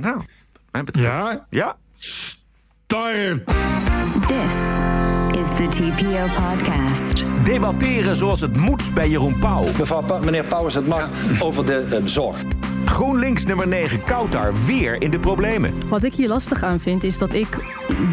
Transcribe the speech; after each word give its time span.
Nou, 0.00 0.14
wat 0.16 0.26
mij 0.70 0.84
betreft. 0.84 1.16
Ja? 1.16 1.46
Ja. 1.48 1.76
Start! 1.92 3.46
This 4.26 4.54
is 5.40 5.48
the 5.56 5.66
TPO 5.70 6.42
podcast. 6.42 7.24
Debatteren 7.44 8.16
zoals 8.16 8.40
het 8.40 8.56
moet 8.56 8.94
bij 8.94 9.08
Jeroen 9.08 9.38
Pauw. 9.38 9.64
Mevrouw 9.78 10.02
Pa- 10.02 10.18
meneer 10.18 10.44
Pauwers, 10.44 10.74
het 10.74 10.86
mag 10.86 11.08
over 11.40 11.66
de 11.66 11.86
eh, 11.90 12.04
zorg. 12.04 12.42
GroenLinks 12.84 13.44
nummer 13.44 13.68
9 13.68 14.02
Koutar 14.04 14.52
weer 14.66 15.02
in 15.02 15.10
de 15.10 15.18
problemen. 15.20 15.72
Wat 15.88 16.02
ik 16.04 16.14
hier 16.14 16.28
lastig 16.28 16.62
aan 16.62 16.80
vind, 16.80 17.02
is 17.04 17.18
dat 17.18 17.32
ik 17.32 17.56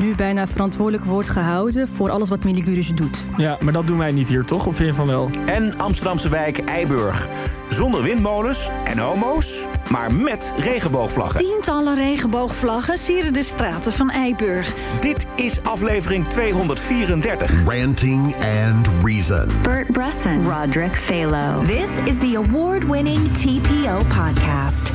nu 0.02 0.16
bijna 0.16 0.48
verantwoordelijk 0.48 1.05
word 1.05 1.29
gehouden 1.29 1.88
voor 1.88 2.09
alles 2.09 2.29
wat 2.29 2.43
Miligurus 2.43 2.88
doet. 2.88 3.23
Ja, 3.38 3.57
maar 3.61 3.73
dat 3.73 3.88
doen 3.88 3.98
wij 3.98 4.11
niet 4.11 4.27
hier, 4.27 4.43
toch? 4.43 4.66
Of 4.66 4.75
vind 4.75 4.89
je 4.89 4.95
van 4.95 5.07
wel? 5.07 5.29
En 5.45 5.77
Amsterdamse 5.77 6.29
wijk 6.29 6.57
Eiburg. 6.59 7.27
Zonder 7.70 8.04
windmolens 8.04 8.70
en 8.84 8.98
homo's, 8.98 9.66
maar 9.92 10.14
met 10.14 10.54
regenboogvlaggen. 10.58 11.39
Tientallen 11.46 11.96
regenboogvlaggen 11.96 12.98
sieren 12.98 13.34
de 13.34 13.44
straten 13.44 13.93
van 13.93 14.10
Eiburg. 14.10 14.74
Dit 15.00 15.25
is 15.36 15.64
aflevering 15.64 16.28
234. 16.28 17.64
Ranting 17.65 18.36
and 18.36 18.89
Reason. 19.04 19.50
Bert 19.62 19.92
Bresson, 19.92 20.50
Roderick 20.51 20.96
Phalo. 20.96 21.64
This 21.65 21.89
is 22.06 22.18
the 22.18 22.43
award-winning 22.48 23.32
TPO 23.32 23.98
podcast. 23.98 24.92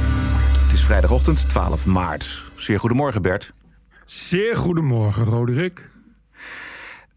Het 0.62 0.72
is 0.72 0.84
vrijdagochtend 0.84 1.48
12 1.48 1.86
maart. 1.86 2.44
Zeer 2.54 2.78
goedemorgen 2.80 3.22
Bert. 3.22 3.52
Zeer 4.04 4.56
goedemorgen, 4.56 5.24
Roderick. 5.24 5.84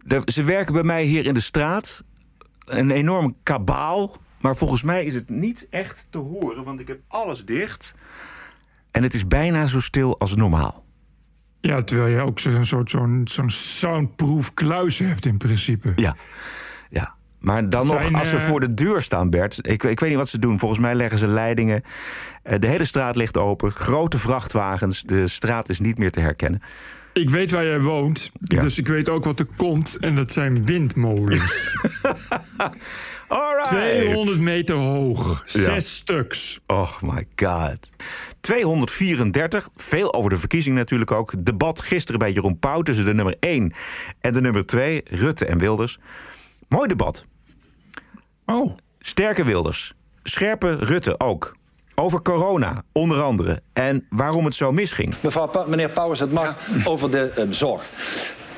De- 0.03 0.21
ze 0.25 0.43
werken 0.43 0.73
bij 0.73 0.83
mij 0.83 1.03
hier 1.03 1.25
in 1.25 1.33
de 1.33 1.39
straat. 1.41 2.03
Een 2.65 2.91
enorm 2.91 3.35
kabaal. 3.43 4.15
Maar 4.41 4.55
volgens 4.55 4.83
mij 4.83 5.05
is 5.05 5.13
het 5.15 5.29
niet 5.29 5.67
echt 5.69 6.07
te 6.09 6.17
horen, 6.17 6.63
want 6.63 6.79
ik 6.79 6.87
heb 6.87 6.99
alles 7.07 7.45
dicht. 7.45 7.93
En 8.91 9.03
het 9.03 9.13
is 9.13 9.27
bijna 9.27 9.65
zo 9.65 9.79
stil 9.79 10.19
als 10.19 10.35
normaal. 10.35 10.85
Ja, 11.61 11.83
terwijl 11.83 12.15
je 12.15 12.21
ook 12.21 12.39
zo'n 12.39 12.65
soort 12.65 12.89
zo'n 12.89 13.21
zo'n 13.25 13.49
soundproof 13.49 14.53
kluis 14.53 14.99
hebt 14.99 15.25
in 15.25 15.37
principe. 15.37 15.91
Ja, 15.95 16.15
ja. 16.89 17.17
Maar 17.39 17.69
dan 17.69 17.85
Zijn, 17.85 18.11
nog, 18.11 18.19
als 18.19 18.29
ze 18.29 18.35
eh, 18.37 18.47
voor 18.47 18.59
de 18.59 18.73
deur 18.73 19.01
staan, 19.01 19.29
Bert. 19.29 19.57
Ik, 19.67 19.83
ik 19.83 19.99
weet 19.99 20.09
niet 20.09 20.17
wat 20.17 20.29
ze 20.29 20.39
doen. 20.39 20.59
Volgens 20.59 20.79
mij 20.79 20.95
leggen 20.95 21.17
ze 21.17 21.27
leidingen. 21.27 21.81
Eh, 22.43 22.59
de 22.59 22.67
hele 22.67 22.85
straat 22.85 23.15
ligt 23.15 23.37
open. 23.37 23.71
Grote 23.71 24.17
vrachtwagens. 24.17 25.01
De 25.01 25.27
straat 25.27 25.69
is 25.69 25.79
niet 25.79 25.97
meer 25.97 26.11
te 26.11 26.19
herkennen. 26.19 26.61
Ik 27.13 27.29
weet 27.29 27.51
waar 27.51 27.65
jij 27.65 27.81
woont, 27.81 28.31
Ja. 28.41 28.59
dus 28.59 28.77
ik 28.77 28.87
weet 28.87 29.09
ook 29.09 29.23
wat 29.23 29.39
er 29.39 29.47
komt. 29.57 29.95
En 29.95 30.15
dat 30.15 30.31
zijn 30.31 30.65
windmolens. 30.65 31.75
Alright. 33.29 33.69
200 33.69 34.39
meter 34.39 34.75
hoog, 34.75 35.41
Ja. 35.45 35.61
zes 35.63 35.95
stuks. 35.95 36.59
Oh 36.67 36.91
my 37.01 37.27
god. 37.35 37.89
234, 38.41 39.69
veel 39.75 40.13
over 40.13 40.29
de 40.29 40.37
verkiezing 40.37 40.75
natuurlijk 40.75 41.11
ook. 41.11 41.45
Debat 41.45 41.79
gisteren 41.81 42.19
bij 42.19 42.31
Jeroen 42.31 42.59
Pauw 42.59 42.81
tussen 42.81 43.05
de 43.05 43.13
nummer 43.13 43.35
1 43.39 43.73
en 44.21 44.33
de 44.33 44.41
nummer 44.41 44.65
2, 44.65 45.01
Rutte 45.05 45.45
en 45.45 45.57
Wilders. 45.57 45.99
Mooi 46.67 46.87
debat. 46.87 47.25
Oh, 48.45 48.77
Sterke 48.99 49.43
Wilders. 49.43 49.93
Scherpe 50.23 50.75
Rutte 50.75 51.19
ook. 51.19 51.57
Over 51.95 52.21
corona, 52.21 52.83
onder 52.91 53.21
andere. 53.21 53.61
En 53.73 54.05
waarom 54.09 54.45
het 54.45 54.55
zo 54.55 54.71
misging. 54.71 55.13
Mevrouw 55.21 55.47
Pa- 55.47 55.65
meneer 55.67 55.89
Pauwers, 55.89 56.19
het 56.19 56.31
mag 56.31 56.57
over 56.83 57.11
de 57.11 57.29
eh, 57.35 57.45
zorg. 57.49 57.89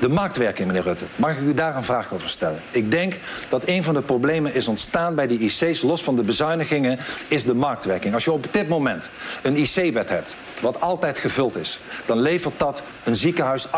De 0.02 0.08
marktwerking, 0.08 0.66
meneer 0.66 0.82
Rutte. 0.82 1.04
Mag 1.16 1.36
ik 1.36 1.42
u 1.42 1.54
daar 1.54 1.76
een 1.76 1.84
vraag 1.84 2.12
over 2.12 2.28
stellen? 2.28 2.60
Ik 2.70 2.90
denk 2.90 3.18
dat 3.48 3.62
een 3.66 3.82
van 3.82 3.94
de 3.94 4.02
problemen 4.02 4.54
is 4.54 4.68
ontstaan 4.68 5.14
bij 5.14 5.26
die 5.26 5.38
IC's, 5.38 5.82
los 5.82 6.02
van 6.02 6.16
de 6.16 6.22
bezuinigingen, 6.22 6.98
is 7.28 7.44
de 7.44 7.54
marktwerking. 7.54 8.14
Als 8.14 8.24
je 8.24 8.32
op 8.32 8.46
dit 8.50 8.68
moment 8.68 9.10
een 9.42 9.56
IC-bed 9.56 10.08
hebt, 10.08 10.34
wat 10.60 10.80
altijd 10.80 11.18
gevuld 11.18 11.56
is, 11.56 11.80
dan 12.06 12.20
levert 12.20 12.58
dat 12.58 12.82
een 13.04 13.16
ziekenhuis 13.16 13.66
881.000 13.66 13.72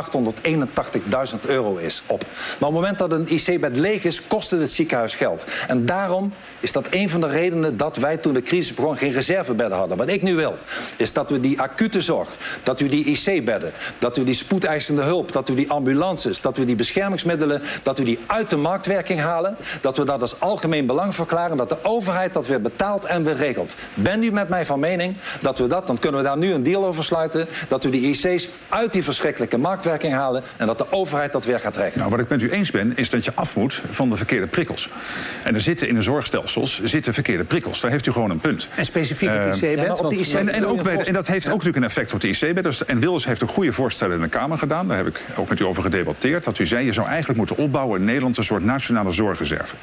euro 1.47 1.77
is 1.77 2.03
op. 2.07 2.25
Maar 2.59 2.69
op 2.69 2.75
het 2.75 2.83
moment 2.83 2.99
dat 2.99 3.13
een 3.13 3.33
IC-bed 3.33 3.77
leeg 3.77 4.05
is, 4.05 4.27
kost 4.27 4.51
het 4.51 4.71
ziekenhuis 4.71 5.15
geld. 5.15 5.47
En 5.69 5.87
daarom 5.87 6.33
is 6.61 6.73
dat 6.73 6.87
een 6.91 7.09
van 7.09 7.21
de 7.21 7.29
redenen 7.29 7.77
dat 7.77 7.97
wij 7.97 8.17
toen 8.17 8.35
de 8.35 8.43
crisis 8.43 8.75
begon 8.75 8.97
geen 8.97 9.13
reservebedden 9.13 9.79
hadden. 9.79 9.97
Wat 9.97 10.09
ik 10.09 10.23
nu 10.23 10.35
wil, 10.35 10.59
is 10.97 11.13
dat 11.13 11.31
we 11.31 11.41
die 11.41 11.61
acute 11.61 12.01
zorg, 12.01 12.29
dat 12.63 12.81
we 12.81 12.89
die 12.89 13.05
IC-bedden, 13.05 13.73
dat 13.99 14.17
we 14.17 14.25
die 14.25 14.35
spoedeisende 14.35 15.03
hulp, 15.03 15.33
dat 15.33 15.49
we 15.49 15.55
die 15.55 15.71
dat 16.23 16.57
we 16.57 16.65
die 16.65 16.75
beschermingsmiddelen, 16.77 17.63
dat 17.83 17.99
we 17.99 18.05
die 18.05 18.19
uit 18.27 18.51
de 18.51 18.57
marktwerking 18.57 19.21
halen, 19.21 19.57
dat 19.81 19.97
we 19.97 20.05
dat 20.05 20.21
als 20.21 20.41
algemeen 20.41 20.87
belang 20.87 21.15
verklaren, 21.15 21.57
dat 21.57 21.69
de 21.69 21.77
overheid 21.83 22.33
dat 22.33 22.47
weer 22.47 22.61
betaalt 22.61 23.05
en 23.05 23.25
weer 23.25 23.37
regelt. 23.37 23.75
Bent 23.95 24.25
u 24.25 24.31
met 24.31 24.49
mij 24.49 24.67
van 24.67 24.81
mening 24.81 25.15
dat 25.41 25.59
we 25.59 25.67
dat, 25.67 25.87
dan 25.87 25.99
kunnen 25.99 26.21
we 26.21 26.27
daar 26.27 26.39
nu 26.39 26.53
een 26.53 26.63
deal 26.63 26.85
over 26.87 27.05
sluiten, 27.05 27.47
dat 27.69 27.85
we 27.85 27.91
die 27.91 28.03
IC's 28.09 28.49
uit 28.69 28.93
die 28.93 29.05
verschrikkelijke 29.05 29.59
marktwerking 29.59 30.13
halen 30.13 30.43
en 30.57 30.67
dat 30.67 30.79
de 30.79 30.87
overheid 30.93 31.33
dat 31.33 31.45
weer 31.45 31.61
gaat 31.61 31.77
regelen. 31.77 31.99
Nou, 31.99 32.11
wat 32.11 32.21
ik 32.21 32.29
met 32.29 32.43
u 32.43 32.51
eens 32.51 32.71
ben, 32.71 32.97
is 32.97 33.11
dat 33.11 33.25
je 33.25 33.33
af 33.35 33.57
moet 33.57 33.83
van 33.91 34.11
de 34.11 34.17
verkeerde 34.17 34.47
prikkels. 34.47 34.89
En 35.43 35.55
er 35.55 35.61
zitten 35.61 35.89
in 35.89 35.95
de 35.95 36.03
zorgstelsels 36.03 36.83
zitten 36.85 37.15
verkeerde 37.15 37.45
prikkels. 37.45 37.81
Daar 37.81 37.91
heeft 37.91 38.07
u 38.07 38.13
gewoon 38.13 38.31
een 38.31 38.41
punt. 38.41 38.69
En 38.77 38.85
specifiek 38.85 39.29
het 39.29 39.63
Eh, 39.63 39.71
IC-bed? 39.71 39.99
ja, 39.99 40.09
IC 40.11 40.33
En, 40.33 40.49
en, 40.49 40.67
ook 40.67 40.83
bij, 40.83 41.13
dat 41.13 41.27
heeft 41.27 41.47
ook 41.47 41.53
natuurlijk 41.53 41.77
een 41.77 41.85
effect 41.85 42.13
op 42.13 42.21
de 42.21 42.29
IC-bed. 42.29 42.63
Dus- 42.65 42.85
En 42.85 43.01
Wilders 43.01 43.25
heeft 43.25 43.41
een 43.41 43.49
goede 43.49 43.73
voorstellen 43.73 44.17
in 44.17 44.23
de 44.23 44.29
Kamer 44.29 44.59
gedaan. 44.59 44.89
Daar 44.89 44.97
heb 44.97 45.07
ik 45.07 45.21
ook 45.37 45.49
met 45.49 45.61
u 45.61 45.65
over 45.65 45.83
gedebatteerd. 45.83 46.04
Dat 46.43 46.59
u 46.59 46.67
zei, 46.67 46.85
je 46.85 46.93
zou 46.93 47.07
eigenlijk 47.07 47.39
moeten 47.39 47.57
opbouwen 47.57 47.99
in 47.99 48.05
Nederland... 48.05 48.37
een 48.37 48.45
soort 48.45 48.65
nationale 48.65 49.13
zorgreserve. 49.13 49.77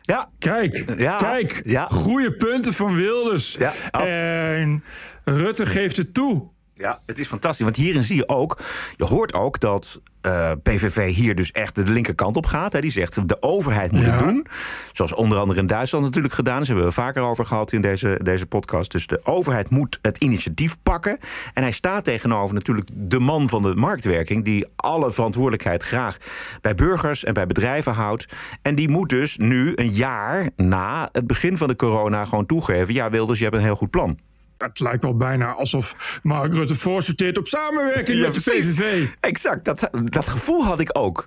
Ja, 0.00 0.28
kijk, 0.38 0.84
Ja, 0.96 1.16
kijk. 1.16 1.62
ja. 1.64 1.86
Goede 1.88 2.32
punten 2.36 2.72
van 2.72 2.94
Wilders. 2.94 3.56
Ja. 3.58 3.72
En 3.90 4.84
Rutte 5.24 5.66
geeft 5.66 5.96
het 5.96 6.14
toe. 6.14 6.48
Ja, 6.74 7.00
het 7.06 7.18
is 7.18 7.26
fantastisch. 7.26 7.64
Want 7.64 7.76
hierin 7.76 8.02
zie 8.02 8.16
je 8.16 8.28
ook, 8.28 8.60
je 8.96 9.04
hoort 9.04 9.32
ook 9.32 9.60
dat 9.60 10.00
eh, 10.24 10.50
PVV 10.62 11.14
hier 11.14 11.34
dus 11.34 11.50
echt 11.50 11.74
de 11.74 11.84
linkerkant 11.84 12.36
op 12.36 12.46
gaat. 12.46 12.72
Hè. 12.72 12.80
Die 12.80 12.90
zegt 12.90 13.28
de 13.28 13.36
overheid 13.42 13.92
moet 13.92 14.04
Ja. 14.04 14.10
het 14.10 14.18
doen. 14.18 14.46
Zoals 14.92 15.14
onder 15.14 15.38
andere 15.38 15.60
in 15.60 15.66
Duitsland 15.66 16.04
natuurlijk 16.04 16.34
gedaan 16.34 16.60
is. 16.60 16.66
Hebben 16.66 16.86
we 16.86 16.92
vaker 16.92 17.22
over 17.22 17.46
gehad 17.46 17.72
in 17.72 17.80
deze, 17.80 18.20
deze 18.22 18.46
podcast. 18.46 18.90
Dus 18.90 19.06
de 19.06 19.20
overheid 19.24 19.70
moet 19.70 19.98
het 20.02 20.18
initiatief 20.18 20.76
pakken. 20.82 21.18
En 21.54 21.62
hij 21.62 21.72
staat 21.72 22.04
tegenover 22.04 22.54
natuurlijk 22.54 22.88
de 22.92 23.18
man 23.18 23.48
van 23.48 23.62
de 23.62 23.74
marktwerking. 23.76 24.44
Die 24.44 24.66
alle 24.76 25.12
verantwoordelijkheid 25.12 25.82
graag 25.82 26.16
bij 26.60 26.74
burgers 26.74 27.24
en 27.24 27.34
bij 27.34 27.46
bedrijven 27.46 27.92
houdt. 27.92 28.26
En 28.62 28.74
die 28.74 28.88
moet 28.88 29.08
dus 29.08 29.36
nu 29.36 29.72
een 29.74 29.90
jaar 29.90 30.50
na 30.56 31.08
het 31.12 31.26
begin 31.26 31.56
van 31.56 31.68
de 31.68 31.76
corona 31.76 32.24
gewoon 32.24 32.46
toegeven. 32.46 32.94
Ja, 32.94 33.10
Wilders, 33.10 33.38
je 33.38 33.44
hebt 33.44 33.56
een 33.56 33.62
heel 33.62 33.76
goed 33.76 33.90
plan. 33.90 34.18
Het 34.58 34.80
lijkt 34.80 35.02
wel 35.02 35.16
bijna 35.16 35.52
alsof 35.52 36.18
Mark 36.22 36.52
Rutte 36.52 36.74
voorsorteert 36.74 37.38
op 37.38 37.46
samenwerking 37.46 38.18
Ja, 38.18 38.26
met 38.26 38.34
de. 38.34 38.40
PVV. 38.40 39.08
Exact, 39.20 39.64
dat, 39.64 39.90
dat 40.04 40.28
gevoel 40.28 40.64
had 40.64 40.80
ik 40.80 40.90
ook. 40.92 41.26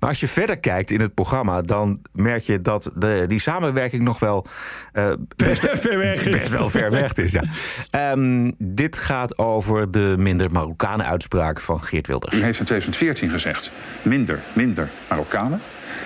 Maar 0.00 0.08
als 0.08 0.20
je 0.20 0.28
verder 0.28 0.58
kijkt 0.58 0.90
in 0.90 1.00
het 1.00 1.14
programma, 1.14 1.62
dan 1.62 2.00
merk 2.12 2.42
je 2.42 2.60
dat 2.62 2.90
de, 2.96 3.24
die 3.26 3.40
samenwerking 3.40 4.02
nog 4.02 4.18
wel 4.18 4.46
eh, 4.92 5.12
best, 5.36 5.60
ver 5.88 5.98
weg 5.98 6.26
is. 6.26 6.32
best 6.32 6.58
wel 6.58 6.70
ver 6.70 6.90
weg 6.90 7.12
is. 7.12 7.32
Ja. 7.32 7.42
Ehm, 7.90 8.50
dit 8.58 8.96
gaat 8.96 9.38
over 9.38 9.90
de 9.90 10.14
minder 10.18 10.50
Marokkanen 10.50 11.06
uitspraak 11.06 11.60
van 11.60 11.80
Geert 11.82 12.06
Wilders. 12.06 12.34
U 12.34 12.42
heeft 12.42 12.58
in 12.58 12.64
2014 12.64 13.30
gezegd, 13.30 13.70
minder, 14.02 14.40
minder 14.52 14.88
Marokkanen. 15.08 15.60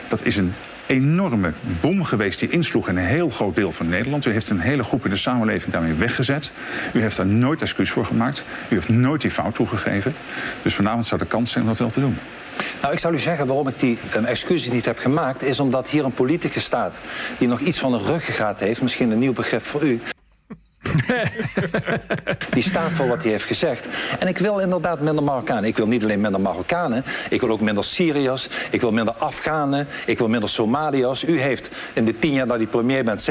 Dat 0.08 0.24
is 0.24 0.36
een 0.36 0.52
enorme 0.90 1.52
bom 1.80 2.04
geweest 2.04 2.38
die 2.38 2.48
insloeg 2.48 2.88
in 2.88 2.96
een 2.96 3.04
heel 3.04 3.28
groot 3.28 3.54
deel 3.54 3.72
van 3.72 3.88
Nederland. 3.88 4.26
U 4.26 4.32
heeft 4.32 4.50
een 4.50 4.60
hele 4.60 4.84
groep 4.84 5.04
in 5.04 5.10
de 5.10 5.16
samenleving 5.16 5.72
daarmee 5.72 5.92
weggezet. 5.92 6.52
U 6.92 7.00
heeft 7.00 7.16
daar 7.16 7.26
nooit 7.26 7.62
excuus 7.62 7.90
voor 7.90 8.04
gemaakt. 8.04 8.44
U 8.68 8.74
heeft 8.74 8.88
nooit 8.88 9.20
die 9.20 9.30
fout 9.30 9.54
toegegeven. 9.54 10.14
Dus 10.62 10.74
vanavond 10.74 11.06
zou 11.06 11.20
de 11.20 11.26
kans 11.26 11.50
zijn 11.50 11.64
om 11.64 11.70
dat 11.70 11.78
wel 11.78 11.90
te 11.90 12.00
doen. 12.00 12.18
Nou, 12.80 12.92
ik 12.92 12.98
zal 12.98 13.12
u 13.12 13.18
zeggen 13.18 13.46
waarom 13.46 13.68
ik 13.68 13.78
die 13.78 13.98
um, 14.16 14.24
excuses 14.24 14.72
niet 14.72 14.84
heb 14.84 14.98
gemaakt... 14.98 15.42
is 15.42 15.60
omdat 15.60 15.88
hier 15.88 16.04
een 16.04 16.12
politicus 16.12 16.64
staat 16.64 16.98
die 17.38 17.48
nog 17.48 17.60
iets 17.60 17.78
van 17.78 17.94
een 17.94 18.04
ruggengraat 18.04 18.60
heeft. 18.60 18.82
Misschien 18.82 19.10
een 19.10 19.18
nieuw 19.18 19.32
begrip 19.32 19.62
voor 19.62 19.82
u. 19.82 20.00
Die 22.52 22.62
staat 22.62 22.90
voor 22.90 23.08
wat 23.08 23.22
hij 23.22 23.30
heeft 23.30 23.44
gezegd. 23.44 23.88
En 24.18 24.28
ik 24.28 24.38
wil 24.38 24.58
inderdaad 24.58 25.00
minder 25.00 25.24
Marokkanen. 25.24 25.64
Ik 25.64 25.76
wil 25.76 25.86
niet 25.86 26.02
alleen 26.02 26.20
minder 26.20 26.40
Marokkanen. 26.40 27.04
Ik 27.30 27.40
wil 27.40 27.50
ook 27.50 27.60
minder 27.60 27.84
Syriërs. 27.84 28.48
Ik 28.70 28.80
wil 28.80 28.92
minder 28.92 29.14
Afghanen. 29.14 29.86
Ik 30.06 30.18
wil 30.18 30.28
minder 30.28 30.48
Somaliërs. 30.48 31.24
U 31.24 31.40
heeft 31.40 31.70
in 31.92 32.04
de 32.04 32.18
tien 32.18 32.32
jaar 32.32 32.46
dat 32.46 32.60
u 32.60 32.66
premier 32.66 33.04
bent... 33.04 33.30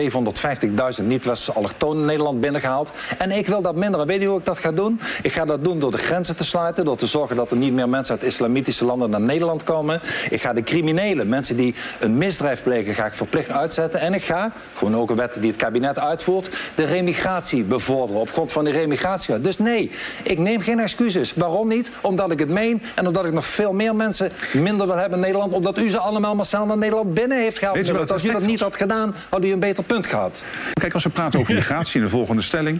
750.000 0.99 1.05
niet-westerse 1.05 1.53
allochtonen 1.53 1.99
in 2.01 2.05
Nederland 2.05 2.41
binnengehaald. 2.41 2.91
En 3.17 3.31
ik 3.31 3.47
wil 3.47 3.61
dat 3.61 3.75
minder. 3.75 4.05
Weet 4.05 4.21
u 4.21 4.25
hoe 4.25 4.39
ik 4.39 4.45
dat 4.45 4.57
ga 4.57 4.71
doen? 4.71 4.99
Ik 5.21 5.31
ga 5.31 5.45
dat 5.45 5.63
doen 5.63 5.79
door 5.79 5.91
de 5.91 5.97
grenzen 5.97 6.35
te 6.35 6.45
sluiten. 6.45 6.85
Door 6.85 6.97
te 6.97 7.07
zorgen 7.07 7.35
dat 7.35 7.51
er 7.51 7.57
niet 7.57 7.73
meer 7.73 7.89
mensen 7.89 8.13
uit 8.13 8.23
islamitische 8.23 8.85
landen 8.85 9.09
naar 9.09 9.21
Nederland 9.21 9.63
komen. 9.63 10.01
Ik 10.29 10.41
ga 10.41 10.53
de 10.53 10.63
criminelen, 10.63 11.29
mensen 11.29 11.57
die 11.57 11.75
een 11.99 12.17
misdrijf 12.17 12.63
plegen... 12.63 12.93
ga 12.93 13.05
ik 13.05 13.13
verplicht 13.13 13.51
uitzetten. 13.51 13.99
En 13.99 14.13
ik 14.13 14.23
ga, 14.23 14.51
gewoon 14.75 14.95
ook 14.95 15.09
een 15.09 15.15
wet 15.15 15.37
die 15.39 15.49
het 15.49 15.59
kabinet 15.59 15.99
uitvoert... 15.99 16.49
de 16.75 16.85
remigratie 16.85 17.37
bevorderen 17.47 18.21
op 18.21 18.31
grond 18.31 18.51
van 18.51 18.63
die 18.63 18.73
remigratie. 18.73 19.41
Dus 19.41 19.57
nee, 19.57 19.91
ik 20.23 20.37
neem 20.37 20.61
geen 20.61 20.79
excuses. 20.79 21.33
Waarom 21.35 21.67
niet? 21.67 21.91
Omdat 22.01 22.31
ik 22.31 22.39
het 22.39 22.49
meen 22.49 22.81
en 22.95 23.07
omdat 23.07 23.25
ik 23.25 23.31
nog 23.31 23.45
veel 23.45 23.73
meer 23.73 23.95
mensen 23.95 24.31
minder 24.53 24.87
wil 24.87 24.95
hebben 24.95 25.17
in 25.17 25.23
Nederland. 25.25 25.53
Omdat 25.53 25.77
u 25.77 25.89
ze 25.89 25.97
allemaal 25.99 26.35
massaal 26.35 26.65
naar 26.65 26.77
Nederland 26.77 27.13
binnen 27.13 27.37
heeft 27.37 27.59
gehaald. 27.59 28.11
Als 28.11 28.25
u 28.25 28.31
dat 28.31 28.45
niet 28.45 28.59
had 28.59 28.75
gedaan, 28.75 29.15
had 29.29 29.45
u 29.45 29.51
een 29.51 29.59
beter 29.59 29.83
punt 29.83 30.07
gehad. 30.07 30.43
Kijk, 30.73 30.93
als 30.93 31.03
we 31.03 31.09
praten 31.09 31.39
over 31.39 31.53
migratie 31.63 31.99
in 31.99 32.05
de 32.05 32.11
volgende 32.11 32.41
stelling. 32.41 32.79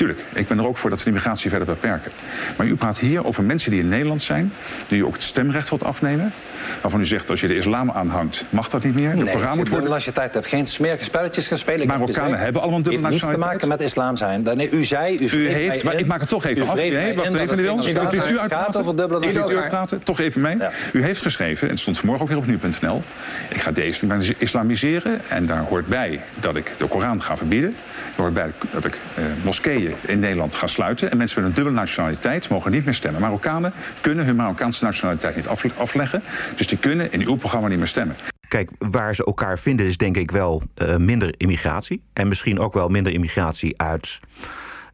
Tuurlijk, 0.00 0.24
ik 0.32 0.48
ben 0.48 0.58
er 0.58 0.66
ook 0.68 0.76
voor 0.76 0.90
dat 0.90 0.98
we 0.98 1.04
die 1.04 1.12
migratie 1.12 1.50
verder 1.50 1.66
beperken. 1.68 2.10
Maar 2.56 2.66
u 2.66 2.74
praat 2.76 2.98
hier 2.98 3.24
over 3.26 3.44
mensen 3.44 3.70
die 3.70 3.80
in 3.80 3.88
Nederland 3.88 4.22
zijn. 4.22 4.52
die 4.88 4.98
u 4.98 5.04
ook 5.04 5.12
het 5.14 5.22
stemrecht 5.22 5.68
wilt 5.68 5.84
afnemen. 5.84 6.32
Waarvan 6.80 7.00
u 7.00 7.06
zegt, 7.06 7.30
als 7.30 7.40
je 7.40 7.46
de 7.46 7.56
islam 7.56 7.90
aanhangt, 7.90 8.44
mag 8.50 8.68
dat 8.68 8.84
niet 8.84 8.94
meer. 8.94 9.10
De 9.10 9.16
Nee, 9.16 9.24
Koran 9.24 9.34
als 9.34 9.56
moet 9.56 9.66
je 9.66 9.72
worden. 9.72 9.72
dubbele 9.72 9.94
nationaliteit 9.94 10.34
hebt, 10.34 10.46
geen 10.46 10.66
smerige 10.66 11.04
spelletjes 11.04 11.46
gaan 11.46 11.58
spelen. 11.58 11.86
Marokkanen 11.86 12.38
hebben 12.38 12.60
allemaal 12.62 12.78
een 12.78 12.84
dubbele 12.84 13.02
heeft 13.08 13.12
niets 13.14 13.26
te 13.26 13.30
nationaliteit. 13.32 13.52
maken 13.52 13.68
met 13.68 13.80
islam 13.80 14.16
zijn. 14.16 14.42
Dan- 14.42 14.56
Nee, 14.56 14.70
u 14.70 14.84
zei... 14.84 15.16
U, 15.18 15.28
U 15.36 15.48
heeft, 15.48 15.84
maar 15.84 15.92
in- 15.92 15.98
ik 15.98 16.06
maak 16.06 16.20
het 16.20 16.28
toch 16.28 16.44
even 16.44 16.58
u 16.58 16.60
af. 16.60 16.66
wacht 16.66 16.80
even, 16.80 17.00
het 17.00 17.14
Wils. 17.14 17.26
Ik 17.26 17.32
liet 17.50 17.60
u 17.60 17.74
nationaliteit 17.74 18.52
gaat 18.52 18.76
over 18.76 18.96
dubbele 18.96 19.20
uitpraten. 19.20 19.22
Ik 19.22 19.24
liet 19.24 19.34
u 19.34 19.38
nationaliteit. 19.38 19.62
uitpraten. 19.62 20.02
Toch 20.02 20.20
even 20.20 20.40
mee. 20.40 20.56
Ja. 20.58 20.70
U 20.92 21.02
heeft 21.02 21.22
geschreven, 21.22 21.66
en 21.66 21.72
het 21.72 21.80
stond 21.80 21.98
vanmorgen 21.98 22.24
ook 22.24 22.30
weer 22.32 22.40
op 22.40 22.46
nu.nl... 22.46 23.02
ik 23.48 23.60
ga 23.60 23.70
de-islamiseren 23.72 25.20
en 25.28 25.46
daar 25.46 25.62
hoort 25.62 25.86
bij 25.86 26.20
dat 26.34 26.56
ik 26.56 26.72
de 26.78 26.86
Koran 26.86 27.22
ga 27.22 27.36
verbieden. 27.36 27.76
Er 28.20 28.26
hoort 28.26 28.34
bij 28.34 28.52
dat 28.72 28.84
ik 28.84 28.98
eh, 29.16 29.24
moskeeën 29.44 29.94
in 30.06 30.18
Nederland 30.18 30.54
ga 30.54 30.66
sluiten... 30.66 31.10
en 31.10 31.16
mensen 31.16 31.40
met 31.40 31.48
een 31.50 31.54
dubbele 31.56 31.76
nationaliteit 31.76 32.48
mogen 32.48 32.70
niet 32.70 32.84
meer 32.84 32.94
stemmen. 32.94 33.20
Marokkanen 33.20 33.72
kunnen 34.00 34.24
hun 34.24 34.36
Marokkaanse 34.36 34.84
nationaliteit 34.84 35.36
niet 35.36 35.46
afle- 35.46 35.70
afleggen... 35.76 36.22
dus 36.56 36.66
die 36.66 36.78
kunnen 36.78 37.12
in 37.12 37.26
uw 37.26 37.34
programma 37.36 37.68
niet 37.68 37.78
meer 37.78 37.86
stemmen. 37.86 38.16
Kijk, 38.48 38.70
waar 38.78 39.14
ze 39.14 39.24
elkaar 39.24 39.58
vinden 39.58 39.86
is 39.86 39.96
denk 39.96 40.16
ik 40.16 40.30
wel 40.30 40.62
eh, 40.74 40.96
minder 40.96 41.34
immigratie. 41.36 42.02
En 42.12 42.28
misschien 42.28 42.58
ook 42.58 42.72
wel 42.72 42.88
minder 42.88 43.12
immigratie 43.12 43.80
uit 43.80 44.20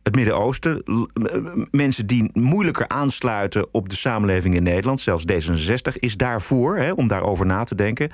het 0.03 0.15
Midden-Oosten. 0.15 0.83
M- 0.85 1.67
Mensen 1.71 2.07
die 2.07 2.31
moeilijker 2.33 2.89
aansluiten 2.89 3.67
op 3.75 3.89
de 3.89 3.97
samenleving 3.97 4.55
in 4.55 4.63
Nederland. 4.63 5.01
Zelfs 5.01 5.25
D66 5.33 5.99
is 5.99 6.17
daarvoor, 6.17 6.77
hè, 6.77 6.93
om 6.93 7.09
daarover 7.09 7.47
na 7.47 7.65
te 7.65 7.75
denken. 7.75 8.11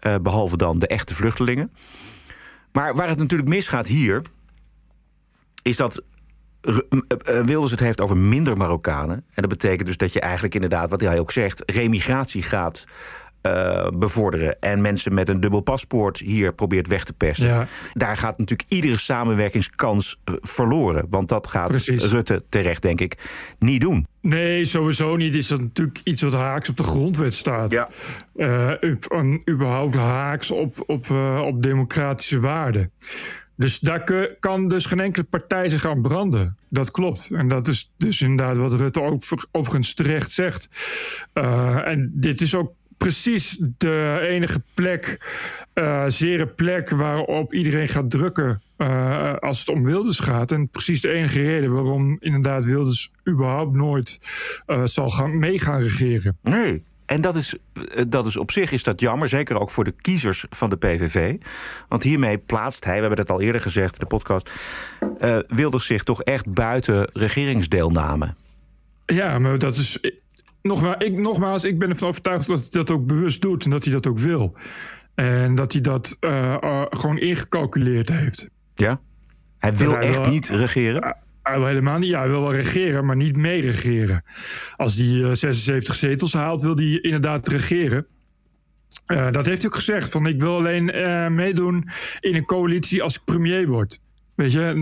Eh, 0.00 0.14
behalve 0.22 0.56
dan 0.56 0.78
de 0.78 0.86
echte 0.86 1.14
vluchtelingen. 1.14 1.72
Maar 2.72 2.94
waar 2.94 3.08
het 3.08 3.18
natuurlijk 3.18 3.48
misgaat 3.48 3.86
hier... 3.86 4.22
is 5.64 5.76
dat 5.76 6.02
R- 6.60 6.80
m- 6.90 6.98
eh, 7.08 7.40
Wilders 7.40 7.70
het 7.70 7.80
heeft 7.80 8.00
over 8.00 8.16
minder 8.16 8.56
Marokkanen. 8.56 9.16
En 9.16 9.42
dat 9.42 9.48
betekent 9.48 9.86
dus 9.86 9.96
dat 9.96 10.12
je 10.12 10.20
eigenlijk 10.20 10.54
inderdaad, 10.54 10.90
wat 10.90 11.00
hij 11.00 11.18
ook 11.18 11.32
zegt... 11.32 11.62
remigratie 11.66 12.42
gaat 12.42 12.84
eh, 13.40 13.88
bevorderen. 13.94 14.58
En 14.60 14.80
mensen 14.80 15.14
met 15.14 15.28
een 15.28 15.40
dubbel 15.40 15.60
paspoort 15.60 16.18
hier 16.18 16.54
probeert 16.54 16.86
weg 16.88 17.04
te 17.04 17.12
persen. 17.12 17.46
Ja. 17.46 17.66
Daar 17.92 18.16
gaat 18.16 18.38
natuurlijk 18.38 18.70
iedere 18.70 18.98
samenwerkingskans 18.98 20.16
eh, 20.24 20.34
verloren. 20.40 21.06
Want 21.10 21.28
dat 21.28 21.46
gaat 21.46 21.70
Precies. 21.70 22.04
Rutte 22.04 22.42
terecht, 22.48 22.82
denk 22.82 23.00
ik, 23.00 23.14
niet 23.58 23.80
doen. 23.80 24.06
Nee, 24.20 24.64
sowieso 24.64 25.16
niet. 25.16 25.34
Is 25.34 25.46
dat 25.46 25.60
natuurlijk 25.60 26.00
iets 26.04 26.22
wat 26.22 26.32
haaks 26.32 26.68
op 26.68 26.76
de 26.76 26.82
grondwet 26.82 27.34
staat. 27.34 27.70
Ja. 27.70 27.88
Eh, 28.36 28.70
u- 28.80 28.96
van 29.00 29.42
überhaupt 29.50 29.94
haaks 29.94 30.50
op, 30.50 30.82
op, 30.86 31.10
eh, 31.10 31.42
op 31.46 31.62
democratische 31.62 32.40
waarden. 32.40 32.90
Dus 33.56 33.78
daar 33.78 34.28
kan 34.38 34.68
dus 34.68 34.86
geen 34.86 35.00
enkele 35.00 35.24
partij 35.24 35.68
zich 35.68 35.86
aan 35.86 36.02
branden. 36.02 36.56
Dat 36.68 36.90
klopt. 36.90 37.28
En 37.32 37.48
dat 37.48 37.68
is 37.68 37.92
dus 37.96 38.20
inderdaad 38.20 38.56
wat 38.56 38.72
Rutte 38.74 39.02
ook 39.02 39.24
ver- 39.24 39.46
overigens 39.52 39.94
terecht 39.94 40.32
zegt. 40.32 40.68
Eh, 41.32 41.86
en 41.86 42.10
dit 42.14 42.40
is 42.40 42.54
ook 42.54 42.72
precies 42.96 43.58
de 43.78 44.18
enige 44.22 44.62
plek, 44.74 45.18
eh 45.72 46.04
zere 46.06 46.46
plek 46.46 46.90
waarop 46.90 47.52
iedereen 47.54 47.88
gaat 47.88 48.10
drukken 48.10 48.62
eh, 48.76 49.34
als 49.34 49.58
het 49.58 49.68
om 49.68 49.84
Wilders 49.84 50.18
gaat. 50.18 50.52
En 50.52 50.68
precies 50.68 51.00
de 51.00 51.12
enige 51.12 51.40
reden 51.40 51.72
waarom 51.72 52.16
inderdaad 52.20 52.64
Wilders 52.64 53.10
überhaupt 53.28 53.72
nooit 53.72 54.18
zal 54.84 55.08
gaan, 55.10 55.38
mee 55.38 55.58
gaan 55.58 55.80
regeren. 55.80 56.38
Nee. 56.42 56.82
En 57.06 57.20
dat 57.20 57.36
is, 57.36 57.56
eh, 57.72 58.02
dat 58.08 58.26
is 58.26 58.36
op 58.36 58.50
zich 58.50 58.72
is 58.72 58.82
dat 58.82 59.00
jammer, 59.00 59.28
zeker 59.28 59.60
ook 59.60 59.70
voor 59.70 59.84
de 59.84 59.94
kiezers 60.00 60.46
van 60.50 60.70
de 60.70 60.76
PVV. 60.76 61.36
Want 61.88 62.02
hiermee 62.02 62.38
plaatst 62.38 62.84
hij, 62.84 62.94
we 62.94 63.00
hebben 63.00 63.18
het 63.18 63.30
al 63.30 63.40
eerder 63.40 63.60
gezegd 63.60 63.92
in 63.92 64.00
de 64.00 64.06
podcast... 64.06 64.50
Wilders 65.48 65.86
zich 65.86 66.02
toch 66.02 66.22
echt 66.22 66.52
buiten 66.52 67.10
regeringsdeelname. 67.12 68.34
Ja, 69.06 69.38
maar 69.38 69.58
dat 69.58 69.76
is. 69.76 69.98
Nogmaals 70.62 70.96
ik, 70.98 71.18
nogmaals, 71.18 71.64
ik 71.64 71.78
ben 71.78 71.88
ervan 71.88 72.08
overtuigd 72.08 72.46
dat 72.46 72.58
hij 72.58 72.68
dat 72.70 72.90
ook 72.90 73.06
bewust 73.06 73.42
doet 73.42 73.64
en 73.64 73.70
dat 73.70 73.84
hij 73.84 73.92
dat 73.92 74.06
ook 74.06 74.18
wil. 74.18 74.56
En 75.14 75.54
dat 75.54 75.72
hij 75.72 75.80
dat 75.80 76.16
eh, 76.20 76.82
gewoon 76.90 77.18
ingecalculeerd 77.18 78.08
heeft. 78.08 78.48
Ja? 78.74 79.00
Hij 79.58 79.74
wil 79.76 79.90
hij 79.90 80.00
echt 80.00 80.26
niet 80.30 80.48
regeren? 80.48 81.16
Hij 81.44 81.58
wil 81.58 81.66
helemaal 81.66 81.98
niet. 81.98 82.08
Ja, 82.10 82.18
hij 82.18 82.28
wil 82.28 82.40
wel 82.40 82.52
regeren, 82.54 83.04
maar 83.06 83.16
niet 83.16 83.36
mee 83.36 83.60
regeren. 83.60 84.22
Als 84.76 84.94
hij 84.96 85.22
eh, 85.22 85.30
76 85.32 85.94
zetels 85.94 86.32
haalt, 86.32 86.62
wil 86.62 86.76
hij 86.76 86.98
inderdaad 87.00 87.48
regeren. 87.48 88.06
Eh, 89.06 89.30
dat 89.30 89.46
heeft 89.46 89.58
hij 89.62 89.66
ook 89.70 89.74
gezegd. 89.76 90.10
Van 90.10 90.26
ik 90.26 90.40
wil 90.40 90.56
alleen 90.56 90.90
eh, 90.90 91.28
meedoen 91.28 91.88
in 92.20 92.34
een 92.34 92.44
coalitie 92.44 93.02
als 93.02 93.14
ik 93.14 93.20
premier 93.24 93.66
word. 93.66 94.00
Weet 94.34 94.52
je, 94.52 94.72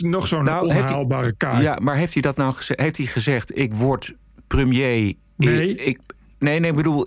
nog 0.00 0.26
zo'n 0.26 0.44
Nou, 0.44 0.72
hij- 0.72 0.80
onhaalbare 0.82 1.36
kaart. 1.36 1.62
Ja, 1.62 1.78
maar 1.82 1.96
heeft 1.96 2.12
hij 2.12 2.22
dat 2.22 2.36
nou 2.36 2.54
gezegd? 2.54 2.80
Heeft 2.80 2.96
hij 2.96 3.06
gezegd: 3.06 3.58
ik 3.58 3.74
word 3.74 4.14
premier? 4.46 5.14
Nee. 5.36 5.68
Ik, 5.70 5.80
ik- 5.80 6.00
nee, 6.38 6.60
nee, 6.60 6.70
ik 6.70 6.76
bedoel, 6.76 7.06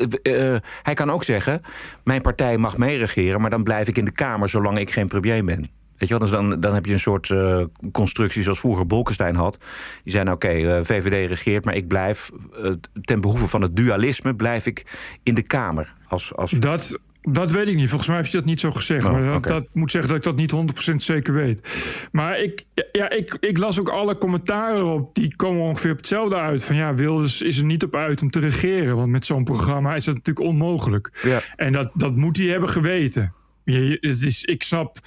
hij 0.81 0.93
kan 0.93 1.09
ook 1.11 1.23
zeggen: 1.23 1.61
mijn 2.03 2.21
partij 2.21 2.57
mag 2.57 2.77
meeregeren, 2.77 3.41
maar 3.41 3.49
dan 3.49 3.63
blijf 3.63 3.87
ik 3.87 3.97
in 3.97 4.05
de 4.05 4.11
Kamer 4.11 4.49
zolang 4.49 4.77
ik 4.79 4.91
geen 4.91 5.07
premier 5.07 5.45
ben. 5.45 5.69
Weet 6.01 6.09
je 6.09 6.17
wel, 6.19 6.27
dus 6.29 6.37
dan, 6.37 6.59
dan 6.59 6.73
heb 6.73 6.85
je 6.85 6.93
een 6.93 6.99
soort 6.99 7.29
eh, 7.29 7.63
constructie 7.91 8.43
zoals 8.43 8.59
vroeger 8.59 8.85
Bolkestein 8.85 9.35
had. 9.35 9.57
Die 10.03 10.11
zei: 10.11 10.23
nou, 10.23 10.35
oké, 10.35 10.47
eh, 10.47 10.83
VVD 10.83 11.29
regeert, 11.29 11.65
maar 11.65 11.75
ik 11.75 11.87
blijf 11.87 12.31
eh, 12.63 12.71
ten 13.01 13.21
behoeve 13.21 13.47
van 13.47 13.61
het 13.61 13.75
dualisme 13.75 14.35
blijf 14.35 14.65
ik 14.65 14.85
in 15.23 15.35
de 15.35 15.41
Kamer. 15.41 15.93
Als, 16.07 16.35
als... 16.35 16.51
Dat, 16.51 16.99
dat 17.21 17.51
weet 17.51 17.67
ik 17.67 17.75
niet. 17.75 17.87
Volgens 17.89 18.07
mij 18.09 18.17
heeft 18.17 18.31
hij 18.31 18.39
dat 18.41 18.49
niet 18.49 18.59
zo 18.59 18.71
gezegd. 18.71 19.05
Oh, 19.05 19.11
maar 19.11 19.41
dat, 19.41 19.67
moet 19.73 19.91
zeggen 19.91 20.09
dat 20.09 20.17
ik 20.19 20.23
dat 20.23 20.35
niet 20.35 20.91
100% 20.91 20.95
zeker 20.95 21.33
weet. 21.33 21.75
Maar 22.11 22.39
ik, 22.39 22.65
ja, 22.91 23.09
ik, 23.09 23.37
ik 23.39 23.57
las 23.57 23.79
ook 23.79 23.89
alle 23.89 24.17
commentaren 24.17 24.85
op. 24.85 25.15
Die 25.15 25.35
komen 25.35 25.61
ongeveer 25.61 25.91
op 25.91 25.97
hetzelfde 25.97 26.35
uit. 26.35 26.63
Van 26.63 26.75
ja, 26.75 26.93
Wilders 26.93 27.41
is 27.41 27.57
er 27.57 27.65
niet 27.65 27.83
op 27.83 27.95
uit 27.95 28.21
om 28.21 28.29
te 28.29 28.39
regeren. 28.39 28.95
Want 28.95 29.09
met 29.09 29.25
zo'n 29.25 29.43
programma 29.43 29.95
is 29.95 30.05
dat 30.05 30.15
natuurlijk 30.15 30.45
onmogelijk. 30.47 31.19
Ja. 31.23 31.39
En 31.55 31.71
dat, 31.71 31.91
dat 31.93 32.15
moet 32.15 32.37
hij 32.37 32.47
hebben 32.47 32.69
geweten. 32.69 33.33
Je- 33.63 33.87
je- 33.89 33.97
het 34.01 34.21
is, 34.21 34.43
ik 34.43 34.63
snap. 34.63 34.97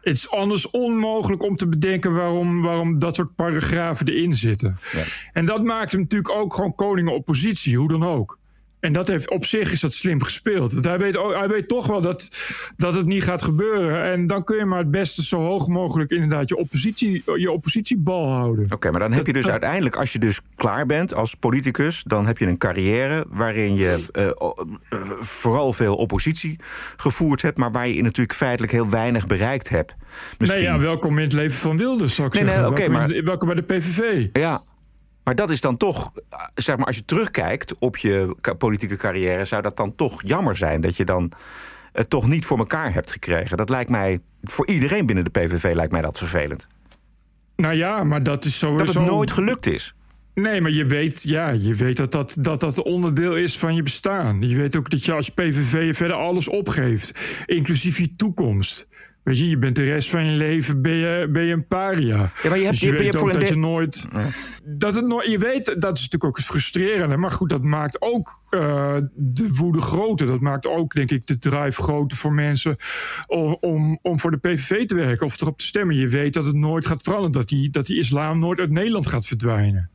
Het 0.00 0.16
is 0.16 0.30
anders 0.30 0.70
onmogelijk 0.70 1.42
om 1.42 1.56
te 1.56 1.68
bedenken 1.68 2.14
waarom, 2.14 2.62
waarom 2.62 2.98
dat 2.98 3.14
soort 3.14 3.34
paragrafen 3.34 4.06
erin 4.06 4.34
zitten. 4.34 4.78
En 5.32 5.44
dat 5.44 5.62
maakt 5.62 5.92
hem 5.92 6.00
natuurlijk 6.00 6.34
ook 6.34 6.54
gewoon 6.54 6.74
koning 6.74 7.08
oppositie, 7.08 7.76
hoe 7.76 7.88
dan 7.88 8.04
ook. 8.04 8.38
En 8.80 8.92
dat 8.92 9.08
heeft, 9.08 9.30
op 9.30 9.44
zich 9.44 9.72
is 9.72 9.80
dat 9.80 9.92
slim 9.92 10.22
gespeeld. 10.22 10.72
Want 10.72 10.84
hij 10.84 10.98
weet, 10.98 11.14
hij 11.14 11.48
weet 11.48 11.68
toch 11.68 11.86
wel 11.86 12.00
dat, 12.00 12.28
dat 12.76 12.94
het 12.94 13.06
niet 13.06 13.24
gaat 13.24 13.42
gebeuren. 13.42 14.02
En 14.12 14.26
dan 14.26 14.44
kun 14.44 14.56
je 14.56 14.64
maar 14.64 14.78
het 14.78 14.90
beste 14.90 15.24
zo 15.24 15.36
hoog 15.40 15.68
mogelijk 15.68 16.10
inderdaad 16.10 16.48
je, 16.48 16.56
oppositie, 16.56 17.22
je 17.36 17.52
oppositiebal 17.52 18.32
houden. 18.32 18.72
Oké, 18.72 18.90
maar 18.90 19.00
dan 19.00 19.12
heb 19.12 19.26
je 19.26 19.32
dus 19.32 19.48
uiteindelijk, 19.48 19.96
als 19.96 20.12
je 20.12 20.18
dus 20.18 20.40
klaar 20.56 20.86
bent 20.86 21.14
als 21.14 21.34
politicus, 21.34 22.02
dan 22.06 22.26
heb 22.26 22.38
je 22.38 22.46
een 22.46 22.58
carrière 22.58 23.24
waarin 23.28 23.74
je 23.74 24.06
eh, 24.12 24.26
eh, 24.26 24.32
vooral 25.20 25.72
veel 25.72 25.96
oppositie 25.96 26.56
gevoerd 26.96 27.42
hebt, 27.42 27.56
maar 27.58 27.70
waar 27.72 27.88
je 27.88 28.02
natuurlijk 28.02 28.36
feitelijk 28.36 28.72
heel 28.72 28.90
weinig 28.90 29.26
bereikt 29.26 29.68
hebt. 29.68 29.94
Misschien. 30.38 30.60
Nee, 30.62 30.68
ja, 30.72 30.78
welkom 30.78 31.18
in 31.18 31.24
het 31.24 31.32
leven 31.32 31.58
van 31.58 31.76
Wilders, 31.76 32.14
zou 32.14 32.28
ik 32.28 32.34
Nee, 32.34 32.44
nee, 32.44 32.56
welkom, 32.56 32.90
maar- 32.92 33.10
in- 33.10 33.24
welkom 33.24 33.46
bij 33.48 33.56
de 33.56 33.62
PVV. 33.62 34.26
Ja, 34.32 34.60
maar 35.28 35.36
dat 35.36 35.50
is 35.50 35.60
dan 35.60 35.76
toch, 35.76 36.12
zeg 36.54 36.76
maar, 36.76 36.86
als 36.86 36.96
je 36.96 37.04
terugkijkt 37.04 37.78
op 37.78 37.96
je 37.96 38.36
politieke 38.58 38.96
carrière, 38.96 39.44
zou 39.44 39.62
dat 39.62 39.76
dan 39.76 39.94
toch 39.94 40.22
jammer 40.22 40.56
zijn 40.56 40.80
dat 40.80 40.96
je 40.96 41.04
dan 41.04 41.32
het 41.92 42.10
toch 42.10 42.26
niet 42.26 42.44
voor 42.44 42.58
elkaar 42.58 42.92
hebt 42.92 43.10
gekregen. 43.10 43.56
Dat 43.56 43.68
lijkt 43.68 43.90
mij, 43.90 44.20
voor 44.42 44.66
iedereen 44.66 45.06
binnen 45.06 45.24
de 45.24 45.30
PVV 45.30 45.74
lijkt 45.74 45.92
mij 45.92 46.00
dat 46.00 46.18
vervelend. 46.18 46.66
Nou 47.56 47.74
ja, 47.74 48.04
maar 48.04 48.22
dat 48.22 48.44
is 48.44 48.58
sowieso... 48.58 48.84
Dat 48.84 48.94
het 48.94 49.04
nooit 49.04 49.30
gelukt 49.30 49.66
is. 49.66 49.94
Nee, 50.34 50.60
maar 50.60 50.70
je 50.70 50.84
weet, 50.84 51.22
ja, 51.22 51.48
je 51.48 51.74
weet 51.74 51.96
dat, 51.96 52.12
dat, 52.12 52.36
dat 52.40 52.60
dat 52.60 52.82
onderdeel 52.82 53.36
is 53.36 53.58
van 53.58 53.74
je 53.74 53.82
bestaan. 53.82 54.48
Je 54.48 54.56
weet 54.56 54.76
ook 54.76 54.90
dat 54.90 55.04
je 55.04 55.12
als 55.12 55.28
PVV 55.28 55.84
je 55.84 55.94
verder 55.94 56.16
alles 56.16 56.48
opgeeft, 56.48 57.18
inclusief 57.46 57.98
je 57.98 58.16
toekomst. 58.16 58.88
Weet 59.28 59.38
je, 59.38 59.48
je 59.48 59.58
bent 59.58 59.76
de 59.76 59.84
rest 59.84 60.10
van 60.10 60.24
je 60.24 60.30
leven 60.30 60.82
ben 60.82 60.92
je, 60.92 61.28
ben 61.30 61.42
je 61.42 61.52
een 61.52 61.66
paria. 61.66 62.16
Ja, 62.42 62.48
maar 62.48 62.58
je 62.58 62.64
hebt- 62.64 62.70
dus 62.70 62.80
je, 62.80 62.86
je- 62.86 62.92
weet 62.92 63.16
ook 63.16 63.32
dat 63.32 63.48
je 63.48 63.56
nooit... 63.56 64.06
Dat 64.64 64.94
het 64.94 65.06
nooit... 65.06 65.26
Je 65.30 65.38
weet, 65.38 65.64
dat 65.64 65.76
is 65.96 66.02
natuurlijk 66.02 66.24
ook 66.24 66.36
het 66.36 66.46
frustrerende. 66.46 67.16
Maar 67.16 67.30
goed, 67.30 67.48
dat 67.48 67.62
maakt 67.62 68.02
ook 68.02 68.42
eh, 68.50 68.96
de 69.14 69.48
woede 69.54 69.80
groter. 69.80 70.26
Dat 70.26 70.40
maakt 70.40 70.66
ook, 70.66 70.94
denk 70.94 71.10
ik, 71.10 71.26
de 71.26 71.38
drive 71.38 71.82
groter 71.82 72.16
voor 72.16 72.32
mensen... 72.32 72.76
Om, 73.26 73.56
om, 73.60 73.98
om 74.02 74.20
voor 74.20 74.30
de 74.30 74.36
PVV 74.36 74.86
te 74.86 74.94
werken 74.94 75.26
of 75.26 75.40
erop 75.40 75.58
te 75.58 75.64
stemmen. 75.64 75.96
Je 75.96 76.08
weet 76.08 76.32
dat 76.34 76.46
het 76.46 76.56
nooit 76.56 76.86
gaat 76.86 77.02
veranderen. 77.02 77.32
Dat 77.32 77.48
die, 77.48 77.70
dat 77.70 77.86
die 77.86 77.98
islam 77.98 78.38
nooit 78.38 78.58
uit 78.58 78.70
Nederland 78.70 79.06
gaat 79.06 79.26
verdwijnen. 79.26 79.90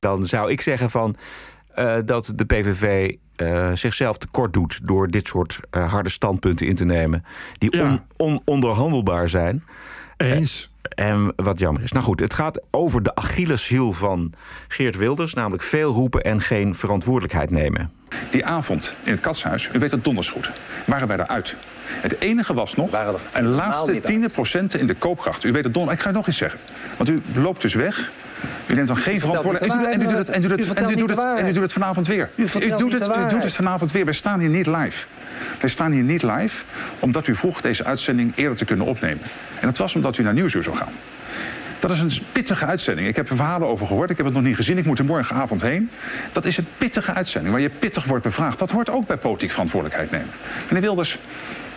dan 0.00 0.26
zou 0.26 0.50
ik 0.50 0.60
zeggen 0.60 0.90
van 0.90 1.16
eh, 1.74 1.98
dat 2.04 2.32
de 2.34 2.44
PVV 2.44 3.14
eh, 3.38 3.72
zichzelf 3.72 4.18
tekort 4.18 4.52
doet 4.52 4.80
door 4.82 5.08
dit 5.08 5.28
soort 5.28 5.60
eh, 5.70 5.90
harde 5.92 6.08
standpunten 6.08 6.66
in 6.66 6.74
te 6.74 6.84
nemen 6.84 7.24
die 7.58 7.76
Ja. 7.76 7.82
on- 7.84 8.00
on- 8.16 8.42
onderhandelbaar 8.44 9.28
zijn. 9.28 9.64
Eens. 10.16 10.70
En 10.94 11.32
wat 11.36 11.58
jammer 11.58 11.82
is. 11.82 11.92
Nou 11.92 12.04
goed, 12.04 12.20
het 12.20 12.34
gaat 12.34 12.60
over 12.70 13.02
de 13.02 13.14
Achilleshiel 13.14 13.92
van 13.92 14.32
Geert 14.68 14.96
Wilders. 14.96 15.34
Namelijk 15.34 15.62
veel 15.62 15.92
roepen 15.92 16.22
en 16.22 16.40
geen 16.40 16.74
verantwoordelijkheid 16.74 17.50
nemen. 17.50 17.92
Die 18.30 18.44
avond 18.44 18.94
in 19.04 19.10
het 19.12 19.20
katshuis, 19.20 19.70
u 19.72 19.78
weet 19.78 19.90
het 19.90 20.04
donders 20.04 20.28
goed, 20.28 20.50
waren 20.86 21.08
wij 21.08 21.16
eruit. 21.18 21.54
Het 21.84 22.20
enige 22.20 22.54
was 22.54 22.74
nog 22.74 22.90
Waren 22.90 23.14
er 23.14 23.20
een 23.32 23.46
laatste 23.48 24.00
tiende 24.00 24.28
procenten 24.28 24.80
in 24.80 24.86
de 24.86 24.94
koopkracht. 24.94 25.44
U 25.44 25.52
weet 25.52 25.64
het 25.64 25.74
donders. 25.74 25.96
Ik 25.96 26.00
ga 26.02 26.08
het 26.08 26.16
nog 26.16 26.26
eens 26.26 26.36
zeggen. 26.36 26.60
Want 26.96 27.08
u 27.10 27.22
loopt 27.34 27.60
dus 27.62 27.74
weg. 27.74 28.10
U 28.66 28.74
neemt 28.74 28.86
dan 28.86 28.96
geen 28.96 29.20
verantwoordelijkheid. 29.20 29.94
En 29.94 30.00
u 30.00 30.04
doet 30.04 30.18
het- 30.18 30.28
en 30.28 30.44
u 30.44 30.48
doet 30.48 30.58
het- 30.58 30.72
en 30.78 30.84
u 30.84 30.86
doet 30.86 30.96
niet 30.96 31.06
de 31.06 31.12
het- 31.12 31.20
en 31.20 31.26
u 31.26 31.28
waarheid. 31.28 31.54
doet 31.54 31.62
het 31.62 31.72
vanavond 31.72 32.06
weer. 32.06 32.30
U 32.34 32.42
doet 32.42 32.52
het, 32.52 32.64
u 32.64 33.28
doet 33.28 33.42
het 33.42 33.54
vanavond 33.54 33.92
weer. 33.92 34.04
Wij 34.04 34.14
staan 34.14 34.40
hier 34.40 34.48
niet 34.48 34.66
live. 34.66 35.06
Wij 35.60 35.70
staan 35.70 35.90
hier 35.90 36.02
niet 36.02 36.22
live 36.22 36.64
omdat 36.98 37.26
u 37.26 37.34
vroeg 37.34 37.60
deze 37.60 37.84
uitzending 37.84 38.32
eerder 38.34 38.56
te 38.56 38.64
kunnen 38.64 38.86
opnemen. 38.86 39.22
En 39.60 39.66
dat 39.66 39.76
was 39.78 39.94
omdat 39.94 40.18
u 40.18 40.22
naar 40.22 40.32
Nieuwsuur 40.32 40.62
zou 40.62 40.76
gaan. 40.76 40.92
Dat 41.78 41.90
is 41.90 41.98
een 42.00 42.12
pittige 42.32 42.66
uitzending. 42.66 43.08
Ik 43.08 43.16
heb 43.16 43.28
er 43.28 43.36
verhalen 43.36 43.68
over 43.68 43.86
gehoord. 43.86 44.10
Ik 44.10 44.16
heb 44.16 44.26
het 44.26 44.34
nog 44.34 44.44
niet 44.44 44.56
gezien. 44.56 44.78
Ik 44.78 44.84
moet 44.84 44.98
er 44.98 45.04
morgenavond 45.04 45.62
heen. 45.62 45.90
Dat 46.32 46.44
is 46.44 46.56
een 46.56 46.66
pittige 46.78 47.12
uitzending 47.12 47.52
waar 47.52 47.62
je 47.62 47.68
pittig 47.78 48.04
wordt 48.04 48.24
bevraagd. 48.24 48.58
Dat 48.58 48.70
hoort 48.70 48.90
ook 48.90 49.06
bij 49.06 49.16
politiek 49.16 49.50
verantwoordelijkheid 49.50 50.10
nemen. 50.10 50.28
Meneer 50.68 50.82
Wilders, 50.82 51.18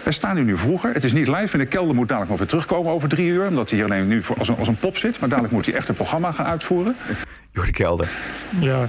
wij 0.03 0.13
staan 0.13 0.35
hier 0.35 0.45
nu 0.45 0.57
vroeger. 0.57 0.93
Het 0.93 1.03
is 1.03 1.13
niet 1.13 1.27
live. 1.27 1.49
Meneer 1.51 1.67
Kelder 1.67 1.95
moet 1.95 2.07
dadelijk 2.07 2.29
nog 2.29 2.39
weer 2.39 2.47
terugkomen 2.47 2.91
over 2.91 3.09
drie 3.09 3.27
uur. 3.27 3.47
Omdat 3.47 3.69
hij 3.69 3.79
hier 3.79 3.87
alleen 3.87 4.07
nu 4.07 4.21
voor, 4.21 4.37
als, 4.37 4.47
een, 4.47 4.57
als 4.57 4.67
een 4.67 4.75
pop 4.75 4.97
zit. 4.97 5.19
Maar 5.19 5.29
dadelijk 5.29 5.53
moet 5.53 5.65
hij 5.65 5.75
echt 5.75 5.87
een 5.87 5.95
programma 5.95 6.31
gaan 6.31 6.45
uitvoeren. 6.45 6.95
Jordi 7.51 7.71
Kelder. 7.71 8.09
Ja. 8.59 8.87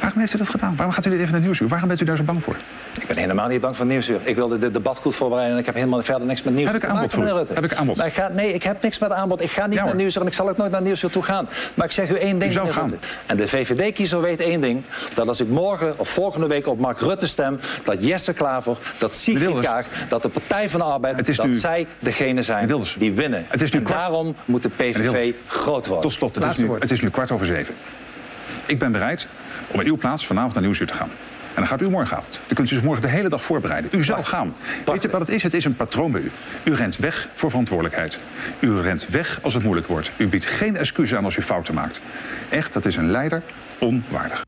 Waarom 0.00 0.20
heeft 0.20 0.34
u 0.34 0.38
dat 0.38 0.48
gedaan? 0.48 0.76
Waarom 0.76 0.94
gaat 0.94 1.04
u 1.06 1.10
dit 1.10 1.18
even 1.20 1.32
naar 1.32 1.40
Nieuwsuur? 1.40 1.68
Waarom 1.68 1.88
bent 1.88 2.00
u 2.00 2.04
daar 2.04 2.16
zo 2.16 2.22
bang 2.22 2.42
voor? 2.42 2.56
Ik 3.00 3.06
ben 3.06 3.16
helemaal 3.16 3.48
niet 3.48 3.60
bang 3.60 3.76
voor 3.76 3.86
Nieuwsuur. 3.86 4.20
Ik 4.22 4.34
wilde 4.36 4.58
dit 4.58 4.72
debat 4.72 4.96
goed 4.96 5.14
voorbereiden 5.14 5.54
en 5.54 5.60
ik 5.60 5.66
heb 5.66 5.74
helemaal 5.74 6.02
verder 6.02 6.26
niks 6.26 6.42
met 6.42 6.54
Nieuwsuur 6.54 6.74
Heb 6.80 6.82
ik 6.82 6.88
aanbod 6.96 7.10
voor 7.12 7.18
u? 7.18 7.22
meneer 7.24 7.38
Rutte. 7.38 7.52
Heb 7.54 7.64
ik 7.64 7.74
aanbod? 7.74 7.96
Maar 7.96 8.06
ik 8.06 8.12
ga, 8.12 8.28
nee, 8.28 8.52
ik 8.52 8.62
heb 8.62 8.82
niks 8.82 8.98
met 8.98 9.12
aanbod. 9.12 9.40
Ik 9.42 9.50
ga 9.50 9.66
niet 9.66 9.78
Ja, 9.78 9.84
naar. 9.84 9.94
Nieuwsuur 9.94 10.20
en 10.22 10.26
ik 10.28 10.34
zal 10.34 10.48
ook 10.48 10.56
nooit 10.56 10.70
naar 10.70 10.82
Nieuwsuur 10.82 11.10
toe 11.10 11.22
gaan. 11.22 11.48
Maar 11.74 11.86
ik 11.86 11.92
zeg 11.92 12.10
u 12.10 12.14
één 12.14 12.38
ding, 12.38 12.50
U 12.50 12.54
zou 12.54 12.66
meneer 12.66 12.80
gaan. 12.80 12.90
Rutte. 12.90 13.06
En 13.26 13.36
de 13.36 13.48
VVD-kiezer 13.48 14.20
weet 14.20 14.40
één 14.40 14.60
ding. 14.60 14.82
Dat 15.14 15.28
als 15.28 15.40
ik 15.40 15.48
morgen 15.48 15.94
of 15.98 16.08
volgende 16.08 16.46
week 16.46 16.66
op 16.66 16.78
Mark 16.78 17.00
Rutte 17.00 17.26
stem... 17.26 17.58
dat 17.84 18.04
Jesse 18.04 18.32
Klaver, 18.32 18.76
dat 18.98 19.14
Sigrid. 19.16 19.60
Kaag, 19.60 19.86
dat 20.08 20.22
de 20.22 20.28
Partij 20.28 20.68
van 20.68 20.80
de 20.80 20.86
Arbeid... 20.86 21.16
Het 21.16 21.28
is 21.28 21.36
dat 21.36 21.46
nu- 21.46 21.54
zij 21.54 21.86
degene 21.98 22.42
zijn 22.42 22.70
die 22.98 23.12
winnen. 23.12 23.44
Het 23.48 23.62
is 23.62 23.70
nu 23.70 23.78
en 23.78 23.84
kwart- 23.84 23.98
daarom 24.00 24.34
moet 24.44 24.62
de 24.62 24.68
PVV 24.68 25.34
groot 25.46 25.86
worden. 25.86 26.02
Tot 26.02 26.12
slot, 26.12 26.34
het 26.34 26.44
is, 26.44 26.56
nu, 26.56 26.70
het 26.78 26.90
is 26.90 27.00
nu 27.00 27.10
kwart 27.10 27.30
over 27.30 27.46
zeven. 27.46 27.74
Ik 28.66 28.78
ben 28.78 28.92
bereid 28.92 29.26
om 29.70 29.80
in 29.80 29.86
uw 29.86 29.96
plaats 29.96 30.26
vanavond 30.26 30.54
naar 30.54 30.62
Nieuwsuur 30.62 30.86
te 30.86 30.94
gaan. 30.94 31.10
En 31.58 31.64
dan 31.64 31.66
gaat 31.66 31.82
u 31.82 31.90
morgenavond. 31.90 32.40
Dan 32.46 32.54
kunt 32.54 32.70
u 32.70 32.74
zich 32.74 32.84
morgen 32.84 33.02
de 33.02 33.08
hele 33.08 33.28
dag 33.28 33.42
voorbereiden. 33.42 33.90
U 33.98 34.04
zou 34.04 34.24
gaan. 34.24 34.54
Weet 34.84 35.02
je 35.02 35.08
wat 35.08 35.20
het 35.20 35.28
is? 35.28 35.42
Het 35.42 35.54
is 35.54 35.64
een 35.64 35.76
patroon 35.76 36.12
bij 36.12 36.20
u. 36.20 36.30
U 36.64 36.74
rent 36.74 36.96
weg 36.96 37.28
voor 37.32 37.50
verantwoordelijkheid. 37.50 38.18
U 38.60 38.80
rent 38.80 39.08
weg 39.08 39.38
als 39.42 39.54
het 39.54 39.62
moeilijk 39.62 39.86
wordt. 39.86 40.10
U 40.16 40.28
biedt 40.28 40.44
geen 40.44 40.76
excuus 40.76 41.14
aan 41.14 41.24
als 41.24 41.36
u 41.36 41.42
fouten 41.42 41.74
maakt. 41.74 42.00
Echt, 42.48 42.72
dat 42.72 42.86
is 42.86 42.96
een 42.96 43.10
leider 43.10 43.42
onwaardig. 43.78 44.46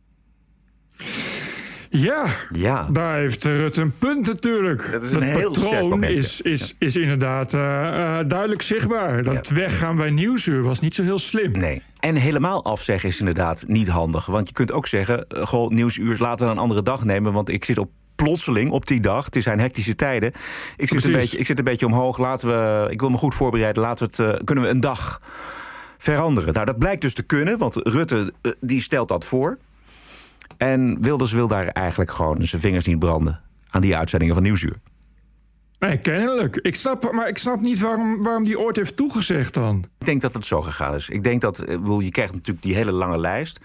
Ja, 1.92 2.26
Ja. 2.52 2.88
daar 2.92 3.16
heeft 3.16 3.44
Rutte 3.44 3.80
een 3.80 3.98
punt 3.98 4.26
natuurlijk. 4.26 4.88
Dat 4.92 5.02
is 5.02 5.12
een 5.12 5.22
heel 5.22 5.54
sterk 5.54 5.68
patroon 5.68 5.88
moment, 5.88 6.18
is, 6.18 6.40
ja. 6.44 6.50
is, 6.50 6.74
is 6.78 6.96
inderdaad 6.96 7.54
eh, 7.54 8.18
eh, 8.18 8.28
duidelijk 8.28 8.62
zichtbaar. 8.62 9.22
Dat 9.22 9.48
weggaan 9.48 9.96
bij 9.96 10.10
Nieuwsuur 10.10 10.62
was 10.62 10.80
niet 10.80 10.94
zo 10.94 11.02
heel 11.02 11.18
slim. 11.18 11.52
Nee. 11.52 11.82
En 12.00 12.14
helemaal 12.14 12.64
afzeggen 12.64 13.08
is 13.08 13.18
inderdaad 13.18 13.64
niet 13.66 13.88
handig. 13.88 14.26
Want 14.26 14.48
je 14.48 14.54
kunt 14.54 14.72
ook 14.72 14.86
zeggen, 14.86 15.28
eh, 15.28 15.46
goh, 15.46 15.70
nieuwsuur, 15.70 16.16
laten 16.18 16.46
we 16.46 16.52
een 16.52 16.58
andere 16.58 16.82
dag 16.82 17.04
nemen. 17.04 17.32
Want 17.32 17.48
ik 17.48 17.64
zit 17.64 17.78
op 17.78 17.90
plotseling 18.14 18.70
op 18.70 18.86
die 18.86 19.00
dag. 19.00 19.24
Het 19.24 19.42
zijn 19.42 19.60
hectische 19.60 19.94
tijden. 19.94 20.32
Ik 20.76 20.88
zit, 20.88 21.04
een 21.04 21.12
beetje, 21.12 21.38
ik 21.38 21.46
zit 21.46 21.58
een 21.58 21.64
beetje 21.64 21.86
omhoog. 21.86 22.18
Laten 22.18 22.48
we, 22.48 22.90
ik 22.90 23.00
wil 23.00 23.10
me 23.10 23.16
goed 23.16 23.34
voorbereiden. 23.34 23.82
Laten 23.82 24.10
we 24.10 24.22
het, 24.22 24.44
kunnen 24.44 24.64
we 24.64 24.70
een 24.70 24.80
dag 24.80 25.20
veranderen? 25.98 26.52
Nou, 26.54 26.66
dat 26.66 26.78
blijkt 26.78 27.00
dus 27.00 27.14
te 27.14 27.22
kunnen. 27.22 27.58
Want 27.58 27.76
Rutte 27.76 28.32
die 28.60 28.80
stelt 28.80 29.08
dat 29.08 29.24
voor. 29.24 29.58
En 30.56 31.02
Wilders 31.02 31.32
wil 31.32 31.48
daar 31.48 31.66
eigenlijk 31.66 32.10
gewoon 32.10 32.46
zijn 32.46 32.60
vingers 32.60 32.86
niet 32.86 32.98
branden. 32.98 33.40
Aan 33.70 33.80
die 33.80 33.96
uitzendingen 33.96 34.34
van 34.34 34.42
Nieuwsuur. 34.42 34.76
Nee, 35.80 35.98
kennelijk. 35.98 36.56
Ik 36.56 36.74
snap, 36.74 37.12
maar 37.12 37.28
ik 37.28 37.38
snap 37.38 37.60
niet 37.60 37.80
waarom, 37.80 38.22
waarom 38.22 38.44
die 38.44 38.60
ooit 38.60 38.76
heeft 38.76 38.96
toegezegd 38.96 39.54
dan. 39.54 39.84
Ik 39.98 40.06
denk 40.06 40.20
dat 40.20 40.34
het 40.34 40.46
zo 40.46 40.62
gegaan 40.62 40.94
is. 40.94 41.08
Ik 41.08 41.22
denk 41.22 41.40
dat, 41.40 41.58
eh, 41.58 41.76
je 41.98 42.10
krijgt 42.10 42.32
natuurlijk 42.32 42.62
die 42.62 42.74
hele 42.74 42.92
lange 42.92 43.18
lijst 43.18 43.60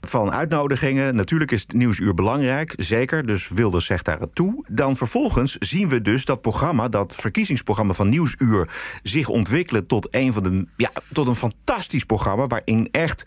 van 0.00 0.32
uitnodigingen. 0.32 1.14
Natuurlijk 1.14 1.50
is 1.50 1.60
het 1.60 1.72
nieuwsuur 1.72 2.14
belangrijk, 2.14 2.72
zeker. 2.76 3.26
Dus 3.26 3.48
Wilders 3.48 3.86
zegt 3.86 4.04
daar 4.04 4.20
het 4.20 4.34
toe. 4.34 4.64
Dan 4.68 4.96
vervolgens 4.96 5.56
zien 5.58 5.88
we 5.88 6.00
dus 6.00 6.24
dat 6.24 6.40
programma, 6.40 6.88
dat 6.88 7.14
verkiezingsprogramma 7.14 7.92
van 7.92 8.08
Nieuwsuur, 8.08 8.68
zich 9.02 9.28
ontwikkelen 9.28 9.86
tot 9.86 10.08
een 10.10 10.32
van 10.32 10.42
de, 10.42 10.66
ja, 10.76 10.90
tot 11.12 11.26
een 11.26 11.34
fantastisch 11.34 12.04
programma 12.04 12.46
waarin 12.46 12.88
echt 12.90 13.24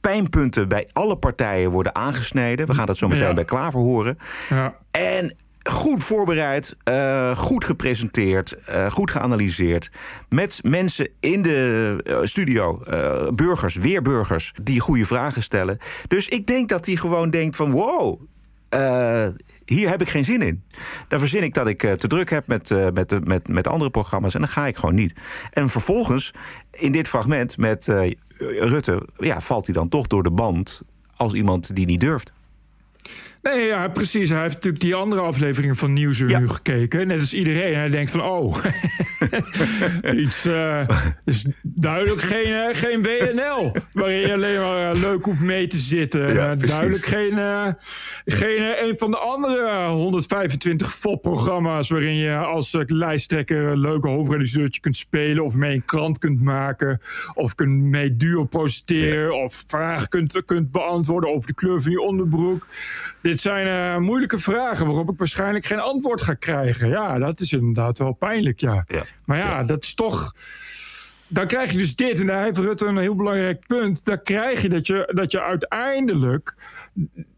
pijnpunten 0.00 0.68
bij 0.68 0.88
alle 0.92 1.16
partijen 1.16 1.70
worden 1.70 1.94
aangesneden. 1.94 2.66
We 2.66 2.74
gaan 2.74 2.86
dat 2.86 2.96
zo 2.96 3.08
meteen 3.08 3.26
Ja. 3.26 3.32
bij 3.32 3.44
Klaver 3.44 3.80
horen. 3.80 4.18
Ja. 4.48 4.74
En 4.90 5.34
goed 5.62 6.04
voorbereid, 6.04 6.76
eh, 6.84 7.36
goed 7.36 7.64
gepresenteerd, 7.64 8.52
eh, 8.52 8.90
goed 8.90 9.10
geanalyseerd. 9.10 9.90
Met 10.28 10.60
mensen 10.62 11.08
in 11.20 11.42
de 11.42 11.96
eh, 12.04 12.18
studio, 12.22 12.82
burgers, 13.34 13.74
weer 13.74 14.02
burgers, 14.02 14.52
die 14.62 14.80
goede 14.80 15.06
vragen 15.06 15.42
stellen. 15.42 15.78
Dus 16.08 16.28
ik 16.28 16.46
denk 16.46 16.68
dat 16.68 16.86
hij 16.86 16.96
gewoon 16.96 17.30
denkt 17.30 17.56
van 17.56 17.70
wow. 17.70 18.20
hier 19.64 19.88
heb 19.88 20.00
ik 20.00 20.08
geen 20.08 20.24
zin 20.24 20.40
in. 20.40 20.64
Dan 21.08 21.18
verzin 21.18 21.42
ik 21.42 21.54
dat 21.54 21.66
ik 21.66 21.78
te 21.78 22.08
druk 22.08 22.30
heb 22.30 22.46
met, 22.46 22.70
met, 22.94 23.24
met, 23.24 23.48
met 23.48 23.66
andere 23.66 23.90
programma's 23.90 24.34
en 24.34 24.40
dan 24.40 24.48
ga 24.48 24.66
ik 24.66 24.76
gewoon 24.76 24.94
niet. 24.94 25.14
En 25.50 25.68
vervolgens, 25.68 26.34
in 26.70 26.92
dit 26.92 27.08
fragment 27.08 27.56
met 27.56 27.88
Rutte, 28.40 29.02
ja, 29.18 29.40
valt 29.40 29.66
hij 29.66 29.74
dan 29.74 29.88
toch 29.88 30.06
door 30.06 30.22
de 30.22 30.30
band 30.30 30.82
als 31.16 31.32
iemand 31.32 31.74
die 31.74 31.86
niet 31.86 32.00
durft. 32.00 32.32
Nee, 33.42 33.66
ja, 33.66 33.88
precies. 33.88 34.30
Hij 34.30 34.40
heeft 34.40 34.54
natuurlijk 34.54 34.82
die 34.82 34.94
andere 34.94 35.20
afleveringen 35.20 35.76
van 35.76 35.92
Nieuwsuur 35.92 36.28
Ja. 36.30 36.38
nu 36.38 36.48
gekeken. 36.48 37.06
Net 37.06 37.20
als 37.20 37.34
iedereen. 37.34 37.72
En 37.72 37.78
hij 37.78 37.88
denkt 37.88 38.10
van, 38.10 38.22
oh, 38.22 38.56
iets 40.24 40.46
uh, 40.46 40.88
is 41.24 41.46
duidelijk 41.62 42.20
geen, 42.20 42.48
uh, 42.48 42.66
geen 42.72 43.02
WNL. 43.02 43.72
Waarin 43.92 44.18
je 44.18 44.32
alleen 44.32 44.60
maar 44.60 44.96
uh, 44.96 45.02
leuk 45.02 45.24
hoeft 45.24 45.40
mee 45.40 45.66
te 45.66 45.76
zitten. 45.76 46.34
Ja, 46.34 46.54
duidelijk 46.54 47.04
geen, 47.04 47.32
geen 48.24 48.84
een 48.88 48.98
van 48.98 49.10
de 49.10 49.16
andere 49.16 49.86
125 49.88 50.94
FOP-programma's... 50.94 51.88
waarin 51.88 52.14
je 52.14 52.36
als 52.36 52.76
lijsttrekker 52.86 53.66
een 53.66 53.80
leuke 53.80 54.08
hoofdredacteurtje 54.08 54.80
kunt 54.80 54.96
spelen... 54.96 55.44
of 55.44 55.54
mee 55.54 55.74
een 55.74 55.84
krant 55.84 56.18
kunt 56.18 56.40
maken. 56.40 57.00
Of 57.34 57.54
kunt 57.54 57.82
mee 57.82 58.16
duo 58.16 58.44
prociteren. 58.44 59.34
Ja. 59.34 59.44
Of 59.44 59.64
vragen 59.66 60.08
kunt, 60.08 60.42
kunt 60.44 60.70
beantwoorden 60.70 61.30
over 61.30 61.46
de 61.46 61.54
kleur 61.54 61.82
van 61.82 61.90
je 61.90 62.00
onderbroek. 62.00 62.66
Dit 63.30 63.40
zijn 63.40 63.66
uh, 63.66 64.06
moeilijke 64.06 64.38
vragen 64.38 64.86
waarop 64.86 65.10
ik 65.10 65.18
waarschijnlijk 65.18 65.64
geen 65.64 65.78
antwoord 65.78 66.22
ga 66.22 66.34
krijgen. 66.34 66.88
Ja, 66.88 67.18
dat 67.18 67.40
is 67.40 67.52
inderdaad 67.52 67.98
wel 67.98 68.12
pijnlijk, 68.12 68.60
ja. 68.60 68.84
ja. 68.86 69.02
Maar 69.24 69.38
ja, 69.38 69.44
ja, 69.44 69.62
dat 69.62 69.82
is 69.82 69.94
toch... 69.94 70.32
Dan 71.28 71.46
krijg 71.46 71.70
je 71.70 71.78
dus 71.78 71.96
dit, 71.96 72.20
en 72.20 72.26
daar 72.26 72.44
heeft 72.44 72.58
Rutte 72.58 72.86
een 72.86 72.98
heel 72.98 73.14
belangrijk 73.14 73.66
punt. 73.66 74.04
Dan 74.04 74.22
krijg 74.22 74.62
je 74.62 74.68
dat 74.68 74.86
je, 74.86 75.10
dat 75.14 75.32
je 75.32 75.42
uiteindelijk 75.42 76.54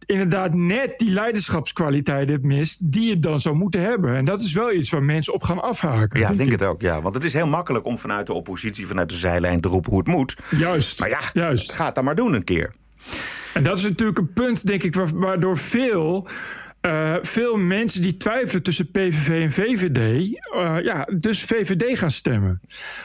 inderdaad 0.06 0.54
net 0.54 0.98
die 0.98 1.10
leiderschapskwaliteiten 1.10 2.46
mist... 2.46 2.92
die 2.92 3.08
je 3.08 3.18
dan 3.18 3.40
zou 3.40 3.56
moeten 3.56 3.80
hebben. 3.80 4.16
En 4.16 4.24
dat 4.24 4.40
is 4.40 4.52
wel 4.52 4.72
iets 4.72 4.90
waar 4.90 5.02
mensen 5.02 5.32
op 5.32 5.42
gaan 5.42 5.62
afhaken. 5.62 6.20
Ja, 6.20 6.28
ik 6.30 6.38
denk 6.38 6.50
het 6.50 6.62
ook, 6.62 6.80
ja. 6.80 7.02
Want 7.02 7.14
het 7.14 7.24
is 7.24 7.32
heel 7.32 7.46
makkelijk 7.46 7.84
om 7.84 7.98
vanuit 7.98 8.26
de 8.26 8.32
oppositie, 8.32 8.86
vanuit 8.86 9.08
de 9.08 9.16
zijlijn 9.16 9.60
te 9.60 9.68
roepen 9.68 9.90
hoe 9.90 9.98
het 9.98 10.08
moet. 10.08 10.36
Juist. 10.50 11.00
Maar 11.00 11.08
ja, 11.08 11.20
juist. 11.32 11.72
ga 11.72 11.84
het 11.84 11.94
dan 11.94 12.04
maar 12.04 12.14
doen 12.14 12.34
een 12.34 12.44
keer. 12.44 12.72
En 13.54 13.62
dat 13.62 13.76
is 13.76 13.82
natuurlijk 13.82 14.18
een 14.18 14.32
punt, 14.32 14.66
denk 14.66 14.82
ik, 14.82 14.94
waardoor 14.94 15.56
veel, 15.56 16.28
uh, 16.82 17.16
veel 17.22 17.56
mensen 17.56 18.02
die 18.02 18.16
twijfelen 18.16 18.62
tussen 18.62 18.90
PVV 18.90 19.28
en 19.28 19.52
VVD, 19.52 19.98
uh, 20.54 20.76
ja, 20.82 21.08
dus 21.16 21.42
VVD 21.42 21.98
gaan 21.98 22.10
stemmen. 22.10 22.60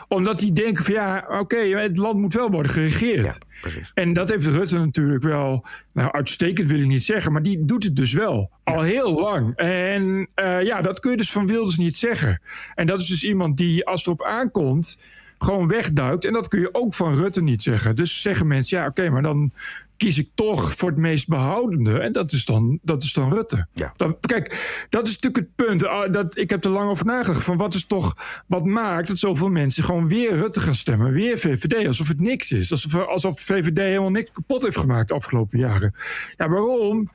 Omdat 0.08 0.40
die 0.40 0.54
denken 0.54 0.84
van 0.84 0.94
ja, 0.94 1.26
oké, 1.28 1.40
okay, 1.40 1.70
het 1.70 1.98
land 1.98 2.20
moet 2.20 2.34
wel 2.34 2.50
worden 2.52 2.72
geregeerd. 2.72 3.40
Ja, 3.64 3.70
en 3.94 4.14
dat 4.14 4.30
heeft 4.30 4.46
Rutte 4.46 4.78
natuurlijk 4.78 5.24
wel, 5.24 5.66
nou 5.94 6.12
uitstekend 6.12 6.68
wil 6.68 6.80
ik 6.80 6.88
niet 6.88 7.04
zeggen, 7.04 7.32
maar 7.32 7.44
die 7.44 7.66
doet 7.66 7.84
het 7.84 7.96
dus 7.96 8.14
wel. 8.14 8.52
Al 8.64 8.82
heel 8.82 9.14
lang. 9.14 9.56
En 9.56 10.30
uh, 10.36 10.64
ja, 10.64 10.82
dat 10.82 11.00
kun 11.00 11.12
je 11.12 11.18
dus 11.18 11.32
van 11.32 11.48
Wilders 11.48 11.78
niet 11.78 11.98
zeggen. 11.98 12.42
En 12.76 12.86
dat 12.86 13.00
is 13.00 13.08
dus 13.08 13.24
iemand 13.24 13.58
die, 13.58 13.86
als 13.86 14.00
het 14.00 14.06
erop 14.06 14.24
aankomt, 14.24 14.98
gewoon 15.38 15.68
wegduikt. 15.68 16.26
En 16.26 16.34
dat 16.34 16.48
kun 16.48 16.60
je 16.60 16.74
ook 16.74 16.94
van 16.94 17.16
Rutte 17.16 17.42
niet 17.42 17.64
zeggen. 17.64 17.96
Dus 17.96 18.22
zeggen 18.22 18.48
mensen, 18.48 18.78
ja, 18.78 18.84
oké, 18.88 19.02
okay, 19.02 19.12
maar 19.12 19.22
dan 19.22 19.52
kies 19.98 20.18
ik 20.18 20.30
toch 20.36 20.76
voor 20.76 20.90
het 20.90 20.98
meest 20.98 21.28
behoudende. 21.28 22.00
En 22.00 22.12
dat 22.12 22.32
is 22.32 22.46
dan, 22.46 22.80
dat 22.82 23.04
is 23.04 23.14
dan 23.14 23.34
Rutte. 23.34 23.68
Ja. 23.74 23.94
Dan, 23.96 24.18
kijk, 24.20 24.48
dat 24.90 25.08
is 25.08 25.14
natuurlijk 25.14 25.46
het 25.46 25.68
punt. 25.68 25.84
Uh, 25.84 26.08
dat, 26.12 26.38
ik 26.38 26.50
heb 26.50 26.64
er 26.64 26.70
lang 26.70 26.90
over 26.90 27.06
nagedacht. 27.06 27.44
Van 27.44 27.58
wat 27.58 27.74
is 27.74 27.86
toch, 27.86 28.16
wat 28.48 28.66
maakt 28.66 29.08
dat 29.08 29.18
zoveel 29.18 29.50
mensen 29.50 29.84
gewoon 29.84 30.08
weer 30.08 30.36
Rutte 30.36 30.60
gaan 30.60 30.76
stemmen? 30.76 31.12
Weer 31.12 31.38
VVD, 31.38 31.88
alsof 31.88 32.08
het 32.08 32.20
niks 32.20 32.52
is. 32.52 32.72
Alsof, 32.72 32.96
alsof 32.96 33.40
VVD 33.40 33.78
helemaal 33.78 34.10
niks 34.10 34.32
kapot 34.32 34.62
heeft 34.62 34.78
gemaakt 34.78 35.08
de 35.08 35.14
afgelopen 35.14 35.60
jaren. 35.60 35.94
Ja, 36.38 36.50
waarom? 36.50 37.10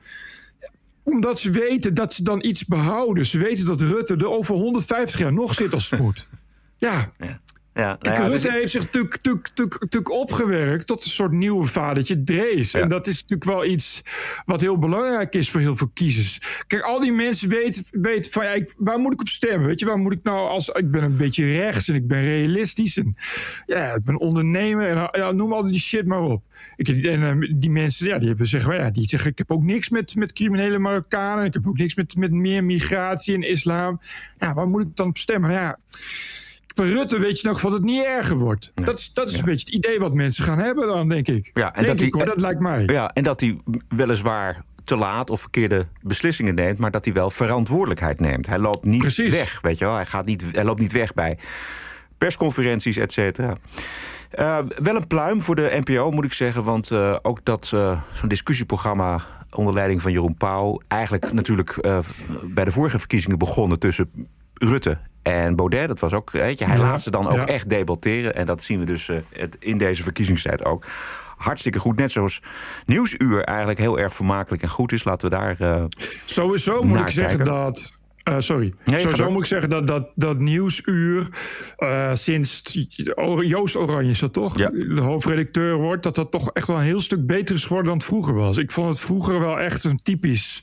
Omdat 1.03 1.39
ze 1.39 1.51
weten 1.51 1.93
dat 1.93 2.13
ze 2.13 2.23
dan 2.23 2.43
iets 2.43 2.65
behouden. 2.65 3.25
Ze 3.25 3.37
weten 3.37 3.65
dat 3.65 3.81
Rutte 3.81 4.15
er 4.15 4.31
over 4.31 4.55
150 4.55 5.19
jaar 5.19 5.33
nog 5.33 5.53
zit 5.53 5.73
als 5.73 5.89
het 5.89 5.99
moet. 5.99 6.27
Ja. 6.77 7.11
ja. 7.17 7.39
Ja, 7.73 7.97
nou 7.99 8.15
ja, 8.15 8.27
Rutte 8.27 8.47
dus- 8.47 8.57
heeft 8.57 8.71
zich 8.71 8.91
natuurlijk, 8.91 10.11
opgewerkt 10.11 10.87
tot 10.87 11.05
een 11.05 11.11
soort 11.11 11.31
nieuwe 11.31 11.63
vadertje 11.63 12.23
Drees. 12.23 12.71
Ja. 12.71 12.79
En 12.79 12.89
dat 12.89 13.07
is 13.07 13.21
natuurlijk 13.21 13.49
wel 13.49 13.65
iets 13.65 14.01
wat 14.45 14.61
heel 14.61 14.77
belangrijk 14.77 15.35
is 15.35 15.49
voor 15.49 15.59
heel 15.59 15.75
veel 15.75 15.89
kiezers. 15.93 16.63
Kijk, 16.67 16.81
al 16.81 16.99
die 16.99 17.11
mensen 17.11 17.49
weten, 17.49 17.83
weten 17.91 18.31
van 18.31 18.45
ja, 18.45 18.51
ik, 18.51 18.73
waar 18.77 18.99
moet 18.99 19.13
ik 19.13 19.19
op 19.19 19.27
stemmen? 19.27 19.67
Weet 19.67 19.79
je, 19.79 19.85
waar 19.85 19.97
moet 19.97 20.13
ik 20.13 20.23
nou 20.23 20.49
als 20.49 20.69
ik 20.69 20.91
ben 20.91 21.03
een 21.03 21.17
beetje 21.17 21.51
rechts 21.51 21.87
en 21.87 21.95
ik 21.95 22.07
ben 22.07 22.21
realistisch 22.21 22.97
en 22.97 23.15
ja, 23.65 23.93
ik 23.93 24.03
ben 24.03 24.19
ondernemer 24.19 24.87
en 24.87 25.09
ja, 25.11 25.31
noem 25.31 25.53
al 25.53 25.63
die 25.63 25.79
shit 25.79 26.05
maar 26.05 26.21
op. 26.21 26.43
Ik, 26.75 26.87
en 26.87 27.23
eh, 27.23 27.51
die 27.55 27.69
mensen, 27.69 28.07
ja, 28.07 28.17
die 28.17 28.27
hebben 28.27 28.47
zeggen, 28.47 28.75
ja, 28.75 28.89
die 28.89 29.07
zeggen, 29.07 29.31
ik 29.31 29.37
heb 29.37 29.51
ook 29.51 29.63
niks 29.63 29.89
met, 29.89 30.15
met 30.15 30.33
criminele 30.33 30.79
Marokkanen, 30.79 31.45
ik 31.45 31.53
heb 31.53 31.67
ook 31.67 31.77
niks 31.77 31.95
met, 31.95 32.15
met 32.15 32.31
meer 32.31 32.63
migratie 32.63 33.35
en 33.35 33.49
islam. 33.49 33.99
Ja, 34.37 34.53
waar 34.53 34.67
moet 34.67 34.81
ik 34.81 34.95
dan 34.95 35.07
op 35.07 35.17
stemmen? 35.17 35.51
Ja. 35.51 35.77
Van 36.73 36.85
Rutte 36.85 37.19
weet 37.19 37.39
je 37.39 37.47
nog 37.47 37.61
dat 37.61 37.71
het 37.71 37.83
niet 37.83 38.05
erger 38.05 38.37
wordt. 38.37 38.71
Dat 38.75 38.97
is, 38.97 39.13
dat 39.13 39.29
is 39.29 39.37
een 39.37 39.45
beetje 39.45 39.65
het 39.65 39.85
idee 39.85 39.99
wat 39.99 40.13
mensen 40.13 40.43
gaan 40.43 40.59
hebben 40.59 40.87
dan, 40.87 41.09
denk 41.09 41.27
ik. 41.27 41.51
Ja, 41.53 41.73
en 41.75 41.83
denk 41.83 41.85
dat 41.97 42.05
ik 42.05 42.11
die- 42.11 42.21
hoor, 42.21 42.25
dat 42.25 42.41
lijkt 42.41 42.59
mij. 42.59 42.83
Ja, 42.85 43.07
en 43.09 43.23
dat 43.23 43.39
hij 43.39 43.57
weliswaar 43.87 44.63
te 44.83 44.95
laat 44.95 45.29
of 45.29 45.41
verkeerde 45.41 45.87
beslissingen 46.01 46.55
neemt, 46.55 46.77
maar 46.77 46.91
dat 46.91 47.05
hij 47.05 47.13
wel 47.13 47.29
verantwoordelijkheid 47.29 48.19
neemt. 48.19 48.47
Hij 48.47 48.59
loopt 48.59 48.83
niet 48.83 49.01
Precies. 49.01 49.33
weg, 49.33 49.61
weet 49.61 49.77
je 49.77 49.85
wel. 49.85 49.95
Hij, 49.95 50.05
gaat 50.05 50.25
niet, 50.25 50.43
hij 50.51 50.63
loopt 50.63 50.79
niet 50.79 50.91
weg 50.91 51.13
bij 51.13 51.37
persconferenties, 52.17 52.97
et 52.97 53.11
cetera. 53.11 53.57
Eh, 54.29 54.57
wel 54.83 54.95
een 54.95 55.07
pluim 55.07 55.41
voor 55.41 55.55
de 55.55 55.81
NPO, 55.85 56.11
moet 56.11 56.25
ik 56.25 56.33
zeggen. 56.33 56.63
Want 56.63 56.91
eh, 56.91 57.17
ook 57.21 57.39
dat 57.45 57.71
eh, 57.73 58.01
zo'n 58.13 58.29
discussieprogramma 58.29 59.19
onder 59.51 59.73
leiding 59.73 60.01
van 60.01 60.11
Jeroen 60.11 60.35
Pauw... 60.37 60.81
eigenlijk 60.87 61.33
natuurlijk 61.33 61.77
bij 62.53 62.65
de 62.65 62.71
vorige 62.71 62.99
verkiezingen 62.99 63.37
begonnen 63.37 63.79
tussen 63.79 64.09
Rutte 64.53 64.99
en 65.23 65.55
Baudet. 65.55 65.87
Dat 65.87 65.99
was 65.99 66.13
ook, 66.13 66.31
weet 66.31 66.59
je, 66.59 66.65
hij 66.65 66.77
Ja, 66.77 66.83
laat 66.83 67.01
ze 67.01 67.11
dan 67.11 67.27
ook 67.27 67.35
ja. 67.35 67.45
echt 67.47 67.69
debatteren. 67.69 68.35
En 68.35 68.45
dat 68.45 68.63
zien 68.63 68.79
we 68.79 68.85
dus 68.85 69.09
eh, 69.09 69.17
het- 69.31 69.55
in 69.59 69.77
deze 69.77 70.03
verkiezingstijd 70.03 70.65
ook. 70.65 70.85
Hartstikke 71.37 71.79
goed. 71.79 71.95
Net 71.97 72.11
zoals 72.11 72.41
Nieuwsuur 72.85 73.43
eigenlijk 73.43 73.79
heel 73.79 73.99
erg 73.99 74.13
vermakelijk 74.13 74.63
en 74.63 74.69
goed 74.69 74.91
is. 74.91 75.03
Laten 75.03 75.29
we 75.29 75.35
daar... 75.35 75.55
eh, 75.59 75.83
Sowieso 76.25 76.81
moet 76.81 76.97
Naar 76.97 77.05
ik 77.07 77.13
zeggen 77.13 77.37
kijken. 77.37 77.53
dat. 77.55 77.93
eh, 78.23 78.35
sorry. 78.39 78.73
ga 78.85 78.99
Sowieso 78.99 79.29
moet 79.31 79.39
ik 79.41 79.47
zeggen 79.47 79.69
dat, 79.69 79.87
dat, 79.87 80.09
dat 80.15 80.39
nieuwsuur 80.39 81.27
eh, 81.77 82.09
sinds 82.13 82.61
Joost 83.41 83.75
Oranje 83.75 84.09
is 84.09 84.19
dat 84.19 84.33
toch? 84.33 84.57
Ja. 84.57 84.69
De 84.69 84.99
hoofdredacteur 85.01 85.75
wordt, 85.75 86.03
dat 86.03 86.15
dat 86.15 86.31
toch 86.31 86.49
echt 86.53 86.67
wel 86.67 86.77
een 86.77 86.83
heel 86.83 86.99
stuk 86.99 87.25
beter 87.25 87.55
is 87.55 87.63
geworden 87.63 87.87
dan 87.87 87.97
het 87.97 88.05
vroeger 88.05 88.33
was. 88.33 88.57
Ik 88.57 88.71
vond 88.71 88.89
het 88.89 88.99
vroeger 88.99 89.39
wel 89.39 89.59
echt 89.59 89.83
een 89.83 89.99
typisch 90.03 90.61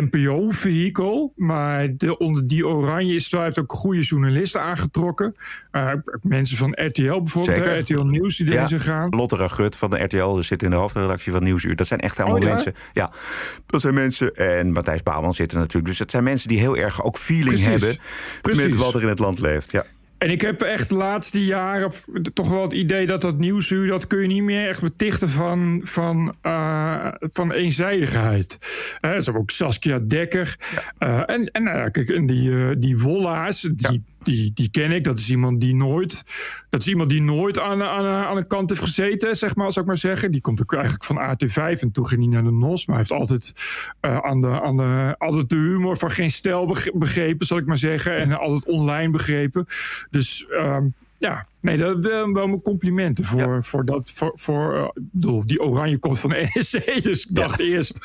NPO-vehikel. 0.00 1.32
Maar 1.36 1.96
de, 1.96 2.18
onder 2.18 2.46
die 2.46 2.66
Oranje 2.66 3.14
is, 3.14 3.30
heeft 3.30 3.58
ook 3.58 3.72
goede 3.72 4.00
journalisten 4.00 4.60
aangetrokken. 4.60 5.34
Eh, 5.70 5.92
mensen 6.22 6.56
van 6.56 6.70
RTL 6.70 7.18
bijvoorbeeld, 7.22 7.56
Zeker. 7.56 7.78
RTL 7.78 8.02
Nieuws 8.02 8.36
die 8.36 8.66
zijn 8.66 8.80
gaan. 8.80 9.08
Lotte 9.08 9.36
Ragut 9.36 9.76
van 9.76 9.90
de 9.90 10.02
RTL 10.02 10.40
zit 10.40 10.62
in 10.62 10.70
de 10.70 10.76
hoofdredactie 10.76 11.32
van 11.32 11.42
Nieuwsuur. 11.42 11.76
Dat 11.76 11.86
zijn 11.86 12.00
echt 12.00 12.18
allemaal 12.18 12.36
Oh, 12.36 12.42
ja? 12.42 12.48
mensen. 12.48 12.74
Ja, 12.92 13.10
dat 13.66 13.80
zijn 13.80 13.94
mensen. 13.94 14.34
En 14.34 14.72
Matthijs 14.72 15.02
Bouwman 15.02 15.34
zit 15.34 15.52
er 15.52 15.58
natuurlijk. 15.58 15.86
Dus 15.86 15.98
dat 15.98 16.10
zijn 16.10 16.24
mensen 16.24 16.48
die 16.48 16.58
heel 16.58 16.76
erg 16.76 17.02
ook 17.02 17.16
feeling 17.18 17.48
Precies. 17.48 17.66
hebben 17.66 17.88
met 17.88 18.40
Precies. 18.42 18.76
wat 18.76 18.94
er 18.94 19.02
in 19.02 19.08
het 19.08 19.18
land 19.18 19.38
leeft. 19.38 19.70
Ja. 19.70 19.84
En 20.24 20.30
ik 20.30 20.40
heb 20.40 20.60
echt 20.62 20.88
de 20.88 20.94
laatste 20.94 21.44
jaren 21.44 21.92
toch 22.32 22.48
wel 22.48 22.62
het 22.62 22.72
idee 22.72 23.06
dat 23.06 23.20
dat 23.20 23.38
nieuwsuur... 23.38 23.86
dat 23.86 24.06
kun 24.06 24.20
je 24.20 24.26
niet 24.26 24.42
meer 24.42 24.68
echt 24.68 24.80
betichten 24.80 25.28
van, 25.28 25.80
van, 25.84 26.34
eh, 26.42 27.08
van 27.20 27.52
eenzijdigheid. 27.52 28.58
Eh, 29.00 29.10
ze 29.10 29.22
hebben 29.24 29.42
ook 29.42 29.50
Saskia 29.50 29.98
Dekker. 29.98 30.56
Eh, 30.98 31.22
en 31.26 31.44
en 31.44 31.62
ja, 31.62 31.88
kijk, 31.88 32.08
en 32.08 32.26
die, 32.26 32.50
eh, 32.50 32.70
die 32.78 32.98
Wollaars, 32.98 33.60
die, 33.60 34.02
die, 34.24 34.50
die 34.54 34.70
ken 34.70 34.90
ik. 34.90 35.04
Dat 35.04 35.18
is 35.18 35.30
iemand 35.30 35.60
die 35.60 35.74
nooit, 35.74 36.22
dat 36.70 36.80
is 36.80 36.86
iemand 36.86 37.10
die 37.10 37.22
nooit 37.22 37.60
aan, 37.60 37.82
aan, 37.82 38.06
aan 38.06 38.36
een 38.36 38.46
kant 38.46 38.68
heeft 38.70 38.82
gezeten, 38.82 39.36
zeg 39.36 39.56
maar, 39.56 39.72
zou 39.72 39.84
ik 39.84 39.90
maar 39.90 40.00
zeggen. 40.00 40.30
Die 40.30 40.40
komt 40.40 40.62
ook 40.62 40.72
eigenlijk 40.72 41.04
van 41.04 41.16
AT5 41.20 41.80
en 41.80 41.90
toen 41.92 42.06
ging 42.06 42.20
hij 42.22 42.30
naar 42.30 42.44
de 42.44 42.56
NOS. 42.56 42.86
Maar 42.86 42.96
hij 42.96 43.04
heeft 43.08 43.20
altijd, 43.20 43.52
eh, 44.00 44.18
aan 44.18 44.40
de, 44.40 44.62
aan 44.62 44.76
de, 44.76 45.14
altijd 45.18 45.48
de 45.48 45.56
humor 45.56 45.96
van 45.96 46.10
geen 46.10 46.30
stijl 46.30 46.66
beg- 46.66 46.92
begrepen, 46.92 47.46
zal 47.46 47.58
ik 47.58 47.66
maar 47.66 47.78
zeggen. 47.78 48.16
En 48.16 48.38
altijd 48.38 48.66
online 48.66 49.10
begrepen. 49.10 49.66
Dus 50.10 50.46
ehm, 50.50 50.86
ja, 51.24 51.46
nee, 51.60 51.76
dat 51.76 52.04
wel, 52.04 52.32
wel 52.32 52.46
mijn 52.46 52.62
complimenten 52.62 53.24
voor, 53.24 53.64
voor 53.64 53.84
dat. 53.84 54.10
Voor, 54.14 54.32
voor, 54.34 54.74
eh, 54.76 54.82
ik 54.94 55.02
bedoel, 55.12 55.46
die 55.46 55.60
oranje 55.62 55.98
komt 55.98 56.20
van 56.20 56.30
de 56.30 56.46
NSC. 56.54 57.02
Dus 57.02 57.26
ik 57.26 57.34
dacht 57.34 57.60
eerst, 57.60 57.98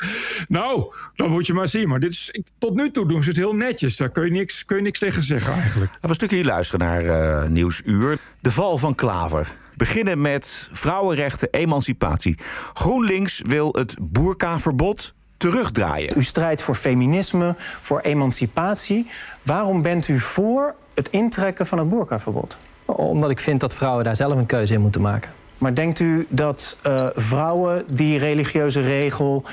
nou, 0.48 0.92
dan 1.14 1.30
moet 1.30 1.46
je 1.46 1.52
maar 1.52 1.68
zien. 1.68 1.88
Maar 1.88 2.00
dit 2.00 2.10
is, 2.12 2.28
ik- 2.32 2.48
tot 2.58 2.74
nu 2.74 2.90
toe 2.90 3.08
doen 3.08 3.22
ze 3.22 3.28
het 3.28 3.38
heel 3.38 3.54
netjes. 3.54 3.96
Daar 3.96 4.08
kun 4.10 4.24
je 4.24 4.30
niks, 4.30 4.64
kun 4.64 4.76
je 4.76 4.82
niks 4.82 4.98
tegen 4.98 5.22
zeggen 5.22 5.52
eigenlijk. 5.52 5.90
Laten 5.90 6.02
we 6.02 6.08
een 6.08 6.14
stukje 6.14 6.36
hier 6.36 6.44
luisteren 6.44 6.86
naar 6.86 7.04
eh, 7.04 7.48
Nieuwsuur. 7.48 8.18
De 8.40 8.50
val 8.50 8.78
van 8.78 8.94
Klaver. 8.94 9.52
Beginnen 9.76 10.20
met 10.20 10.68
vrouwenrechten, 10.72 11.48
emancipatie. 11.50 12.38
GroenLinks 12.74 13.42
wil 13.46 13.68
het 13.78 13.96
boerkaverbod 14.00 15.14
terugdraaien. 15.36 16.12
U 16.18 16.22
strijdt 16.22 16.62
voor 16.62 16.74
feminisme, 16.74 17.54
voor 17.58 18.00
emancipatie. 18.00 19.06
Waarom 19.42 19.82
bent 19.82 20.08
u 20.08 20.18
voor 20.18 20.74
het 20.94 21.08
intrekken 21.08 21.66
van 21.66 21.78
het 21.78 21.88
boerkaverbod? 21.88 22.56
Omdat 22.92 23.30
ik 23.30 23.40
vind 23.40 23.60
dat 23.60 23.74
vrouwen 23.74 24.04
daar 24.04 24.16
zelf 24.16 24.36
een 24.36 24.46
keuze 24.46 24.74
in 24.74 24.80
moeten 24.80 25.00
maken. 25.00 25.30
Maar 25.58 25.74
denkt 25.74 25.98
u 25.98 26.26
dat 26.28 26.76
eh, 26.82 27.06
vrouwen 27.14 27.84
die 27.92 28.18
religieuze 28.18 28.80
regel 28.80 29.44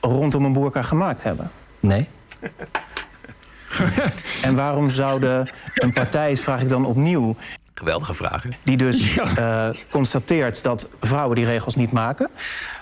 rondom 0.00 0.44
een 0.44 0.52
boerka 0.52 0.82
gemaakt 0.82 1.22
hebben? 1.22 1.50
Nee. 1.80 2.08
En 4.42 4.54
waarom 4.54 4.90
zouden 4.90 5.50
een 5.74 5.92
partij, 5.92 6.36
vraag 6.36 6.62
ik 6.62 6.68
dan 6.68 6.84
opnieuw, 6.84 7.36
Geweldige 7.74 8.14
vragen. 8.14 8.52
die 8.62 8.76
dus 8.76 9.16
eh, 9.18 9.68
constateert 9.90 10.62
dat 10.62 10.88
vrouwen 11.00 11.36
die 11.36 11.44
regels 11.44 11.74
niet 11.74 11.92
maken, 11.92 12.30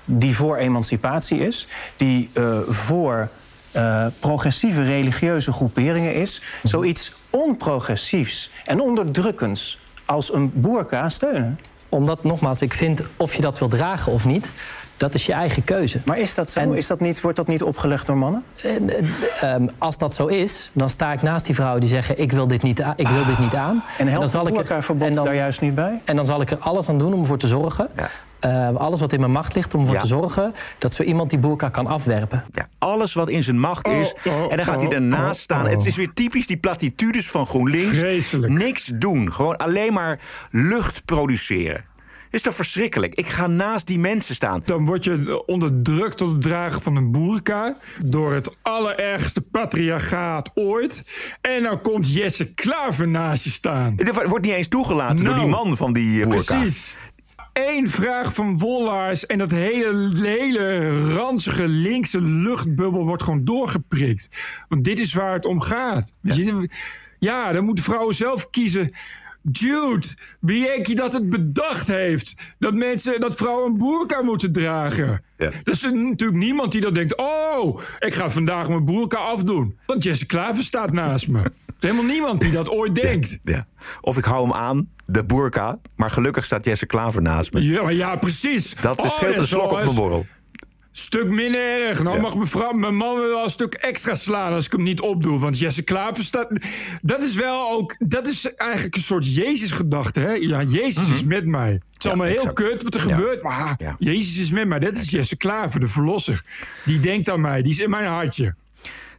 die 0.07 0.37
voor 0.37 0.57
emancipatie 0.57 1.39
is, 1.39 1.67
die 1.97 2.31
eh, 2.33 2.59
voor 2.69 3.29
eh, 3.73 4.07
progressieve 4.21 4.83
religieuze 4.83 5.53
groeperingen 5.53 6.15
is, 6.15 6.43
zoiets 6.63 7.13
onprogressiefs 7.31 8.51
en 8.65 8.81
onderdrukkends 8.81 9.79
als 10.09 10.33
een 10.33 10.51
boerka 10.55 11.09
steunen? 11.09 11.59
Omdat, 11.89 12.25
nogmaals, 12.25 12.63
ik 12.63 12.73
vind 12.75 13.01
of 13.17 13.35
je 13.35 13.43
dat 13.43 13.59
wil 13.59 13.69
dragen 13.69 14.13
of 14.13 14.25
niet, 14.25 14.49
dat 14.97 15.15
is 15.15 15.27
je 15.27 15.33
eigen 15.33 15.65
keuze. 15.65 16.01
Maar 16.05 16.19
is 16.19 16.35
dat 16.35 16.51
zo? 16.51 16.61
En- 16.61 16.75
is 16.75 16.87
dat 16.87 17.01
niet, 17.01 17.21
wordt 17.21 17.37
dat 17.37 17.47
niet 17.47 17.63
opgelegd 17.63 18.07
door 18.07 18.17
mannen? 18.17 18.45
En, 18.63 18.91
eh, 18.91 19.53
ehm, 19.55 19.69
als 19.79 19.99
dat 19.99 20.15
zo 20.15 20.27
is, 20.27 20.71
dan 20.73 20.89
sta 20.89 21.13
ik 21.13 21.23
naast 21.23 21.47
die 21.47 21.55
vrouwen 21.55 21.81
die 21.81 21.89
zeggen: 21.89 22.21
Ik 22.21 22.33
wil 22.33 22.47
dit 22.49 22.63
niet, 22.63 22.79
ik 22.97 23.09
wil 23.09 23.25
dit 23.27 23.39
niet 23.39 23.55
aan. 23.55 23.83
En 23.99 24.07
helpt 24.07 24.21
dan 24.21 24.29
zal 24.29 24.41
het 24.45 24.55
ik 24.55 24.61
er- 24.61 24.67
daar 25.25 25.35
juist 25.35 25.61
niet 25.61 25.75
bij? 25.75 26.01
En 26.05 26.17
dan 26.17 26.25
zal 26.25 26.41
ik 26.41 26.51
er 26.51 26.59
alles 26.59 26.89
aan 26.89 26.99
doen 26.99 27.13
om 27.15 27.21
ervoor 27.21 27.39
te 27.39 27.47
zorgen. 27.47 27.89
Ja. 27.97 28.09
Eh, 28.41 28.75
alles 28.75 29.01
wat 29.01 29.13
in 29.13 29.21
mijn 29.21 29.33
macht 29.33 29.55
ligt 29.55 29.75
om 29.75 29.81
ervoor 29.81 29.95
Ja. 29.95 30.01
te 30.01 30.07
zorgen 30.07 30.55
dat 30.79 30.95
zo 30.95 31.03
iemand 31.03 31.31
die 31.31 31.39
boerka 31.39 31.69
kan 31.69 31.87
afwerpen. 31.87 32.45
Ja, 32.55 32.69
alles 32.79 33.13
wat 33.15 33.29
in 33.29 33.43
zijn 33.43 33.59
macht 33.59 33.89
is. 33.89 34.15
Oh, 34.25 34.43
oh, 34.43 34.51
en 34.51 34.57
dan 34.57 34.67
gaat 34.67 34.81
hij 34.81 34.89
oh, 34.89 34.95
ernaast 34.95 35.37
oh, 35.37 35.43
staan. 35.43 35.65
oh. 35.65 35.71
Het 35.71 35.87
is 35.87 35.97
weer 35.97 36.11
typisch 36.15 36.47
die 36.47 36.57
platitudes 36.57 37.31
van 37.31 37.47
GroenLinks. 37.47 37.99
Vreselijk. 37.99 38.53
Niks 38.53 38.91
doen. 38.95 39.33
Gewoon 39.33 39.57
alleen 39.57 39.93
maar 39.93 40.21
lucht 40.51 41.05
produceren. 41.05 41.85
Is 42.31 42.43
toch 42.43 42.55
verschrikkelijk? 42.55 43.15
Ik 43.15 43.27
ga 43.27 43.47
naast 43.47 43.87
die 43.87 43.99
mensen 43.99 44.35
staan. 44.35 44.63
Dan 44.65 44.85
word 44.85 45.05
je 45.05 45.43
onderdrukt 45.47 46.17
tot 46.17 46.33
het 46.33 46.43
dragen 46.43 46.83
van 46.83 46.97
een 46.97 47.11
boerka. 47.13 47.77
Door 48.03 48.33
het 48.33 48.57
allerergste 48.63 49.41
patriarchaat 49.41 50.51
ooit. 50.55 51.03
En 51.41 51.63
dan 51.63 51.81
komt 51.81 52.13
Jesse 52.15 52.45
Klaver 52.55 53.09
naast 53.09 53.45
je 53.45 53.51
staan. 53.51 53.93
Het 53.97 54.29
wordt 54.29 54.45
niet 54.45 54.55
eens 54.55 54.69
toegelaten 54.69 55.17
door 55.17 55.25
Nou, 55.35 55.41
die 55.41 55.49
man 55.49 55.77
van 55.77 55.93
die 55.93 56.19
uh, 56.21 56.27
boerka. 56.27 56.59
Precies. 56.59 56.97
Eén 57.67 57.89
vraag 57.89 58.35
van 58.35 58.59
Wollaars 58.59 59.27
en 59.27 59.39
dat 59.39 59.51
hele, 59.51 60.11
hele 60.29 61.13
ranzige 61.13 61.69
linkse 61.69 62.21
luchtbubbel 62.21 63.05
wordt 63.05 63.23
gewoon 63.23 63.45
doorgeprikt. 63.45 64.39
Want 64.69 64.85
dit 64.85 64.99
is 64.99 65.13
waar 65.13 65.33
het 65.33 65.45
om 65.45 65.61
gaat. 65.61 66.15
Ja, 67.19 67.53
dan 67.53 67.65
moeten 67.65 67.85
vrouwen 67.85 68.15
zelf 68.15 68.51
kiezen. 68.51 68.91
Dude, 69.51 70.07
wie 70.41 70.63
denk 70.67 70.87
je 70.87 70.95
dat 70.95 71.13
het 71.13 71.31
bedacht 71.31 71.89
heeft? 71.89 72.35
Dat 72.59 72.75
mensen, 72.75 73.21
dat 73.21 73.35
vrouwen 73.37 73.67
een 73.71 73.77
boerka 73.79 74.23
moeten 74.23 74.53
dragen. 74.53 75.23
Ja. 75.37 75.51
Dat 75.63 75.75
is 75.75 75.83
natuurlijk 75.83 76.39
niemand 76.39 76.73
die 76.73 76.81
dan 76.81 76.93
denkt: 76.95 77.17
Oh, 77.17 77.81
ik 77.99 78.15
ga 78.15 78.31
vandaag 78.31 78.69
mijn 78.69 78.85
boerka 78.85 79.17
afdoen. 79.19 79.79
Want 79.87 80.03
Jesse 80.03 80.27
Klaver 80.27 80.63
staat 80.63 80.93
naast 80.93 81.29
me. 81.29 81.39
Er 81.41 81.45
is 81.67 81.75
helemaal 81.79 82.05
niemand 82.05 82.41
die 82.41 82.51
dat 82.51 82.71
ooit 82.71 82.95
denkt. 82.95 83.39
Ja. 83.43 83.67
Of 84.01 84.17
ik 84.17 84.25
hou 84.25 84.43
hem 84.43 84.53
aan, 84.53 84.89
de 85.07 85.25
boerka. 85.25 85.79
Maar 85.97 86.11
gelukkig 86.11 86.45
staat 86.45 86.65
Jesse 86.65 86.87
Klaver 86.87 87.23
naast 87.23 87.53
me. 87.53 87.63
Ja, 87.63 87.83
maar 87.83 87.93
ja, 87.93 88.17
precies. 88.17 88.75
Dat 88.81 88.99
Oh, 89.01 89.11
scheelt 89.11 89.37
een 89.37 89.47
slok 89.47 89.71
op 89.71 89.83
mijn 89.83 89.95
borrel. 89.95 90.27
Stuk 90.99 91.31
minder 91.31 91.87
erg. 91.89 92.03
Nou 92.03 92.17
Ja. 92.17 92.23
mag 92.23 92.37
mevrouw, 92.37 92.73
mijn 92.73 92.97
man 92.97 93.17
wel 93.17 93.43
een 93.45 93.51
stuk 93.51 93.75
extra 93.75 94.15
slaan 94.15 94.53
als 94.53 94.67
ik 94.67 94.73
hem 94.73 94.83
niet 94.83 95.01
opdoe. 95.01 95.39
Want 95.39 95.59
Jesse 95.59 95.83
Klaver 95.83 96.25
staat... 96.25 96.49
Dat 97.03 97.23
is 97.23 97.35
wel 97.35 97.71
ook... 97.71 97.97
Dat 97.99 98.27
is 98.27 98.55
eigenlijk 98.57 98.97
een 98.97 99.03
soort 99.03 99.35
Jezus-gedachte, 99.35 100.21
hè? 100.21 100.33
Ja, 100.33 100.63
Jezus 100.63 101.11
is 101.11 101.25
met 101.25 101.47
mij. 101.47 101.71
Het 101.71 101.83
is 101.99 102.07
allemaal 102.07 102.27
heel 102.27 102.37
exact. 102.37 102.55
kut 102.55 102.83
wat 102.83 102.95
er 102.95 103.09
Ja. 103.09 103.15
gebeurt. 103.17 103.43
Maar. 103.43 103.95
Jezus 103.99 104.39
is 104.39 104.51
met 104.51 104.69
mij. 104.69 104.79
Dat 104.79 104.97
is 104.97 105.11
Jesse 105.11 105.37
Klaver, 105.37 105.81
de 105.81 105.89
verlosser. 105.89 106.43
Die 106.85 107.01
denkt 107.01 107.31
aan 107.31 107.41
mij. 107.41 107.63
Die 107.63 107.73
is 107.73 107.79
in 107.79 107.91
mijn 107.91 108.07
hartje. 108.07 108.55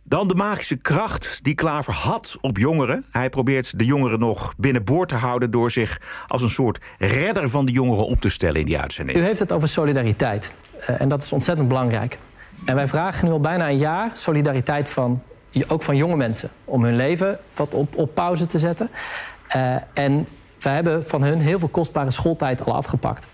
Dan 0.09 0.27
de 0.27 0.35
magische 0.35 0.75
kracht 0.75 1.39
die 1.43 1.55
Klaver 1.55 1.93
had 1.93 2.37
op 2.41 2.57
jongeren. 2.57 3.05
Hij 3.11 3.29
probeert 3.29 3.79
de 3.79 3.85
jongeren 3.85 4.19
nog 4.19 4.53
binnenboord 4.57 5.09
te 5.09 5.15
houden 5.15 5.51
door 5.51 5.71
zich 5.71 6.01
als 6.27 6.41
een 6.41 6.49
soort 6.49 6.85
redder 6.97 7.49
van 7.49 7.65
de 7.65 7.71
jongeren 7.71 8.05
op 8.05 8.19
te 8.19 8.29
stellen 8.29 8.59
in 8.59 8.65
die 8.65 8.79
uitzending. 8.79 9.17
U 9.17 9.21
heeft 9.21 9.39
het 9.39 9.51
over 9.51 9.67
solidariteit. 9.67 10.51
Uh, 10.89 11.01
en 11.01 11.09
dat 11.09 11.23
is 11.23 11.31
ontzettend 11.31 11.67
belangrijk. 11.67 12.17
En 12.65 12.75
wij 12.75 12.87
vragen 12.87 13.25
nu 13.25 13.31
al 13.31 13.39
bijna 13.39 13.69
een 13.69 13.77
jaar 13.77 14.09
solidariteit 14.13 14.89
van, 14.89 15.21
ook 15.67 15.83
van 15.83 15.95
jonge 15.95 16.15
mensen. 16.15 16.49
Om 16.65 16.83
hun 16.83 16.95
leven 16.95 17.39
wat 17.55 17.73
op, 17.73 17.95
op 17.95 18.13
pauze 18.13 18.45
te 18.45 18.59
zetten. 18.59 18.89
Uh, 19.55 19.75
en 19.93 20.27
wij 20.59 20.73
hebben 20.73 21.05
van 21.05 21.23
hun 21.23 21.39
heel 21.39 21.59
veel 21.59 21.67
kostbare 21.67 22.11
schooltijd 22.11 22.65
al 22.65 22.75
afgepakt. 22.75 23.27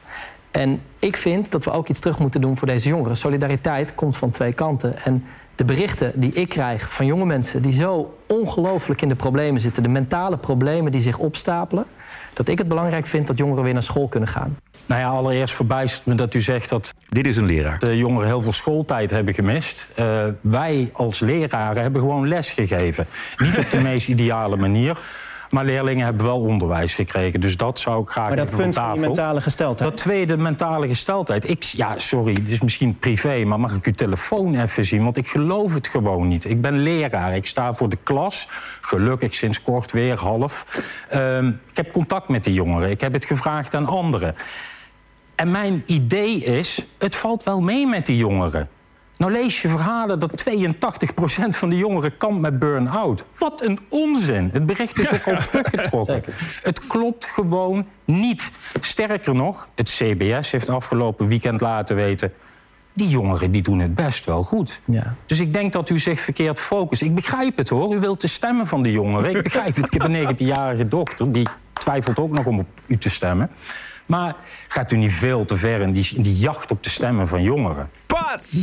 En 0.51 0.81
ik 0.99 1.17
vind 1.17 1.51
dat 1.51 1.63
we 1.63 1.71
ook 1.71 1.87
iets 1.87 1.99
terug 1.99 2.19
moeten 2.19 2.41
doen 2.41 2.57
voor 2.57 2.67
deze 2.67 2.89
jongeren. 2.89 3.17
Solidariteit 3.17 3.95
komt 3.95 4.17
van 4.17 4.29
twee 4.29 4.53
kanten. 4.53 5.03
En 5.03 5.25
de 5.55 5.63
berichten 5.63 6.11
die 6.15 6.33
ik 6.33 6.49
krijg 6.49 6.93
van 6.93 7.05
jonge 7.05 7.25
mensen 7.25 7.61
die 7.61 7.73
zo 7.73 8.17
ongelooflijk 8.25 9.01
in 9.01 9.09
de 9.09 9.15
problemen 9.15 9.61
zitten, 9.61 9.83
de 9.83 9.89
mentale 9.89 10.37
problemen 10.37 10.91
die 10.91 11.01
zich 11.01 11.17
opstapelen, 11.17 11.85
dat 12.33 12.47
ik 12.47 12.57
het 12.57 12.67
belangrijk 12.67 13.05
vind 13.05 13.27
dat 13.27 13.37
jongeren 13.37 13.63
weer 13.63 13.73
naar 13.73 13.83
school 13.83 14.07
kunnen 14.07 14.29
gaan. 14.29 14.57
Nou 14.85 15.01
ja, 15.01 15.07
allereerst 15.07 15.53
verbijstert 15.53 16.05
me 16.05 16.15
dat 16.15 16.33
u 16.33 16.41
zegt 16.41 16.69
dat. 16.69 16.93
Dit 17.05 17.27
is 17.27 17.37
een 17.37 17.45
leraar. 17.45 17.79
De 17.79 17.97
jongeren 17.97 18.27
heel 18.27 18.41
veel 18.41 18.51
schooltijd 18.51 19.09
hebben 19.09 19.33
gemist. 19.33 19.89
Uh, 19.99 20.05
wij 20.41 20.89
als 20.93 21.19
leraren 21.19 21.81
hebben 21.81 22.01
gewoon 22.01 22.27
les 22.27 22.49
gegeven. 22.49 23.05
Niet 23.37 23.57
op 23.57 23.69
de 23.69 23.81
meest 23.89 24.07
ideale 24.07 24.55
manier. 24.55 24.97
Maar 25.55 25.65
leerlingen 25.65 26.05
hebben 26.05 26.25
wel 26.25 26.39
onderwijs 26.39 26.93
gekregen. 26.93 27.41
Dus 27.41 27.57
dat 27.57 27.79
zou 27.79 28.01
ik 28.01 28.09
graag 28.09 28.27
maar 28.27 28.37
dat 28.37 28.45
even 28.45 28.57
punt 28.57 28.75
van 28.75 28.91
die 28.91 29.01
mentale 29.01 29.41
gesteldheid. 29.41 29.89
Dat 29.89 29.99
tweede, 29.99 30.37
mentale 30.37 30.87
gesteldheid. 30.87 31.49
Ik, 31.49 31.63
ja, 31.63 31.97
sorry, 31.97 32.33
het 32.33 32.49
is 32.49 32.61
misschien 32.61 32.97
privé, 32.97 33.43
maar 33.43 33.59
mag 33.59 33.75
ik 33.75 33.85
uw 33.85 33.93
telefoon 33.93 34.55
even 34.55 34.85
zien? 34.85 35.03
Want 35.03 35.17
ik 35.17 35.27
geloof 35.27 35.73
het 35.73 35.87
gewoon 35.87 36.27
niet. 36.27 36.49
Ik 36.49 36.61
ben 36.61 36.79
leraar, 36.79 37.35
ik 37.35 37.47
sta 37.47 37.73
voor 37.73 37.89
de 37.89 37.97
klas. 38.03 38.47
Gelukkig 38.81 39.33
sinds 39.33 39.61
kort 39.61 39.91
weer, 39.91 40.17
half. 40.17 40.65
Um, 41.13 41.59
ik 41.69 41.77
heb 41.77 41.91
contact 41.91 42.29
met 42.29 42.43
de 42.43 42.53
jongeren, 42.53 42.89
ik 42.89 43.01
heb 43.01 43.13
het 43.13 43.25
gevraagd 43.25 43.75
aan 43.75 43.85
anderen. 43.85 44.35
En 45.35 45.51
mijn 45.51 45.83
idee 45.85 46.43
is, 46.43 46.85
het 46.97 47.15
valt 47.15 47.43
wel 47.43 47.61
mee 47.61 47.87
met 47.87 48.05
die 48.05 48.17
jongeren. 48.17 48.69
Nou 49.17 49.31
lees 49.31 49.61
je 49.61 49.69
verhalen 49.69 50.19
dat 50.19 50.43
82% 50.49 51.49
van 51.49 51.69
de 51.69 51.77
jongeren 51.77 52.17
kampt 52.17 52.41
met 52.41 52.59
burn-out. 52.59 53.25
Wat 53.37 53.61
een 53.63 53.79
onzin. 53.89 54.49
Het 54.53 54.65
bericht 54.65 54.99
is 54.99 55.11
ook 55.11 55.35
al 55.35 55.41
teruggetrokken. 55.49 56.23
Het 56.61 56.87
klopt 56.87 57.25
gewoon 57.25 57.87
niet. 58.05 58.51
Sterker 58.79 59.35
nog, 59.35 59.69
het 59.75 59.89
CBS 59.89 60.51
heeft 60.51 60.69
afgelopen 60.69 61.27
weekend 61.27 61.61
laten 61.61 61.95
weten... 61.95 62.33
die 62.93 63.07
jongeren 63.07 63.51
die 63.51 63.61
doen 63.61 63.79
het 63.79 63.95
best 63.95 64.25
wel 64.25 64.43
goed. 64.43 64.81
Ja. 64.85 65.15
Dus 65.25 65.39
ik 65.39 65.53
denk 65.53 65.71
dat 65.71 65.89
u 65.89 65.99
zich 65.99 66.19
verkeerd 66.19 66.59
focust. 66.59 67.01
Ik 67.01 67.15
begrijp 67.15 67.57
het 67.57 67.69
hoor, 67.69 67.95
u 67.95 67.99
wilt 67.99 68.21
de 68.21 68.27
stemmen 68.27 68.67
van 68.67 68.83
de 68.83 68.91
jongeren. 68.91 69.35
Ik 69.35 69.43
begrijp 69.43 69.75
het, 69.75 69.93
ik 69.93 70.01
heb 70.01 70.03
een 70.03 70.35
19-jarige 70.35 70.87
dochter... 70.87 71.31
die 71.31 71.47
twijfelt 71.73 72.19
ook 72.19 72.31
nog 72.31 72.45
om 72.45 72.59
op 72.59 72.67
u 72.85 72.97
te 72.97 73.09
stemmen. 73.09 73.49
Maar 74.05 74.35
gaat 74.67 74.91
u 74.91 74.97
niet 74.97 75.11
veel 75.11 75.45
te 75.45 75.55
ver 75.55 75.81
in 75.81 75.91
die, 75.91 76.11
in 76.15 76.21
die 76.21 76.37
jacht 76.37 76.71
op 76.71 76.83
de 76.83 76.89
stemmen 76.89 77.27
van 77.27 77.43
jongeren? 77.43 77.89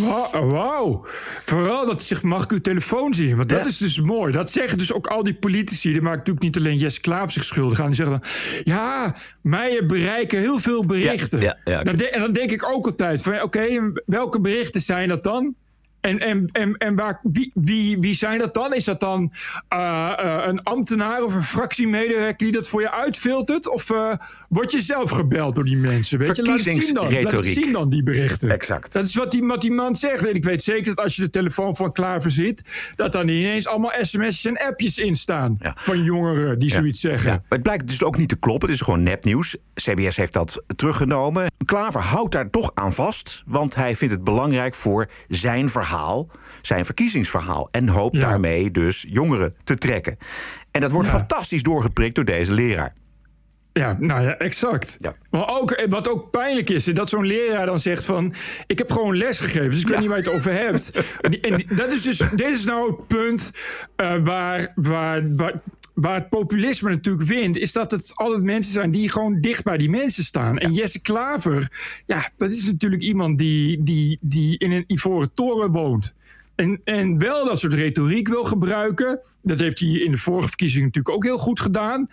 Wauw. 0.00 0.48
Wow. 0.48 1.06
Vooral 1.44 1.86
dat 1.86 2.02
zegt, 2.02 2.22
mag 2.22 2.42
ik 2.44 2.50
uw 2.50 2.60
telefoon 2.60 3.14
zien? 3.14 3.36
Want 3.36 3.48
dat 3.48 3.60
Ja. 3.60 3.66
is 3.66 3.76
dus 3.78 4.00
mooi. 4.00 4.32
Dat 4.32 4.50
zeggen 4.50 4.78
dus 4.78 4.92
ook 4.92 5.06
al 5.06 5.22
die 5.22 5.34
politici. 5.34 5.92
Die 5.92 6.02
maken 6.02 6.18
natuurlijk 6.18 6.44
niet 6.44 6.56
alleen 6.56 6.76
Jesse 6.78 7.00
Klaver 7.00 7.30
zich 7.30 7.44
schuldig 7.44 7.80
aan. 7.80 7.86
Die 7.86 7.94
zeggen 7.94 8.20
dan, 8.20 8.30
ja, 8.64 9.14
mij 9.40 9.86
bereiken 9.86 10.38
heel 10.38 10.58
veel 10.58 10.84
berichten. 10.86 11.40
Ja, 11.40 11.58
ja, 11.64 11.72
ja. 11.72 11.82
Dan 11.82 11.96
de- 11.96 12.10
en 12.10 12.20
dan 12.20 12.32
denk 12.32 12.50
ik 12.50 12.64
ook 12.68 12.86
altijd 12.86 13.22
van, 13.22 13.42
oké, 13.42 13.92
welke 14.06 14.40
berichten 14.40 14.80
zijn 14.80 15.08
dat 15.08 15.22
dan? 15.22 15.54
En, 16.02 16.18
en, 16.18 16.48
en, 16.52 16.76
en 16.76 16.94
waar, 16.94 17.20
wie, 17.22 17.50
wie, 17.54 17.98
wie 17.98 18.14
zijn 18.14 18.38
dat 18.38 18.54
dan? 18.54 18.74
Is 18.74 18.84
dat 18.84 19.00
dan 19.00 19.32
eh, 19.68 20.12
eh, 20.18 20.46
een 20.46 20.62
ambtenaar 20.62 21.22
of 21.22 21.34
een 21.34 21.42
fractiemedewerker 21.42 22.46
die 22.46 22.52
dat 22.52 22.68
voor 22.68 22.80
je 22.80 22.90
uitfiltert? 22.90 23.68
Of 23.68 23.90
eh, 23.90 24.12
word 24.48 24.72
je 24.72 24.80
zelf 24.80 25.10
gebeld 25.10 25.54
door 25.54 25.64
die 25.64 25.76
mensen? 25.76 26.18
Weet 26.18 26.36
je, 26.36 26.42
laat 26.42 26.60
zien 26.60 26.94
dan. 26.94 27.22
Laat 27.22 27.44
zien 27.44 27.72
dan, 27.72 27.90
die 27.90 28.02
berichten. 28.02 28.50
Exact. 28.50 28.92
Dat 28.92 29.06
is 29.06 29.14
wat 29.14 29.30
die, 29.30 29.44
wat 29.44 29.60
die 29.60 29.72
man 29.72 29.96
zegt. 29.96 30.26
En 30.26 30.34
ik 30.34 30.44
weet 30.44 30.62
zeker 30.62 30.94
dat 30.94 31.04
als 31.04 31.16
je 31.16 31.22
de 31.22 31.30
telefoon 31.30 31.76
van 31.76 31.92
Klaver 31.92 32.30
ziet... 32.30 32.92
dat 32.96 33.12
dan 33.12 33.28
ineens 33.28 33.66
allemaal 33.66 33.92
sms'jes 34.00 34.44
en 34.44 34.58
appjes 34.58 34.98
in 34.98 35.14
staan... 35.14 35.56
Ja. 35.60 35.74
van 35.78 36.02
jongeren 36.02 36.58
die 36.58 36.68
Ja. 36.68 36.74
zoiets 36.74 37.00
zeggen. 37.00 37.30
Ja, 37.30 37.36
maar 37.36 37.44
het 37.48 37.62
blijkt 37.62 37.88
dus 37.88 38.02
ook 38.02 38.16
niet 38.16 38.28
te 38.28 38.36
kloppen. 38.36 38.68
Het 38.68 38.78
is 38.78 38.84
gewoon 38.84 39.02
nepnieuws. 39.02 39.56
CBS 39.74 40.16
heeft 40.16 40.32
dat 40.32 40.62
teruggenomen. 40.76 41.52
Klaver 41.64 42.00
houdt 42.00 42.32
daar 42.32 42.50
toch 42.50 42.70
aan 42.74 42.92
vast. 42.92 43.42
Want 43.46 43.74
hij 43.74 43.96
vindt 43.96 44.14
het 44.14 44.24
belangrijk 44.24 44.74
voor 44.74 45.08
zijn 45.28 45.68
verhaal, 45.68 45.90
zijn 46.62 46.84
verkiezingsverhaal. 46.84 47.68
En 47.70 47.88
hoopt 47.88 48.16
Ja. 48.16 48.20
daarmee 48.20 48.70
dus 48.70 49.04
jongeren 49.08 49.54
te 49.64 49.74
trekken. 49.74 50.16
En 50.70 50.80
dat 50.80 50.90
wordt 50.90 51.08
Ja. 51.08 51.16
fantastisch 51.18 51.62
doorgeprikt 51.62 52.14
door 52.14 52.24
deze 52.24 52.52
leraar. 52.52 52.94
Ja, 53.72 53.96
nou 54.00 54.22
ja, 54.22 54.36
exact. 54.36 54.96
Ja. 55.00 55.14
Maar 55.30 55.48
ook, 55.48 55.70
eh, 55.70 55.88
wat 55.88 56.08
ook 56.08 56.30
pijnlijk 56.30 56.70
is, 56.70 56.88
is 56.88 56.94
dat 56.94 57.08
zo'n 57.08 57.26
leraar 57.26 57.66
dan 57.66 57.78
zegt 57.78 58.04
van... 58.04 58.34
ik 58.66 58.78
heb 58.78 58.90
gewoon 58.92 59.16
les 59.16 59.38
gegeven, 59.38 59.70
dus 59.70 59.80
ik 59.80 59.88
weet 59.88 59.98
niet 59.98 60.08
waar 60.08 60.18
je 60.18 60.24
het 60.24 60.34
over 60.34 60.52
hebt. 60.52 60.90
En 61.42 61.62
dat 61.76 61.92
is 61.92 62.02
dus, 62.02 62.18
dit 62.18 62.48
is 62.48 62.64
nou 62.64 62.86
het 62.90 63.06
punt 63.06 63.50
eh, 63.96 64.14
waar, 64.22 64.72
waar, 64.74 65.36
waar, 65.36 65.52
waar 65.94 66.14
het 66.14 66.28
populisme 66.28 66.90
natuurlijk 66.90 67.26
wint... 67.26 67.56
is 67.56 67.72
dat 67.72 67.90
het 67.90 68.12
altijd 68.14 68.42
mensen 68.42 68.72
zijn 68.72 68.90
die 68.90 69.10
gewoon 69.10 69.40
dicht 69.40 69.64
bij 69.64 69.76
die 69.78 69.90
mensen 69.90 70.24
staan. 70.24 70.58
En 70.58 70.72
Jesse 70.72 71.00
Klaver, 71.00 71.72
ja, 72.06 72.30
dat 72.36 72.50
is 72.50 72.64
natuurlijk 72.64 73.02
iemand 73.02 73.38
die, 73.38 73.82
die, 73.82 74.18
die 74.20 74.58
in 74.58 74.72
een 74.72 74.84
ivoren 74.86 75.32
toren 75.32 75.70
woont... 75.72 76.14
En, 76.54 76.80
en 76.84 77.18
wel 77.18 77.44
dat 77.44 77.58
soort 77.58 77.74
retoriek 77.74 78.28
wil 78.28 78.44
gebruiken. 78.44 79.20
Dat 79.42 79.58
heeft 79.58 79.78
hij 79.80 79.88
in 79.88 80.10
de 80.10 80.16
vorige 80.18 80.48
verkiezingen 80.48 80.86
natuurlijk 80.86 81.14
ook 81.14 81.24
heel 81.24 81.38
goed 81.38 81.60
gedaan. 81.60 82.08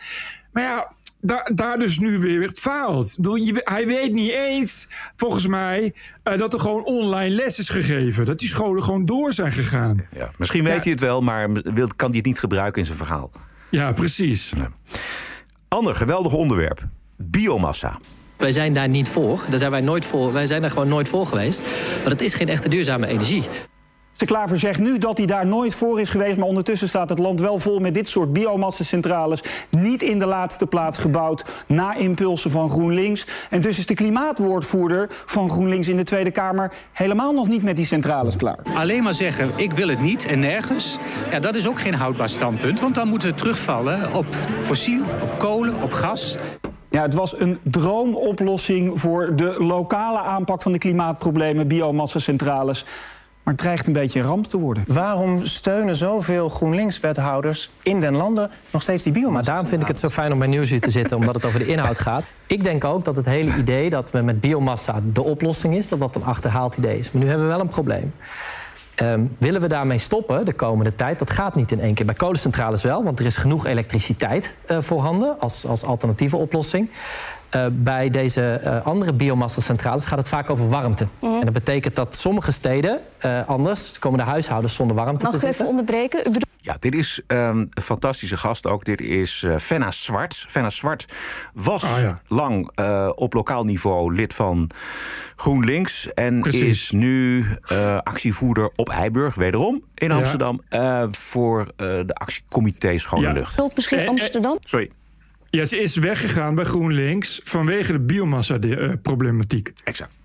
Maar 0.52 0.64
ja, 0.64 0.92
daar, 1.22 1.52
daar 1.56 1.80
dus 1.80 2.00
nu 2.00 2.18
weer 2.18 2.52
faalt. 2.54 3.18
Hij 3.54 3.88
weet 3.88 4.14
niet 4.14 4.32
eens, 4.32 4.88
volgens 5.16 5.48
mij, 5.48 5.94
eh, 6.24 6.38
dat 6.38 6.54
er 6.54 6.60
gewoon 6.60 6.86
online 6.86 7.36
les 7.36 7.60
is 7.60 7.70
gegeven. 7.70 8.26
Dat 8.26 8.40
die 8.40 8.50
scholen 8.50 8.84
gewoon 8.84 9.06
door 9.06 9.34
zijn 9.34 9.52
gegaan. 9.52 10.06
Ja. 10.16 10.32
Misschien 10.38 10.64
weet 10.64 10.76
Ja. 10.76 10.82
hij 10.82 10.92
het 10.92 11.02
wel, 11.02 11.22
maar 11.22 11.50
kan 11.96 12.08
hij 12.08 12.18
het 12.18 12.26
niet 12.26 12.40
gebruiken 12.40 12.82
in 12.82 12.88
zijn 12.88 12.98
verhaal. 12.98 13.32
Ja, 13.70 13.92
precies. 13.92 14.54
Ander 15.68 15.96
geweldig 15.96 16.34
onderwerp. 16.34 16.88
Biomassa. 17.18 18.00
Wij 18.38 18.52
zijn 18.52 18.74
daar 18.74 18.90
niet 18.90 19.08
voor. 19.08 19.46
Daar 19.50 19.60
zijn 19.60 19.72
wij 19.72 19.82
nooit 19.82 20.06
voor. 20.06 20.34
Wij 20.34 20.46
zijn 20.46 20.62
daar 20.62 20.72
gewoon 20.72 20.88
nooit 20.88 21.08
voor 21.08 21.26
geweest. 21.26 21.62
Maar 22.02 22.10
dat 22.10 22.22
is 22.22 22.34
geen 22.34 22.50
echte 22.50 22.70
duurzame 22.70 23.08
energie. 23.08 23.44
De 24.18 24.26
Klaver 24.26 24.60
zegt 24.60 24.80
nu 24.80 24.98
dat 24.98 25.18
hij 25.18 25.26
daar 25.26 25.46
nooit 25.46 25.74
voor 25.74 26.02
is 26.02 26.10
geweest... 26.10 26.38
maar 26.38 26.48
ondertussen 26.48 26.88
staat 26.88 27.10
het 27.10 27.20
land 27.20 27.40
wel 27.40 27.60
vol 27.60 27.80
met 27.80 27.94
dit 27.94 28.08
soort 28.08 28.34
biomassacentrales... 28.34 29.44
niet 29.70 30.02
in 30.02 30.20
de 30.20 30.26
laatste 30.26 30.66
plaats 30.66 30.98
gebouwd 30.98 31.46
na 31.68 31.96
impulsen 31.96 32.52
van 32.52 32.70
GroenLinks. 32.70 33.26
En 33.50 33.62
dus 33.62 33.78
is 33.78 33.86
de 33.86 33.94
klimaatwoordvoerder 33.94 35.08
van 35.26 35.50
GroenLinks 35.50 35.88
in 35.88 35.96
de 35.96 36.04
Tweede 36.04 36.32
Kamer... 36.32 36.72
helemaal 36.92 37.34
nog 37.34 37.48
niet 37.48 37.64
met 37.64 37.76
die 37.76 37.86
centrales 37.86 38.38
klaar. 38.38 38.60
Alleen 38.74 39.04
maar 39.04 39.14
zeggen, 39.14 39.52
ik 39.56 39.72
wil 39.72 39.88
het 39.88 40.02
niet 40.02 40.26
en 40.26 40.40
nergens. 40.40 40.98
Ja, 41.32 41.40
dat 41.40 41.56
is 41.56 41.68
ook 41.68 41.80
geen 41.80 41.96
houdbaar 41.96 42.30
standpunt. 42.30 42.80
Want 42.80 42.96
dan 42.96 43.08
moeten 43.08 43.30
we 43.30 43.36
terugvallen 43.36 44.14
op 44.14 44.26
fossiel, 44.62 45.04
op 45.22 45.36
kolen, 45.38 45.82
op 45.82 45.92
gas. 45.92 46.36
Ja, 46.90 47.02
het 47.02 47.14
was 47.14 47.40
een 47.40 47.60
droomoplossing 47.64 49.00
voor 49.00 49.36
de 49.36 49.56
lokale 49.58 50.20
aanpak 50.20 50.62
van 50.62 50.72
de 50.72 50.78
klimaatproblemen... 50.78 51.68
biomassacentrales. 51.68 52.86
Maar 53.50 53.58
het 53.58 53.68
dreigt 53.68 53.88
een 53.88 53.94
beetje 53.94 54.20
een 54.20 54.26
ramp 54.26 54.46
te 54.46 54.58
worden. 54.58 54.84
Waarom 54.88 55.46
steunen 55.46 55.96
zoveel 55.96 56.50
GroenLinks-wethouders 56.50 57.70
in 57.82 58.00
den 58.00 58.16
landen 58.16 58.50
nog 58.72 58.82
steeds 58.82 59.04
die 59.04 59.12
biomassa? 59.12 59.52
Daarom 59.52 59.66
vind 59.66 59.82
ik 59.82 59.88
het 59.88 60.00
zo 60.00 60.10
fijn 60.10 60.34
om 60.34 60.40
bij 60.40 60.48
Nieuwsuur 60.48 60.80
te 60.80 60.92
zitten, 60.92 61.18
omdat 61.18 61.36
het 61.36 61.46
over 61.46 61.60
de 61.60 61.66
inhoud 61.66 62.00
gaat. 62.00 62.24
Ik 62.48 62.64
denk 62.64 62.84
ook 62.84 63.06
dat 63.06 63.16
het 63.16 63.26
hele 63.26 63.56
idee 63.56 63.90
dat 63.90 64.12
we 64.12 64.22
met 64.22 64.40
biomassa 64.40 65.00
de 65.14 65.24
oplossing 65.24 65.76
is, 65.76 65.88
dat 65.88 66.00
dat 66.00 66.16
een 66.16 66.24
achterhaald 66.24 66.78
idee 66.78 66.98
is. 66.98 67.12
Maar 67.12 67.22
nu 67.22 67.28
hebben 67.28 67.48
we 67.48 67.54
wel 67.54 67.62
een 67.62 67.68
probleem. 67.68 68.14
Ehm, 68.96 69.26
willen 69.38 69.62
we 69.62 69.68
daarmee 69.68 69.98
stoppen 69.98 70.46
de 70.46 70.54
komende 70.54 70.96
tijd? 70.96 71.20
Dat 71.20 71.32
gaat 71.32 71.56
niet 71.56 71.72
in 71.72 71.80
één 71.80 71.94
keer. 71.94 72.06
Bij 72.06 72.16
kolencentrales 72.16 72.84
wel, 72.84 73.04
want 73.04 73.20
er 73.20 73.26
is 73.26 73.36
genoeg 73.36 73.66
elektriciteit 73.66 74.56
eh, 74.66 74.78
voorhanden 74.80 75.40
als, 75.40 75.66
als 75.66 75.84
alternatieve 75.84 76.36
oplossing. 76.36 76.90
Eh, 77.50 77.66
bij 77.72 78.10
deze 78.10 78.42
eh, 78.52 78.86
andere 78.86 79.14
biomassacentrales 79.14 80.06
gaat 80.06 80.18
het 80.18 80.28
vaak 80.28 80.50
over 80.50 80.70
warmte. 80.70 81.08
En 81.22 81.40
dat 81.44 81.54
betekent 81.54 81.96
dat 81.96 82.16
sommige 82.16 82.52
steden 82.52 83.00
eh, 83.18 83.48
anders 83.48 84.00
komen 84.00 84.20
de 84.20 84.26
huishoudens 84.26 84.74
zonder 84.76 84.96
warmte 84.96 85.26
Mag 85.26 85.40
te 85.40 85.48
ik 85.48 85.54
even 85.54 85.66
onderbreken? 85.66 86.32
U 86.32 86.38
Ja, 86.62 86.76
dit 86.80 86.96
is 86.96 87.22
ehm, 87.28 87.58
een 87.58 87.82
fantastische 87.84 88.38
gast 88.38 88.66
ook. 88.68 88.86
Dit 88.86 89.02
is 89.02 89.44
eh 89.44 89.56
Fenna 89.58 89.92
Zwart. 89.92 90.46
Fenna 90.48 90.70
Zwart 90.70 91.06
was 91.54 91.84
Ah, 91.84 92.00
ja. 92.00 92.22
lang 92.28 92.72
eh, 92.76 93.10
op 93.16 93.34
lokaal 93.34 93.64
niveau 93.64 94.14
lid 94.16 94.34
van 94.34 94.70
GroenLinks. 95.36 96.14
En 96.14 96.40
Precies. 96.42 96.62
is 96.64 96.92
nu 96.92 97.46
eh, 97.68 97.98
actievoerder 98.04 98.70
op 98.76 98.90
Eiburg, 98.90 99.36
wederom 99.36 99.84
in 99.96 100.08
Ja. 100.10 100.16
Amsterdam. 100.16 100.62
eh, 100.70 101.04
voor 101.12 101.60
eh, 101.62 101.68
de 102.06 102.14
actiecomité 102.14 102.98
Schone 102.98 103.22
Ja. 103.28 103.32
Lucht. 103.32 103.56
bedoelt 103.56 103.76
misschien 103.76 104.08
Amsterdam? 104.08 104.58
Sorry. 104.64 104.90
Ja, 105.50 105.66
ze 105.66 105.82
is 105.82 105.96
weggegaan 105.96 106.56
bij 106.56 106.66
GroenLinks 106.66 107.42
vanwege 107.44 107.92
de 107.92 108.00
biomassa-problematiek. 108.00 109.72
Exact. 109.84 110.16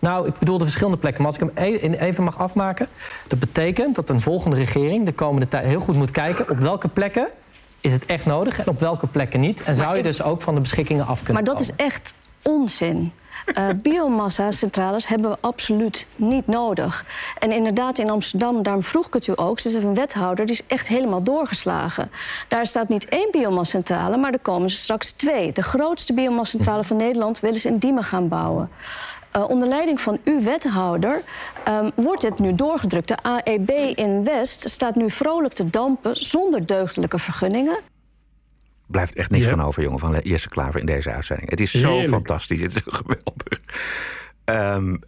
Nou, 0.00 0.28
ik 0.28 0.38
bedoel 0.38 0.58
de 0.58 0.64
verschillende 0.64 0.98
plekken. 0.98 1.22
Maar 1.22 1.32
als 1.32 1.40
ik 1.40 1.50
hem 1.54 1.64
e- 1.66 1.96
even 1.96 2.24
mag 2.24 2.38
afmaken. 2.38 2.86
Dat 3.28 3.38
betekent 3.38 3.94
dat 3.94 4.08
een 4.08 4.20
volgende 4.20 4.56
regering 4.56 5.04
de 5.06 5.12
komende 5.12 5.48
tijd 5.48 5.64
heel 5.64 5.80
goed 5.80 5.96
moet 5.96 6.10
kijken 6.10 6.48
op 6.50 6.58
welke 6.58 6.88
plekken 6.88 7.28
is 7.80 7.92
het 7.92 8.06
echt 8.06 8.26
nodig 8.26 8.58
en 8.58 8.66
op 8.66 8.80
welke 8.80 9.06
plekken 9.06 9.40
niet. 9.40 9.62
En 9.62 9.74
zou 9.74 9.96
je 9.96 10.02
dus 10.02 10.22
ook 10.22 10.42
van 10.42 10.54
de 10.54 10.60
beschikkingen 10.60 11.06
af 11.06 11.18
kunnen 11.22 11.34
Maar 11.34 11.54
dat 11.54 11.60
is 11.60 11.72
echt 11.72 12.14
onzin. 12.42 13.12
Uh, 13.58 13.68
biomassa-centrales 13.82 15.06
hebben 15.06 15.30
we 15.30 15.36
absoluut 15.40 16.06
niet 16.16 16.46
nodig. 16.46 17.04
En 17.38 17.52
inderdaad, 17.52 17.98
in 17.98 18.10
Amsterdam, 18.10 18.62
daarom 18.62 18.82
vroeg 18.82 19.06
ik 19.06 19.12
het 19.12 19.26
u 19.26 19.32
ook... 19.36 19.60
is 19.60 19.74
een 19.74 19.94
wethouder, 19.94 20.46
die 20.46 20.54
is 20.54 20.66
echt 20.66 20.88
helemaal 20.88 21.22
doorgeslagen. 21.22 22.10
Daar 22.48 22.66
staat 22.66 22.88
niet 22.88 23.08
één 23.08 23.28
biomassa-centrale, 23.30 24.16
maar 24.16 24.32
er 24.32 24.38
komen 24.38 24.70
ze 24.70 24.76
straks 24.76 25.10
twee. 25.10 25.52
De 25.52 25.62
grootste 25.62 26.12
biomassa-centrale 26.12 26.84
van 26.84 26.96
Nederland 26.96 27.40
willen 27.40 27.60
ze 27.60 27.68
in 27.68 27.78
Diemen 27.78 28.04
gaan 28.04 28.28
bouwen. 28.28 28.70
Uh, 29.36 29.48
onder 29.48 29.68
leiding 29.68 30.00
van 30.00 30.18
uw 30.24 30.42
wethouder 30.42 31.22
um, 31.68 31.90
wordt 31.94 32.20
dit 32.20 32.38
nu 32.38 32.54
doorgedrukt. 32.54 33.08
De 33.08 33.16
AEB 33.22 33.70
in 33.94 34.24
West 34.24 34.70
staat 34.70 34.94
nu 34.94 35.10
vrolijk 35.10 35.54
te 35.54 35.70
dampen 35.70 36.16
zonder 36.16 36.66
deugdelijke 36.66 37.18
vergunningen 37.18 37.78
blijft 38.90 39.14
echt 39.14 39.30
niks 39.30 39.46
van 39.46 39.62
over, 39.62 39.82
jongen, 39.82 39.98
van 39.98 40.20
Jesse 40.22 40.48
Klaver 40.48 40.80
in 40.80 40.86
deze 40.86 41.10
uitzending. 41.10 41.50
Het 41.50 41.60
is 41.60 41.70
zo 41.70 42.02
fantastisch. 42.02 42.60
Het 42.60 42.74
is 42.74 42.82
geweldig. 43.00 43.60
Um, 44.44 45.00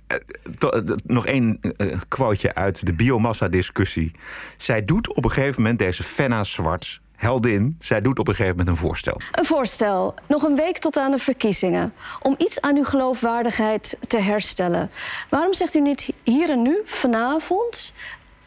nog 1.04 1.26
één 1.26 1.58
uh, 1.76 1.96
quoteje 2.08 2.54
uit 2.54 2.86
de 2.86 2.94
biomassa-discussie. 2.94 4.12
Zij 4.56 4.84
doet 4.84 5.14
op 5.14 5.24
een 5.24 5.30
gegeven 5.30 5.62
moment, 5.62 5.78
deze 5.78 6.02
Fenna 6.02 6.44
Zwart, 6.44 7.00
heldin, 7.16 7.76
zij 7.78 8.00
doet 8.00 8.18
op 8.18 8.28
een 8.28 8.34
gegeven 8.34 8.56
moment 8.56 8.76
een 8.76 8.82
voorstel. 8.82 9.20
Een 9.32 9.44
voorstel. 9.44 10.14
Nog 10.28 10.42
een 10.42 10.56
week 10.56 10.78
tot 10.78 10.96
aan 10.96 11.10
de 11.10 11.18
verkiezingen. 11.18 11.92
Om 12.20 12.34
iets 12.38 12.60
aan 12.60 12.76
uw 12.76 12.84
geloofwaardigheid 12.84 13.96
te 14.06 14.18
herstellen. 14.18 14.90
Waarom 15.28 15.52
zegt 15.52 15.74
u 15.74 15.80
niet 15.80 16.08
hier 16.22 16.50
en 16.50 16.62
nu, 16.62 16.80
vanavond... 16.84 17.92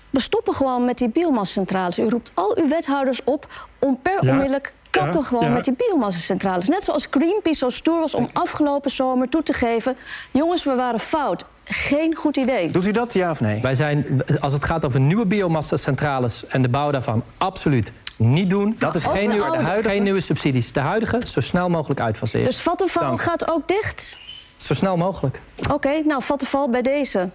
We 0.10 0.21
stoppen 0.21 0.54
gewoon 0.54 0.86
met 0.86 0.98
die 0.98 1.10
biomassa-centrales. 1.10 2.00
U 2.00 2.10
roept 2.10 2.32
al 2.34 2.58
uw 2.58 2.67
wethouders 2.67 3.24
op 3.24 3.69
om 3.80 4.00
per 4.02 4.19
onmiddellijk 4.19 4.74
kappen 4.97 5.19
ja, 5.19 5.25
gewoon 5.25 5.43
ja. 5.43 5.49
met 5.49 5.63
die 5.63 5.75
biomassacentrales. 5.77 6.67
Net 6.67 6.84
zoals 6.84 7.08
Greenpeace 7.10 7.58
zo 7.58 7.69
stoer 7.69 7.99
was 7.99 8.15
om 8.15 8.29
afgelopen 8.34 8.91
zomer 8.91 9.29
toe 9.29 9.43
te 9.43 9.53
geven... 9.53 9.95
jongens, 10.31 10.63
we 10.63 10.75
waren 10.75 10.99
fout. 10.99 11.45
Geen 11.63 12.15
goed 12.15 12.38
idee. 12.38 12.71
Doet 12.71 12.86
u 12.86 12.91
dat, 12.91 13.13
ja 13.13 13.31
of 13.31 13.39
nee? 13.39 13.62
Wij 13.62 13.73
zijn, 13.73 14.21
als 14.39 14.53
het 14.53 14.63
gaat 14.63 14.86
over 14.86 14.99
nieuwe 14.99 15.25
biomassacentrales 15.25 16.45
en 16.45 16.62
de 16.62 16.69
bouw 16.69 16.91
daarvan, 16.91 17.23
absoluut 17.38 17.91
niet 18.15 18.49
doen. 18.49 18.75
Dat 18.79 18.95
is 18.95 19.03
geen, 19.03 19.29
nieuwe, 19.29 19.51
de 19.51 19.58
huidige... 19.58 19.89
geen 19.89 20.03
nieuwe 20.03 20.19
subsidies. 20.19 20.71
De 20.71 20.79
huidige 20.79 21.21
zo 21.31 21.39
snel 21.39 21.69
mogelijk 21.69 21.99
uitfaseren. 21.99 22.45
Dus 22.45 22.58
Vattenval 22.58 23.17
gaat 23.17 23.51
ook 23.51 23.67
dicht? 23.67 24.19
Zo 24.55 24.73
snel 24.73 24.97
mogelijk. 24.97 25.39
Oké, 25.60 25.73
okay, 25.73 26.03
nou 26.05 26.21
Vattenval 26.23 26.69
bij 26.69 26.81
deze. 26.81 27.29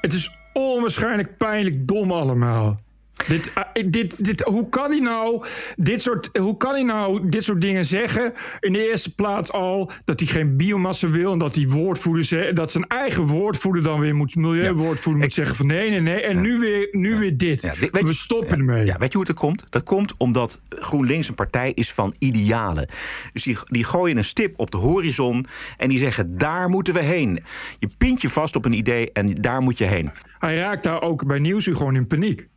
Het 0.00 0.12
is 0.12 0.38
onwaarschijnlijk 0.52 1.36
pijnlijk 1.36 1.88
dom 1.88 2.12
allemaal. 2.12 2.80
Dit, 3.26 3.52
uh, 3.58 3.90
dit, 3.90 4.24
dit, 4.24 4.40
hoe, 4.40 4.68
kan 4.68 4.90
hij 4.90 5.00
nou 5.00 5.44
dit 5.76 6.02
soort, 6.02 6.30
hoe 6.38 6.56
kan 6.56 6.72
hij 6.72 6.82
nou 6.82 7.28
dit 7.28 7.42
soort 7.42 7.60
dingen 7.60 7.84
zeggen? 7.84 8.32
In 8.60 8.72
de 8.72 8.88
eerste 8.88 9.14
plaats 9.14 9.52
al 9.52 9.90
dat 10.04 10.20
hij 10.20 10.28
geen 10.28 10.56
biomassa 10.56 11.08
wil... 11.08 11.32
en 11.32 11.38
dat 11.38 11.54
die 11.54 11.70
woordvoerder 11.70 12.54
dat 12.54 12.72
zijn 12.72 12.86
eigen 12.86 13.26
woordvoerder 13.26 13.82
dan 13.82 14.00
weer 14.00 14.14
moet... 14.14 14.34
milieuwoordvoerder 14.34 15.20
ja, 15.20 15.26
moet 15.26 15.34
zeggen 15.34 15.56
van 15.56 15.66
nee, 15.66 15.90
nee, 15.90 16.00
nee. 16.00 16.20
En 16.20 16.34
ja. 16.34 16.40
nu 16.40 16.58
weer, 16.58 16.88
nu 16.92 17.12
ja. 17.12 17.18
weer 17.18 17.36
dit. 17.36 17.62
dit 17.62 17.90
We 17.90 18.12
stoppen 18.12 18.58
ermee. 18.58 18.86
Ja, 18.86 18.98
weet 18.98 19.12
je 19.12 19.18
hoe 19.18 19.26
het 19.26 19.36
komt? 19.36 19.64
Dat 19.68 19.82
komt 19.82 20.14
omdat 20.16 20.60
GroenLinks 20.68 21.28
een 21.28 21.34
partij 21.34 21.72
is 21.74 21.92
van 21.92 22.14
idealen. 22.18 22.88
Dus 23.32 23.42
die, 23.42 23.58
die 23.66 23.84
gooien 23.84 24.16
een 24.16 24.24
stip 24.24 24.58
op 24.58 24.70
de 24.70 24.76
horizon... 24.76 25.46
en 25.76 25.88
die 25.88 25.98
zeggen 25.98 26.38
daar 26.38 26.68
moeten 26.68 26.94
we 26.94 27.00
heen. 27.00 27.44
Je 27.78 27.88
pint 27.98 28.20
je 28.22 28.28
vast 28.28 28.56
op 28.56 28.64
een 28.64 28.72
idee 28.72 29.12
en 29.12 29.34
daar 29.34 29.60
moet 29.60 29.78
je 29.78 29.84
heen. 29.84 30.10
Hij 30.38 30.56
raakt 30.56 30.82
daar 30.82 31.02
ook 31.02 31.26
bij 31.26 31.38
Nieuwsuur 31.38 31.76
gewoon 31.76 31.96
in 31.96 32.06
paniek. 32.06 32.48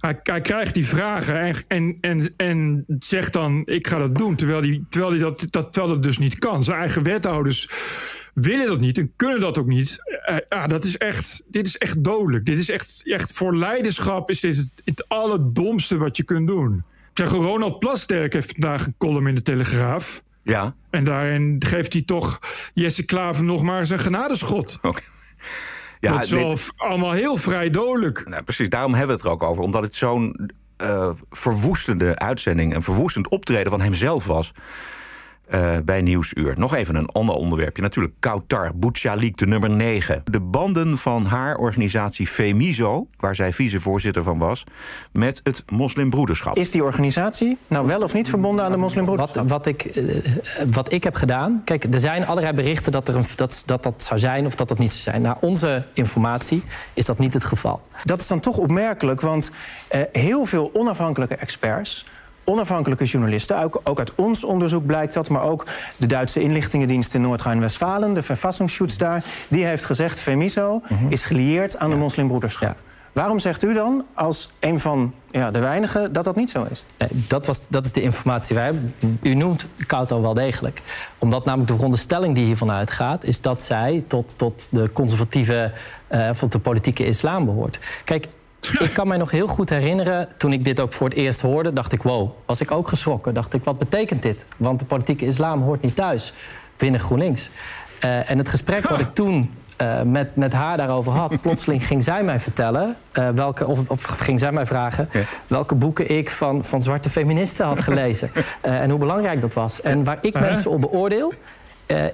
Hij, 0.00 0.20
hij, 0.22 0.40
krijgt 0.40 0.74
die 0.74 0.86
vragen 0.86 1.40
en, 1.40 1.56
en, 1.68 1.96
en, 2.00 2.34
en 2.36 2.84
zegt 2.98 3.32
dan: 3.32 3.62
Ik 3.64 3.86
ga 3.86 3.98
dat 3.98 4.14
doen. 4.14 4.36
Terwijl 4.36 4.60
hij, 4.60 4.82
terwijl 4.88 5.12
hij 5.12 5.20
dat, 5.20 5.46
dat, 5.50 5.72
terwijl 5.72 5.94
dat 5.94 6.02
dus 6.02 6.18
niet 6.18 6.38
kan. 6.38 6.64
Zijn 6.64 6.78
eigen 6.78 7.02
wethouders 7.02 7.68
willen 8.34 8.66
dat 8.66 8.80
niet 8.80 8.98
en 8.98 9.12
kunnen 9.16 9.40
dat 9.40 9.58
ook 9.58 9.66
niet. 9.66 9.98
Uh, 10.30 10.36
ja, 10.48 10.66
dat 10.66 10.84
is 10.84 10.98
echt, 10.98 11.42
dit 11.46 11.66
is 11.66 11.78
echt 11.78 12.04
dodelijk. 12.04 12.44
Dit 12.44 12.58
is 12.58 12.70
echt, 12.70 13.00
echt 13.04 13.32
voor 13.32 13.56
leiderschap 13.56 14.30
is 14.30 14.40
dit 14.40 14.56
het, 14.56 14.82
het 14.84 15.08
allerdomste 15.08 15.96
wat 15.96 16.16
je 16.16 16.22
kunt 16.22 16.46
doen. 16.46 16.84
Zeg, 17.12 17.30
Ronald 17.30 17.78
Plasterk 17.78 18.32
heeft 18.32 18.50
vandaag 18.50 18.86
een 18.86 18.94
column 18.98 19.26
in 19.26 19.34
de 19.34 19.42
Telegraaf. 19.42 20.22
Ja. 20.42 20.74
En 20.90 21.04
daarin 21.04 21.56
geeft 21.66 21.92
hij 21.92 22.02
toch 22.02 22.38
Jesse 22.74 23.04
Klaver 23.04 23.44
nog 23.44 23.62
maar 23.62 23.90
een 23.90 23.98
genadeschot. 23.98 24.76
Oké. 24.76 24.88
Okay. 24.88 25.02
Ja, 26.00 26.12
dat 26.12 26.58
is 26.58 26.70
allemaal 26.76 27.12
heel 27.12 27.36
vrij 27.36 27.70
dodelijk. 27.70 28.28
Nou, 28.28 28.42
precies, 28.42 28.68
daarom 28.68 28.94
hebben 28.94 29.16
we 29.16 29.22
het 29.22 29.30
er 29.30 29.34
ook 29.36 29.42
over. 29.42 29.62
Omdat 29.62 29.82
het 29.82 29.94
zo'n 29.94 30.50
uh, 30.82 31.10
verwoestende 31.30 32.18
uitzending... 32.18 32.74
een 32.74 32.82
verwoestend 32.82 33.28
optreden 33.28 33.70
van 33.70 33.80
hemzelf 33.80 34.26
was... 34.26 34.52
Uh, 35.54 35.76
bij 35.84 36.02
Nieuwsuur. 36.02 36.54
Nog 36.58 36.74
even 36.74 36.94
een 36.94 37.06
ander 37.06 37.34
onderwerpje. 37.34 37.82
Natuurlijk 37.82 38.14
Kautar 38.18 38.72
Bouchalik, 38.76 39.36
de 39.36 39.46
nummer 39.46 39.70
9. 39.70 40.22
De 40.24 40.40
banden 40.40 40.98
van 40.98 41.24
haar 41.24 41.56
organisatie 41.56 42.26
Femiso, 42.26 43.08
waar 43.16 43.34
zij 43.34 43.52
vicevoorzitter 43.52 44.22
van 44.22 44.38
was, 44.38 44.64
met 45.12 45.40
het 45.42 45.62
moslimbroederschap. 45.70 46.56
Is 46.56 46.70
die 46.70 46.84
organisatie 46.84 47.58
nou 47.66 47.86
wel 47.86 48.02
of 48.02 48.14
niet 48.14 48.28
verbonden 48.28 48.64
aan 48.64 48.70
de 48.70 48.76
moslimbroederschap? 48.76 49.48
Wat, 49.48 49.50
wat, 49.50 49.66
ik, 49.66 49.96
uh, 49.96 50.16
wat 50.72 50.92
ik 50.92 51.04
heb 51.04 51.14
gedaan. 51.14 51.62
Kijk, 51.64 51.84
er 51.84 51.98
zijn 51.98 52.26
allerlei 52.26 52.54
berichten 52.54 52.92
dat, 52.92 53.08
er 53.08 53.16
een, 53.16 53.24
dat, 53.36 53.62
dat 53.66 53.82
dat 53.82 54.02
zou 54.02 54.18
zijn 54.20 54.46
of 54.46 54.54
dat 54.54 54.68
dat 54.68 54.78
niet 54.78 54.90
zou 54.90 55.00
zijn. 55.00 55.22
Naar 55.22 55.36
onze 55.40 55.82
informatie 55.92 56.62
is 56.94 57.04
dat 57.04 57.18
niet 57.18 57.34
het 57.34 57.44
geval. 57.44 57.82
Dat 58.04 58.20
is 58.20 58.26
dan 58.26 58.40
toch 58.40 58.56
opmerkelijk, 58.56 59.20
want 59.20 59.50
uh, 59.94 60.00
heel 60.12 60.44
veel 60.44 60.70
onafhankelijke 60.72 61.34
experts 61.34 62.04
onafhankelijke 62.44 63.04
journalisten. 63.04 63.62
Ook, 63.62 63.80
ook, 63.84 63.98
uit 63.98 64.14
ons 64.14 64.44
onderzoek 64.44 64.86
blijkt 64.86 65.14
dat. 65.14 65.28
Maar 65.28 65.42
ook 65.42 65.66
de 65.96 66.06
Duitse 66.06 66.40
inlichtingendienst 66.40 67.14
in 67.14 67.20
Noord-Rijn-Westfalen, 67.20 68.12
de 68.12 68.22
Verfassungsschutz 68.22 68.96
daar, 68.96 69.24
die 69.48 69.64
heeft 69.64 69.84
gezegd: 69.84 70.20
Femiso 70.20 70.82
mm 70.88 70.96
-hmm. 70.96 71.10
is 71.10 71.24
gelieerd 71.24 71.78
aan 71.78 71.88
ja. 71.88 71.94
de 71.94 72.00
moslimbroederschap. 72.00 72.76
Ja. 72.76 72.90
Waarom 73.12 73.38
zegt 73.38 73.62
u 73.62 73.74
dan, 73.74 74.04
als 74.14 74.50
een 74.60 74.80
van 74.80 75.14
ja, 75.30 75.50
de 75.50 75.58
weinigen, 75.58 76.12
dat 76.12 76.24
dat 76.24 76.36
niet 76.36 76.50
zo 76.50 76.66
is? 76.70 76.84
Nee, 76.98 77.08
dat, 77.28 77.46
was, 77.46 77.62
dat 77.68 77.84
is 77.84 77.92
de 77.92 78.02
informatie 78.02 78.54
wij 78.54 78.64
hebben. 78.64 78.94
U 79.22 79.34
noemt 79.34 79.66
Kauto 79.86 80.20
wel 80.20 80.34
degelijk. 80.34 80.82
Omdat 81.18 81.44
namelijk 81.44 81.68
de 81.68 81.74
veronderstelling 81.74 82.34
die 82.34 82.44
hiervan 82.44 82.70
uitgaat... 82.70 83.24
is 83.24 83.40
dat 83.40 83.62
zij 83.62 84.04
tot, 84.06 84.34
tot 84.36 84.68
de 84.70 84.90
conservatieve, 84.92 85.72
uh, 86.12 86.28
of 86.30 86.38
de 86.38 86.58
politieke 86.58 87.06
islam 87.06 87.44
behoort. 87.44 87.78
Kijk, 88.04 88.26
ik 88.78 88.90
kan 88.92 89.08
mij 89.08 89.16
nog 89.16 89.30
heel 89.30 89.46
goed 89.46 89.70
herinneren, 89.70 90.28
toen 90.36 90.52
ik 90.52 90.64
dit 90.64 90.80
ook 90.80 90.92
voor 90.92 91.08
het 91.08 91.16
eerst 91.16 91.40
hoorde, 91.40 91.72
dacht 91.72 91.92
ik, 91.92 92.02
wow, 92.02 92.30
was 92.46 92.60
ik 92.60 92.70
ook 92.70 92.88
geschrokken. 92.88 93.34
Dacht 93.34 93.54
ik, 93.54 93.64
wat 93.64 93.78
betekent 93.78 94.22
dit? 94.22 94.46
Want 94.56 94.78
de 94.78 94.84
politieke 94.84 95.26
islam 95.26 95.62
hoort 95.62 95.82
niet 95.82 95.96
thuis 95.96 96.32
binnen 96.76 97.00
GroenLinks. 97.00 97.50
Uh, 98.04 98.30
en 98.30 98.38
het 98.38 98.48
gesprek 98.48 98.88
wat 98.88 99.00
ik 99.00 99.14
toen 99.14 99.54
uh, 99.80 100.02
met, 100.02 100.36
met 100.36 100.52
haar 100.52 100.76
daarover 100.76 101.12
had, 101.12 101.40
plotseling 101.42 101.86
ging 101.86 102.04
zij 102.04 102.22
mij 102.22 102.40
vertellen, 102.40 102.96
uh, 103.18 103.28
welke, 103.28 103.66
of, 103.66 103.88
of, 103.88 104.02
ging 104.02 104.38
zij 104.38 104.52
mij 104.52 104.66
vragen 104.66 105.08
ja. 105.12 105.20
welke 105.46 105.74
boeken 105.74 106.10
ik 106.10 106.30
van, 106.30 106.64
van 106.64 106.82
zwarte 106.82 107.10
feministen 107.10 107.66
had 107.66 107.80
gelezen. 107.80 108.30
en 108.60 108.90
hoe 108.90 108.98
belangrijk 108.98 109.40
dat 109.40 109.54
was. 109.54 109.80
En 109.80 110.04
waar 110.04 110.18
ik 110.20 110.40
mensen 110.40 110.70
op 110.70 110.80
beoordeel, 110.80 111.32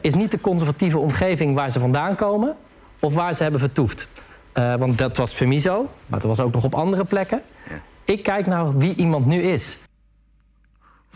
is 0.01 0.15
niet 0.15 0.31
de 0.31 0.41
conservatieve 0.41 0.99
omgeving 0.99 1.55
waar 1.55 1.71
ze 1.71 1.81
vandaan 1.81 2.17
komen 2.17 2.57
of 3.01 3.15
waar 3.15 3.35
ze 3.35 3.43
hebben 3.43 3.61
vertoefd. 3.61 4.09
Uh, 4.59 4.75
want 4.75 4.99
dat 4.99 5.17
was 5.17 5.33
Femiso, 5.33 5.91
maar 6.07 6.21
dat 6.21 6.29
was 6.29 6.41
ook 6.41 6.53
nog 6.53 6.65
op 6.65 6.75
andere 6.75 7.05
plekken. 7.05 7.43
Ja. 7.69 7.81
Ik 8.05 8.23
kijk 8.23 8.47
naar 8.47 8.79
wie 8.79 8.95
iemand 8.95 9.27
nu 9.27 9.43
is. 9.43 9.79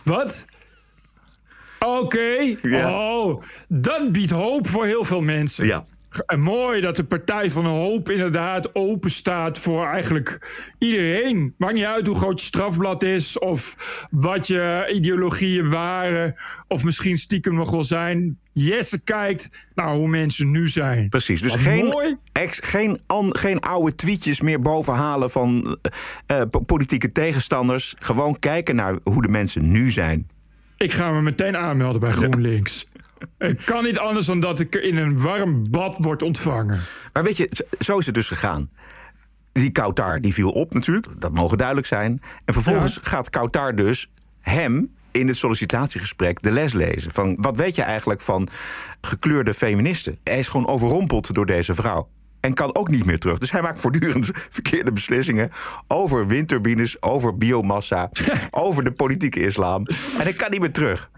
Wat? 0.05 0.44
Oké. 1.79 1.94
Okay. 1.96 2.59
Ja. 2.62 3.16
Oh, 3.16 3.42
dat 3.68 4.12
biedt 4.12 4.31
hoop 4.31 4.66
voor 4.68 4.87
heel 4.87 5.05
veel 5.05 5.20
mensen. 5.20 5.66
Ja. 5.66 5.85
En 6.27 6.40
mooi 6.40 6.81
dat 6.81 6.96
de 6.96 7.05
Partij 7.05 7.51
van 7.51 7.62
de 7.62 7.68
Hoop 7.68 8.11
inderdaad 8.11 8.75
open 8.75 9.11
staat 9.11 9.59
voor 9.59 9.87
eigenlijk 9.87 10.49
iedereen. 10.79 11.55
Maakt 11.59 11.75
niet 11.75 11.85
uit 11.85 12.07
hoe 12.07 12.16
groot 12.16 12.40
je 12.40 12.46
strafblad 12.46 13.03
is 13.03 13.38
of 13.38 13.75
wat 14.11 14.46
je 14.46 14.90
ideologieën 14.92 15.70
waren. 15.70 16.35
Of 16.68 16.85
misschien 16.85 17.16
stiekem 17.16 17.55
nog 17.55 17.70
wel 17.70 17.85
zijn. 17.85 18.38
Jesse 18.53 19.01
kijkt 19.01 19.66
naar 19.75 19.94
hoe 19.94 20.09
mensen 20.09 20.51
nu 20.51 20.68
zijn. 20.68 21.09
Precies, 21.09 21.42
dus 21.42 21.55
geen, 21.55 22.18
ex, 22.33 22.59
geen, 22.62 23.01
an, 23.07 23.37
geen 23.37 23.61
oude 23.61 23.94
tweetjes 23.94 24.40
meer 24.40 24.61
bovenhalen 24.61 25.31
van 25.31 25.79
uh, 26.27 26.42
politieke 26.66 27.12
tegenstanders. 27.12 27.94
Gewoon 27.99 28.38
kijken 28.38 28.77
naar 28.77 28.99
hoe 29.03 29.23
de 29.23 29.29
mensen 29.29 29.70
nu 29.70 29.90
zijn. 29.90 30.29
Ik 30.77 30.92
ga 30.92 31.11
me 31.11 31.23
meteen 31.23 31.57
aanmelden 31.57 32.01
bij 32.01 32.11
GroenLinks. 32.11 32.87
Het 33.38 33.64
kan 33.64 33.85
niet 33.85 33.98
anders 33.98 34.26
dan 34.26 34.40
dat 34.40 34.61
ik 34.61 34.74
in 34.74 34.96
een 34.96 35.20
warm 35.20 35.70
bad 35.70 35.96
word 36.00 36.22
ontvangen. 36.22 36.80
Maar 37.12 37.22
weet 37.22 37.37
je, 37.37 37.66
zo 37.78 37.98
is 37.98 38.06
het 38.06 38.14
dus 38.14 38.28
gegaan. 38.28 38.70
Die 39.52 39.70
Kautar 39.70 40.20
die 40.20 40.35
viel 40.35 40.50
op 40.50 40.74
natuurlijk, 40.74 41.06
dat 41.18 41.33
mogen 41.33 41.59
duidelijk 41.59 41.87
zijn. 41.87 42.20
En 42.44 42.54
vervolgens 42.54 42.94
ja. 42.94 43.00
gaat 43.02 43.30
Kautar 43.30 43.74
dus 43.74 44.11
hem 44.40 44.94
in 45.11 45.26
het 45.26 45.37
sollicitatiegesprek 45.37 46.42
de 46.42 46.50
les 46.50 46.72
lezen. 46.72 47.12
Van 47.12 47.37
wat 47.38 47.56
weet 47.56 47.74
je 47.74 47.83
eigenlijk 47.83 48.20
van 48.20 48.48
gekleurde 49.00 49.54
feministen? 49.54 50.18
Hij 50.24 50.38
is 50.38 50.48
gewoon 50.48 50.66
overrompeld 50.66 51.35
door 51.35 51.46
deze 51.46 51.74
vrouw. 51.74 52.09
En 52.40 52.54
kan 52.54 52.74
ook 52.74 52.88
niet 52.88 53.04
meer 53.04 53.18
terug. 53.18 53.38
Dus 53.38 53.50
hij 53.50 53.62
maakt 53.62 53.80
voortdurend 53.80 54.30
verkeerde 54.50 54.92
beslissingen 54.92 55.50
over 55.88 56.26
windturbines, 56.26 57.02
over 57.02 57.37
biomassa, 57.37 58.11
over 58.50 58.85
de 58.85 58.92
politieke 58.92 59.40
islam. 59.40 59.87
En 59.87 60.22
hij 60.22 60.33
kan 60.33 60.50
niet 60.50 60.61
meer 60.61 60.72
terug. 60.72 61.11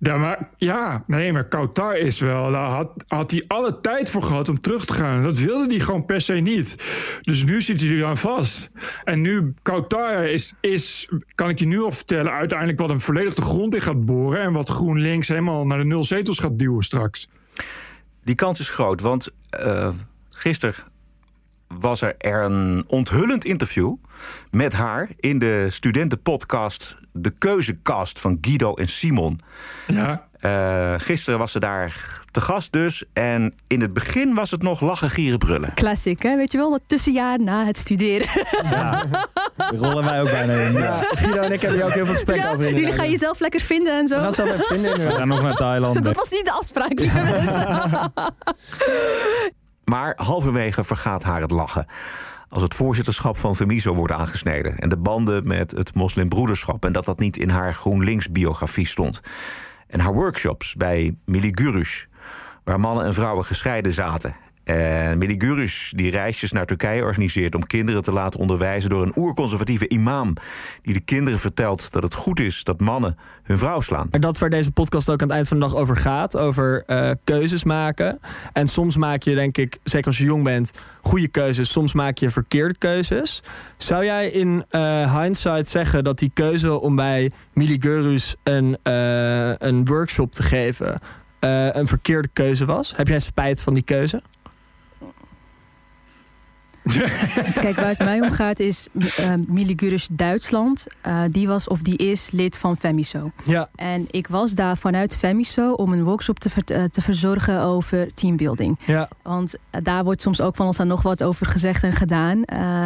Ja, 0.00 0.16
maar, 0.16 0.48
ja, 0.56 1.02
nee, 1.06 1.32
maar 1.32 1.44
Kautar 1.44 1.96
is 1.96 2.20
wel. 2.20 2.50
Daar 2.50 2.70
had, 2.70 3.04
had 3.08 3.30
hij 3.30 3.44
alle 3.46 3.80
tijd 3.80 4.10
voor 4.10 4.22
gehad 4.22 4.48
om 4.48 4.58
terug 4.58 4.84
te 4.84 4.92
gaan. 4.92 5.22
Dat 5.22 5.38
wilde 5.38 5.74
hij 5.74 5.84
gewoon 5.84 6.04
per 6.04 6.20
se 6.20 6.32
niet. 6.34 6.76
Dus 7.22 7.44
nu 7.44 7.62
zit 7.62 7.80
hij 7.80 7.98
er 7.98 8.04
aan 8.04 8.16
vast. 8.16 8.70
En 9.04 9.20
nu, 9.20 9.54
Kautar 9.62 10.24
is, 10.24 10.52
is, 10.60 11.08
kan 11.34 11.48
ik 11.48 11.58
je 11.58 11.66
nu 11.66 11.80
al 11.80 11.92
vertellen, 11.92 12.32
uiteindelijk 12.32 12.78
wat 12.78 12.90
een 12.90 13.00
volledig 13.00 13.34
de 13.34 13.42
grond 13.42 13.74
in 13.74 13.80
gaat 13.80 14.04
boren. 14.04 14.40
En 14.40 14.52
wat 14.52 14.68
GroenLinks 14.68 15.28
helemaal 15.28 15.66
naar 15.66 15.78
de 15.78 15.84
nul 15.84 16.04
zetels 16.04 16.38
gaat 16.38 16.58
duwen 16.58 16.82
straks. 16.82 17.28
Die 18.24 18.34
kans 18.34 18.60
is 18.60 18.68
groot, 18.68 19.00
want 19.00 19.28
uh, 19.64 19.88
gisteren 20.30 20.74
was 21.68 22.00
er, 22.00 22.14
er 22.18 22.44
een 22.44 22.84
onthullend 22.86 23.44
interview 23.44 23.94
met 24.50 24.72
haar 24.72 25.08
in 25.16 25.38
de 25.38 25.66
studentenpodcast 25.70 26.96
De 27.12 27.30
Keuzekast 27.30 28.18
van 28.18 28.38
Guido 28.40 28.74
en 28.74 28.88
Simon. 28.88 29.40
Ja. 29.86 30.26
Uh, 30.40 30.94
gisteren 30.96 31.38
was 31.38 31.52
ze 31.52 31.60
daar 31.60 32.20
te 32.30 32.40
gast 32.40 32.72
dus. 32.72 33.04
En 33.12 33.54
in 33.66 33.80
het 33.80 33.92
begin 33.92 34.34
was 34.34 34.50
het 34.50 34.62
nog 34.62 34.80
lachen, 34.80 35.10
gieren, 35.10 35.38
brullen. 35.38 35.74
Klassiek, 35.74 36.22
hè? 36.22 36.36
Weet 36.36 36.52
je 36.52 36.58
wel, 36.58 36.70
dat 36.70 36.82
tussenjaar 36.86 37.42
na 37.42 37.64
het 37.64 37.76
studeren. 37.76 38.28
Ja, 38.62 39.04
rollen 39.76 40.04
wij 40.04 40.22
ook 40.22 40.30
bijna 40.30 40.52
in. 40.52 40.72
Ja, 40.72 40.98
Guido 41.00 41.40
en 41.40 41.52
ik 41.52 41.60
hebben 41.60 41.78
hier 41.78 41.88
ook 41.88 41.94
heel 41.94 42.04
veel 42.04 42.14
gesprek 42.14 42.36
ja, 42.36 42.52
over. 42.52 42.64
In 42.64 42.76
jullie 42.76 42.92
gaan 42.92 43.10
jezelf 43.10 43.40
lekker 43.40 43.60
vinden 43.60 43.98
en 43.98 44.06
zo. 44.06 44.16
We 44.16 44.22
gaan 44.22 44.32
zelf 44.32 44.52
even 44.52 44.66
vinden. 44.66 45.06
We 45.06 45.10
gaan 45.10 45.28
nog 45.28 45.42
naar 45.42 45.54
Thailand. 45.54 46.02
Dat 46.04 46.14
was 46.14 46.30
niet 46.30 46.44
de 46.44 46.52
afspraak, 46.52 46.98
lieve 46.98 47.22
mensen. 47.30 48.12
Maar 49.88 50.12
halverwege 50.16 50.84
vergaat 50.84 51.22
haar 51.22 51.40
het 51.40 51.50
lachen. 51.50 51.86
Als 52.48 52.62
het 52.62 52.74
voorzitterschap 52.74 53.36
van 53.36 53.56
Femiso 53.56 53.94
wordt 53.94 54.12
aangesneden. 54.12 54.78
En 54.78 54.88
de 54.88 54.96
banden 54.96 55.46
met 55.46 55.70
het 55.70 55.94
moslimbroederschap. 55.94 56.84
En 56.84 56.92
dat 56.92 57.04
dat 57.04 57.18
niet 57.18 57.36
in 57.36 57.50
haar 57.50 57.74
GroenLinks-biografie 57.74 58.86
stond. 58.86 59.20
En 59.86 60.00
haar 60.00 60.12
workshops 60.12 60.74
bij 60.74 61.16
Mili 61.24 61.50
Gurus. 61.54 62.08
Waar 62.64 62.80
mannen 62.80 63.04
en 63.04 63.14
vrouwen 63.14 63.44
gescheiden 63.44 63.92
zaten. 63.92 64.36
En 64.68 65.18
Mili 65.18 65.34
Gurus 65.38 65.92
die 65.96 66.10
reisjes 66.10 66.52
naar 66.52 66.66
Turkije 66.66 67.02
organiseert 67.02 67.54
om 67.54 67.66
kinderen 67.66 68.02
te 68.02 68.12
laten 68.12 68.40
onderwijzen 68.40 68.90
door 68.90 69.02
een 69.02 69.12
oerconservatieve 69.16 69.88
imam. 69.88 70.34
Die 70.82 70.94
de 70.94 71.00
kinderen 71.00 71.38
vertelt 71.38 71.92
dat 71.92 72.02
het 72.02 72.14
goed 72.14 72.40
is 72.40 72.64
dat 72.64 72.80
mannen 72.80 73.16
hun 73.42 73.58
vrouw 73.58 73.80
slaan. 73.80 74.08
Maar 74.10 74.20
dat 74.20 74.38
waar 74.38 74.50
deze 74.50 74.70
podcast 74.70 75.08
ook 75.08 75.20
aan 75.22 75.26
het 75.26 75.36
eind 75.36 75.48
van 75.48 75.58
de 75.58 75.66
dag 75.66 75.74
over 75.74 75.96
gaat. 75.96 76.36
Over 76.36 76.82
uh, 76.86 77.10
keuzes 77.24 77.64
maken. 77.64 78.18
En 78.52 78.68
soms 78.68 78.96
maak 78.96 79.22
je, 79.22 79.34
denk 79.34 79.56
ik, 79.58 79.78
zeker 79.82 80.06
als 80.06 80.18
je 80.18 80.24
jong 80.24 80.44
bent, 80.44 80.70
goede 81.00 81.28
keuzes. 81.28 81.70
Soms 81.70 81.92
maak 81.92 82.18
je 82.18 82.30
verkeerde 82.30 82.78
keuzes. 82.78 83.42
Zou 83.76 84.04
jij 84.04 84.28
in 84.28 84.64
uh, 84.70 85.20
hindsight 85.20 85.68
zeggen 85.68 86.04
dat 86.04 86.18
die 86.18 86.30
keuze 86.34 86.80
om 86.80 86.96
bij 86.96 87.30
Mili 87.52 87.76
Gurus 87.80 88.36
een, 88.42 88.78
uh, 88.82 89.54
een 89.56 89.84
workshop 89.84 90.32
te 90.32 90.42
geven. 90.42 91.00
een 91.40 91.86
verkeerde 91.86 92.28
keuze 92.32 92.64
was? 92.64 92.96
Heb 92.96 93.08
jij 93.08 93.18
spijt 93.18 93.62
van 93.62 93.74
die 93.74 93.82
keuze? 93.82 94.22
Kijk, 97.64 97.76
waar 97.76 97.88
het 97.88 97.98
mij 97.98 98.20
om 98.20 98.30
gaat 98.30 98.58
is 98.58 98.88
uh, 98.92 99.32
Miligurus 99.48 100.08
Duitsland. 100.12 100.86
Uh, 101.06 101.22
die 101.30 101.46
was 101.46 101.68
of 101.68 101.82
die 101.82 101.96
is 101.96 102.30
lid 102.30 102.58
van 102.58 102.76
Femiso. 102.76 103.30
Ja. 103.44 103.68
En 103.74 104.06
ik 104.10 104.26
was 104.26 104.52
daar 104.52 104.76
vanuit 104.76 105.16
Femiso 105.16 105.72
om 105.72 105.92
een 105.92 106.04
workshop 106.04 106.38
te, 106.38 106.50
ver, 106.50 106.62
uh, 106.72 106.84
te 106.84 107.00
verzorgen 107.00 107.60
over 107.60 108.14
teambuilding. 108.14 108.78
Ja. 108.84 109.08
Want 109.22 109.54
daar 109.70 110.04
wordt 110.04 110.20
soms 110.20 110.40
ook 110.40 110.56
van 110.56 110.66
ons 110.66 110.76
dan 110.76 110.86
nog 110.86 111.02
wat 111.02 111.22
over 111.22 111.46
gezegd 111.46 111.82
en 111.82 111.92
gedaan. 111.92 112.40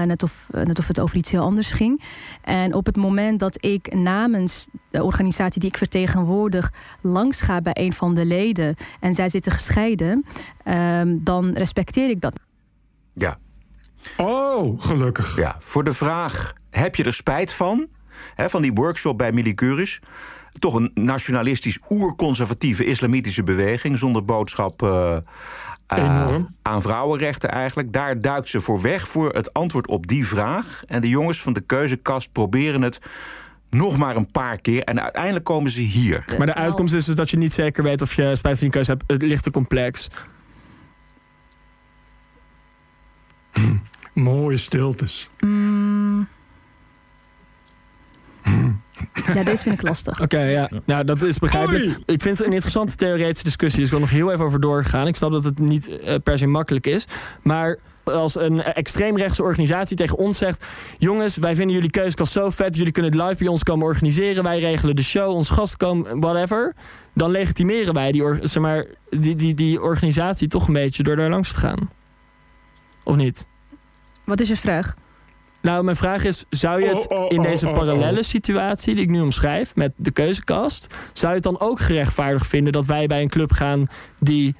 net, 0.06 0.22
of, 0.22 0.46
net 0.50 0.78
of 0.78 0.86
het 0.86 1.00
over 1.00 1.16
iets 1.16 1.30
heel 1.30 1.42
anders 1.42 1.72
ging. 1.72 2.02
En 2.42 2.74
op 2.74 2.86
het 2.86 2.96
moment 2.96 3.40
dat 3.40 3.64
ik 3.64 3.94
namens 3.94 4.66
de 4.90 5.02
organisatie 5.02 5.60
die 5.60 5.70
ik 5.70 5.76
vertegenwoordig 5.76 6.72
langs 7.00 7.40
ga 7.40 7.60
bij 7.60 7.76
een 7.76 7.92
van 7.92 8.14
de 8.14 8.24
leden 8.24 8.74
en 9.00 9.14
zij 9.14 9.28
zitten 9.28 9.52
gescheiden, 9.52 10.24
ehm, 10.64 11.16
dan 11.20 11.52
respecteer 11.52 12.10
ik 12.10 12.20
dat. 12.20 12.40
Ja, 13.12 13.38
Oh, 14.16 14.80
gelukkig. 14.80 15.36
Ja, 15.36 15.56
voor 15.58 15.84
de 15.84 15.92
vraag: 15.92 16.52
heb 16.70 16.94
je 16.94 17.04
er 17.04 17.14
spijt 17.14 17.52
van? 17.52 17.88
Hè, 18.34 18.50
van 18.50 18.62
die 18.62 18.72
workshop 18.72 19.18
bij 19.18 19.32
Milicurus. 19.32 20.00
Toch 20.58 20.74
een 20.74 20.90
nationalistisch, 20.94 21.78
oerconservatieve 21.90 22.84
islamitische 22.84 23.42
beweging 23.42 23.98
zonder 23.98 24.24
boodschap. 24.24 24.82
Uh, 24.82 25.16
uh, 25.98 26.34
aan 26.62 26.82
vrouwenrechten 26.82 27.50
eigenlijk. 27.50 27.92
Daar 27.92 28.20
duikt 28.20 28.48
ze 28.48 28.60
voor 28.60 28.82
weg 28.82 29.08
voor 29.08 29.30
het 29.30 29.52
antwoord 29.52 29.86
op 29.86 30.06
die 30.06 30.26
vraag. 30.26 30.82
En 30.86 31.00
de 31.00 31.08
jongens 31.08 31.42
van 31.42 31.52
de 31.52 31.60
keuzekast 31.60 32.32
proberen 32.32 32.82
het 32.82 33.00
nog 33.70 33.96
maar 33.96 34.16
een 34.16 34.30
paar 34.30 34.60
keer. 34.60 34.82
En 34.84 35.02
uiteindelijk 35.02 35.44
komen 35.44 35.70
ze 35.70 35.80
hier. 35.80 36.24
Maar 36.38 36.46
de 36.46 36.54
uitkomst 36.54 36.94
is 36.94 37.04
dus 37.04 37.14
dat 37.14 37.30
je 37.30 37.36
niet 37.36 37.52
zeker 37.52 37.82
weet 37.82 38.02
of 38.02 38.14
je 38.14 38.36
spijt 38.36 38.58
van 38.58 38.66
die 38.66 38.70
keuze 38.70 38.90
hebt. 38.90 39.04
Het 39.06 39.22
ligt 39.22 39.42
te 39.42 39.50
complex. 39.50 40.08
Mooie 44.12 44.56
stiltes. 44.56 45.28
Mm. 45.40 46.28
Ja, 49.34 49.44
deze 49.44 49.62
vind 49.62 49.78
ik 49.78 49.82
lastig. 49.82 50.12
Oké, 50.12 50.22
okay, 50.22 50.50
ja. 50.50 50.70
Nou, 50.84 51.04
dat 51.04 51.22
is 51.22 51.38
begrijpelijk. 51.38 51.84
Oei. 51.84 51.96
Ik 52.06 52.22
vind 52.22 52.38
het 52.38 52.46
een 52.46 52.52
interessante 52.52 52.96
theoretische 52.96 53.44
discussie. 53.44 53.80
Dus 53.80 53.88
ik 53.88 53.94
wil 53.94 54.00
nog 54.00 54.10
heel 54.10 54.32
even 54.32 54.44
over 54.44 54.60
doorgaan. 54.60 55.06
Ik 55.06 55.16
snap 55.16 55.32
dat 55.32 55.44
het 55.44 55.58
niet 55.58 55.88
uh, 55.88 56.14
per 56.22 56.38
se 56.38 56.46
makkelijk 56.46 56.86
is. 56.86 57.06
Maar 57.42 57.78
als 58.04 58.36
een 58.36 58.62
extreemrechtse 58.62 59.42
organisatie 59.42 59.96
tegen 59.96 60.18
ons 60.18 60.38
zegt... 60.38 60.64
jongens, 60.98 61.36
wij 61.36 61.54
vinden 61.54 61.74
jullie 61.74 61.90
keuzekast 61.90 62.32
zo 62.32 62.50
vet... 62.50 62.76
jullie 62.76 62.92
kunnen 62.92 63.12
het 63.12 63.20
live 63.20 63.36
bij 63.38 63.48
ons 63.48 63.62
komen 63.62 63.86
organiseren... 63.86 64.42
wij 64.42 64.58
regelen 64.58 64.96
de 64.96 65.02
show, 65.02 65.30
ons 65.30 65.48
gast 65.48 65.76
komen, 65.76 66.20
whatever... 66.20 66.74
dan 67.14 67.30
legitimeren 67.30 67.94
wij 67.94 68.12
die, 68.12 68.22
zeg 68.42 68.62
maar, 68.62 68.86
die, 69.10 69.34
die, 69.34 69.54
die 69.54 69.82
organisatie 69.82 70.48
toch 70.48 70.66
een 70.66 70.72
beetje... 70.72 71.02
door 71.02 71.16
daar 71.16 71.30
langs 71.30 71.52
te 71.52 71.58
gaan. 71.58 71.90
Of 73.02 73.16
niet? 73.16 73.46
Wat 74.24 74.40
is 74.40 74.48
je 74.48 74.56
vraag? 74.56 74.94
Nou, 75.62 75.84
mijn 75.84 75.96
vraag 75.96 76.24
is: 76.24 76.44
zou 76.50 76.82
je 76.82 76.88
het 76.88 77.08
Oh, 77.08 77.18
oh, 77.18 77.26
in 77.28 77.38
oh, 77.38 77.44
deze 77.44 77.66
oh, 77.66 77.72
parallele 77.72 78.22
situatie 78.22 78.94
die 78.94 79.04
ik 79.04 79.10
nu 79.10 79.20
omschrijf 79.20 79.74
met 79.74 79.92
de 79.96 80.10
keuzekast, 80.10 80.86
zou 81.12 81.28
je 81.28 81.34
het 81.34 81.42
dan 81.42 81.60
ook 81.60 81.80
gerechtvaardigd 81.80 82.46
vinden 82.46 82.72
dat 82.72 82.86
wij 82.86 83.06
bij 83.06 83.22
een 83.22 83.28
club 83.28 83.52
gaan 83.52 83.86
die 84.18 84.46
uh, 84.46 84.56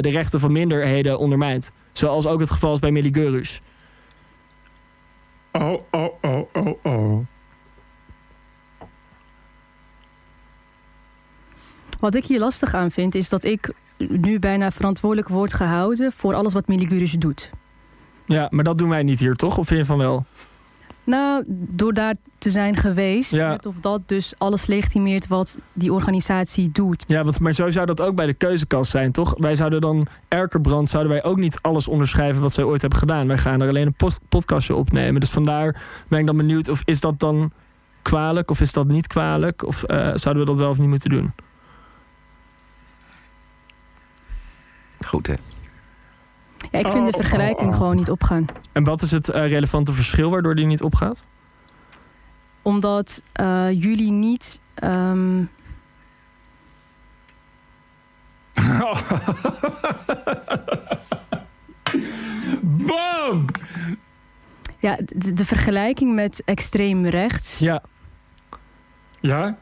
de 0.00 0.10
rechten 0.10 0.40
van 0.40 0.52
minderheden 0.52 1.18
ondermijnt? 1.18 1.72
Zoals 1.92 2.26
ook 2.26 2.40
het 2.40 2.50
geval 2.50 2.74
is 2.74 2.78
bij 2.78 2.90
Millie 2.90 3.14
Gurus. 3.14 3.60
Oh, 5.52 5.80
oh, 5.90 6.08
oh, 6.22 6.48
oh, 6.52 6.74
oh. 6.82 7.26
Wat 12.00 12.14
ik 12.14 12.24
hier 12.24 12.38
lastig 12.38 12.74
aan 12.74 12.90
vind, 12.90 13.14
is 13.14 13.28
dat 13.28 13.44
ik 13.44 13.72
nu 13.96 14.38
bijna 14.38 14.70
verantwoordelijk 14.70 15.28
word 15.28 15.54
gehouden 15.54 16.12
voor 16.12 16.34
alles 16.34 16.52
wat 16.52 16.68
Millie 16.68 16.86
Gurus 16.86 17.12
doet. 17.12 17.50
Ja, 18.26 18.46
maar 18.50 18.64
dat 18.64 18.78
doen 18.78 18.88
wij 18.88 19.02
niet 19.02 19.18
hier, 19.18 19.34
toch? 19.34 19.58
Of 19.58 19.66
vind 19.66 19.80
je 19.80 19.86
van 19.86 19.98
wel? 19.98 20.24
Nou, 21.04 21.44
door 21.48 21.92
daar 21.92 22.14
te 22.38 22.50
zijn 22.50 22.76
geweest, 22.76 23.30
Ja. 23.30 23.48
net 23.50 23.66
of 23.66 23.74
dat 23.80 24.00
dus 24.06 24.32
alles 24.38 24.66
legitimeert 24.66 25.26
wat 25.26 25.58
die 25.72 25.92
organisatie 25.92 26.70
doet. 26.72 27.04
Ja, 27.06 27.24
want, 27.24 27.40
maar 27.40 27.52
zo 27.52 27.70
zou 27.70 27.86
dat 27.86 28.00
ook 28.00 28.14
bij 28.14 28.26
de 28.26 28.34
keuzekast 28.34 28.90
zijn, 28.90 29.12
toch? 29.12 29.34
Wij 29.36 29.56
zouden 29.56 29.80
dan, 29.80 30.06
Erkerbrand, 30.28 30.88
zouden 30.88 31.12
wij 31.12 31.24
ook 31.24 31.36
niet 31.38 31.58
alles 31.60 31.88
onderschrijven 31.88 32.42
wat 32.42 32.52
zij 32.52 32.64
ooit 32.64 32.80
hebben 32.80 32.98
gedaan. 32.98 33.26
Wij 33.26 33.38
gaan 33.38 33.60
er 33.60 33.68
alleen 33.68 33.86
een 33.86 33.94
post- 33.94 34.20
podcastje 34.28 34.74
opnemen. 34.74 35.20
Dus 35.20 35.30
vandaar 35.30 35.82
ben 36.08 36.18
ik 36.20 36.26
dan 36.26 36.36
benieuwd, 36.36 36.68
of 36.68 36.80
is 36.84 37.00
dat 37.00 37.18
dan 37.18 37.52
kwalijk 38.02 38.50
of 38.50 38.60
is 38.60 38.72
dat 38.72 38.86
niet 38.86 39.06
kwalijk? 39.06 39.66
Of 39.66 39.82
eh, 39.82 39.96
zouden 39.96 40.42
we 40.44 40.48
dat 40.50 40.58
wel 40.58 40.70
of 40.70 40.78
niet 40.78 40.88
moeten 40.88 41.10
doen? 41.10 41.32
Goed, 45.06 45.26
hè? 45.26 45.34
Ja, 46.70 46.78
ik 46.78 46.90
vind 46.90 47.06
de 47.06 47.12
vergelijking 47.18 47.74
gewoon 47.74 47.96
niet 47.96 48.10
opgaan. 48.10 48.46
En 48.72 48.84
wat 48.84 49.02
is 49.02 49.10
het 49.10 49.28
eh, 49.28 49.48
relevante 49.48 49.92
verschil 49.92 50.30
waardoor 50.30 50.54
die 50.54 50.66
niet 50.66 50.82
opgaat? 50.82 51.24
Omdat 52.62 53.22
eh, 53.32 53.66
jullie 53.70 54.10
niet. 54.10 54.58
ehm, 54.74 55.42
Bam! 62.62 63.44
ja, 64.78 64.96
de, 65.06 65.32
de 65.32 65.44
vergelijking 65.44 66.14
met 66.14 66.42
extreem 66.44 67.06
rechts. 67.06 67.58
Ja. 67.58 67.82
Ja? 69.20 69.56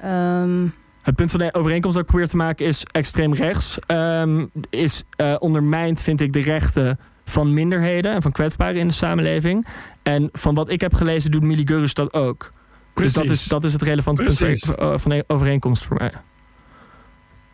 ehm, 0.00 0.66
Het 1.02 1.14
punt 1.14 1.30
van 1.30 1.40
de 1.40 1.54
overeenkomst 1.54 1.96
dat 1.96 2.04
ik 2.04 2.10
probeer 2.10 2.28
te 2.28 2.36
maken 2.36 2.66
is 2.66 2.84
extreem 2.90 3.34
rechts. 3.34 3.78
ehm, 3.86 4.46
is 4.70 5.04
eh, 5.16 5.34
ondermijnt, 5.38 6.02
vind 6.02 6.20
ik, 6.20 6.32
de 6.32 6.40
rechten 6.40 6.98
van 7.24 7.54
minderheden 7.54 8.12
en 8.12 8.22
van 8.22 8.32
kwetsbaren 8.32 8.76
in 8.80 8.88
de 8.88 8.94
samenleving. 8.94 9.66
En 10.02 10.28
van 10.32 10.54
wat 10.54 10.70
ik 10.70 10.80
heb 10.80 10.94
gelezen 10.94 11.30
doet 11.30 11.42
Millie 11.42 11.66
Gurus 11.66 11.94
dat 11.94 12.12
ook. 12.12 12.50
Dus 12.94 13.12
dat 13.12 13.24
Precies. 13.24 13.42
is, 13.42 13.48
dat 13.48 13.64
is 13.64 13.72
het 13.72 13.82
relevante 13.82 14.22
punt 14.22 14.36
Precies. 14.36 14.64
van- 14.64 14.74
eh, 14.76 14.98
van 14.98 15.10
de 15.10 15.24
overeenkomst 15.26 15.84
voor 15.84 15.96
mij. 15.96 16.12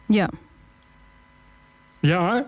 Ja. 0.09 0.29
Ja, 2.01 2.47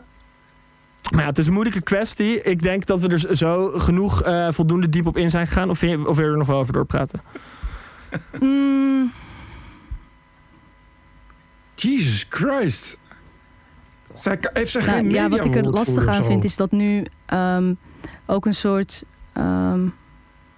Maar 1.10 1.20
ja, 1.20 1.26
het 1.26 1.38
is 1.38 1.46
een 1.46 1.52
moeilijke 1.52 1.80
kwestie. 1.82 2.42
Ik 2.42 2.62
denk 2.62 2.86
dat 2.86 3.00
we 3.00 3.08
er 3.08 3.36
zo 3.36 3.68
genoeg 3.70 4.22
eh, 4.22 4.48
voldoende 4.50 4.88
diep 4.88 5.06
op 5.06 5.16
in 5.16 5.30
zijn 5.30 5.46
gegaan. 5.46 5.70
Of, 5.70 5.78
vind 5.78 6.00
je- 6.00 6.08
of 6.08 6.16
wil 6.16 6.24
je 6.26 6.30
er 6.32 6.38
nog 6.38 6.46
wel 6.46 6.58
over 6.58 6.72
doorpraten? 6.72 7.20
Mm, 8.40 8.87
Jesus 11.80 12.26
Christ. 12.28 12.96
Zij, 14.12 14.38
heeft 14.52 14.70
zij 14.70 14.80
nou, 14.80 14.92
geen 14.92 15.10
ja, 15.10 15.28
wat 15.28 15.38
ik 15.38 15.44
er 15.44 15.50
mediawoordvoerder 15.50 16.04
lastig 16.04 16.06
aan 16.06 16.24
vind, 16.24 16.44
is 16.44 16.56
dat 16.56 16.70
nu 16.70 17.04
ehm, 17.26 17.74
ook 18.26 18.46
een 18.46 18.54
soort. 18.54 19.02
ehm, 19.32 19.86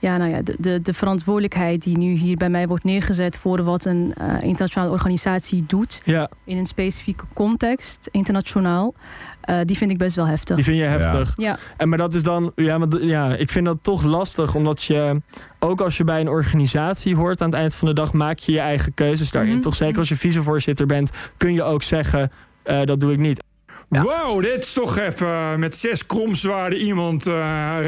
ja, 0.01 0.17
nou 0.17 0.31
ja, 0.31 0.43
de, 0.43 0.55
de, 0.59 0.81
de 0.83 0.93
verantwoordelijkheid 0.93 1.83
die 1.83 1.99
nu 1.99 2.13
hier 2.13 2.37
bij 2.37 2.51
mij 2.51 2.67
wordt 2.67 2.85
neergezet 2.85 3.37
voor 3.39 3.63
wat 3.63 3.85
een 3.85 4.15
eh, 4.17 4.35
internationale 4.41 4.91
organisatie 4.91 5.65
doet 5.67 6.01
Ja. 6.05 6.29
in 6.45 6.57
een 6.59 6.67
specifieke 6.67 7.25
context, 7.35 8.09
internationaal, 8.11 8.95
eh, 9.41 9.59
die 9.65 9.77
vind 9.77 9.91
ik 9.91 9.99
best 9.99 10.17
wel 10.17 10.27
heftig. 10.27 10.57
Die 10.57 10.65
vind 10.65 10.77
je 10.77 10.83
heftig. 10.85 11.33
Ja. 11.37 11.59
En 11.77 11.89
maar 11.89 11.99
dat 11.99 12.15
is 12.15 12.23
dan, 12.23 12.53
ja, 12.55 12.79
maar, 12.79 12.89
d- 12.89 12.99
ja, 13.03 13.35
ik 13.35 13.51
vind 13.51 13.65
dat 13.67 13.79
toch 13.83 14.03
lastig, 14.03 14.55
omdat 14.55 14.83
je, 14.83 15.21
ook 15.59 15.81
als 15.81 15.97
je 15.97 16.05
bij 16.05 16.21
een 16.21 16.29
organisatie 16.29 17.17
hoort 17.17 17.41
aan 17.41 17.49
het 17.51 17.59
eind 17.59 17.75
van 17.75 17.89
de 17.89 17.95
dag, 17.95 18.13
maak 18.13 18.39
je 18.39 18.53
je 18.53 18.61
eigen 18.61 18.95
keuzes 18.95 19.31
daarin. 19.31 19.53
Mhm. 19.53 19.61
Toch 19.61 19.75
zeker 19.77 19.99
als 19.99 20.09
je 20.09 20.17
vicevoorzitter 20.17 20.87
bent, 20.87 21.11
kun 21.37 21.53
je 21.55 21.63
ook 21.63 21.83
zeggen, 21.83 22.31
eh, 22.63 22.83
dat 22.85 23.01
doe 23.01 23.13
ik 23.13 23.19
niet. 23.19 23.43
Wow, 23.91 24.43
dit 24.43 24.63
is 24.63 24.73
toch 24.73 24.99
even 24.99 25.27
eh, 25.29 25.55
met 25.55 25.77
zes 25.77 26.07
kromzwaarden 26.07 26.79
iemand 26.79 27.27
eh, 27.27 27.35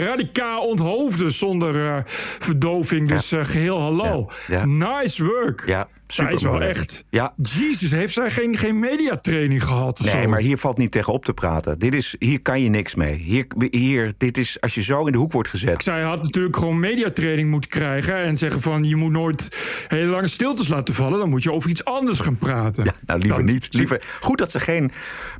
radicaal 0.04 0.66
onthoofden 0.66 1.30
zonder 1.32 1.86
eh, 1.86 2.02
verdoving. 2.38 3.08
Dus 3.08 3.32
eh, 3.32 3.40
geheel 3.44 3.80
hallo. 3.80 4.30
Ja. 4.46 4.64
Nice 4.64 5.24
work. 5.24 5.62
Ja, 5.66 5.88
Zij 6.14 6.32
is 6.32 6.42
wel 6.42 6.62
echt. 6.62 7.04
Ja. 7.10 7.34
Jezus, 7.42 7.90
heeft 7.90 8.12
zij 8.12 8.30
geen, 8.30 8.56
geen 8.56 8.78
mediatraining 8.78 9.64
gehad? 9.64 10.00
Of 10.00 10.12
Nee, 10.12 10.22
zo? 10.22 10.28
maar 10.28 10.40
hier 10.40 10.58
valt 10.58 10.78
niet 10.78 10.90
tegen 10.90 11.12
op 11.12 11.24
te 11.24 11.32
praten. 11.34 11.78
Dit 11.78 11.94
is, 11.94 12.16
hier 12.18 12.42
kan 12.42 12.60
je 12.62 12.68
niks 12.68 12.94
mee. 12.94 13.14
Hier, 13.14 13.46
hier, 13.70 14.12
dit 14.16 14.38
is, 14.38 14.60
als 14.60 14.74
je 14.74 14.82
zo 14.82 15.06
in 15.06 15.12
de 15.12 15.18
hoek 15.18 15.32
wordt 15.32 15.48
gezet. 15.48 15.82
Zij 15.82 16.02
had 16.02 16.22
natuurlijk 16.22 16.56
gewoon 16.56 16.80
mediatraining 16.80 17.50
moeten 17.50 17.70
krijgen 17.70 18.16
en 18.16 18.36
zeggen 18.36 18.60
van 18.60 18.84
je 18.84 18.96
moet 18.96 19.12
nooit 19.12 19.48
hele 19.88 20.06
lange 20.10 20.28
stiltes 20.28 20.68
laten 20.68 20.94
vallen. 20.94 21.18
Dan 21.18 21.28
moet 21.30 21.42
je 21.42 21.52
over 21.52 21.70
iets 21.70 21.84
anders 21.84 22.18
gaan 22.18 22.36
praten. 22.38 22.84
Nou, 23.06 23.20
liever 23.20 23.42
Dat- 23.44 23.52
niet. 23.52 23.68
Liever, 23.74 24.02
goed 24.20 24.38
dat 24.38 24.50
ze 24.50 24.60
geen 24.60 24.90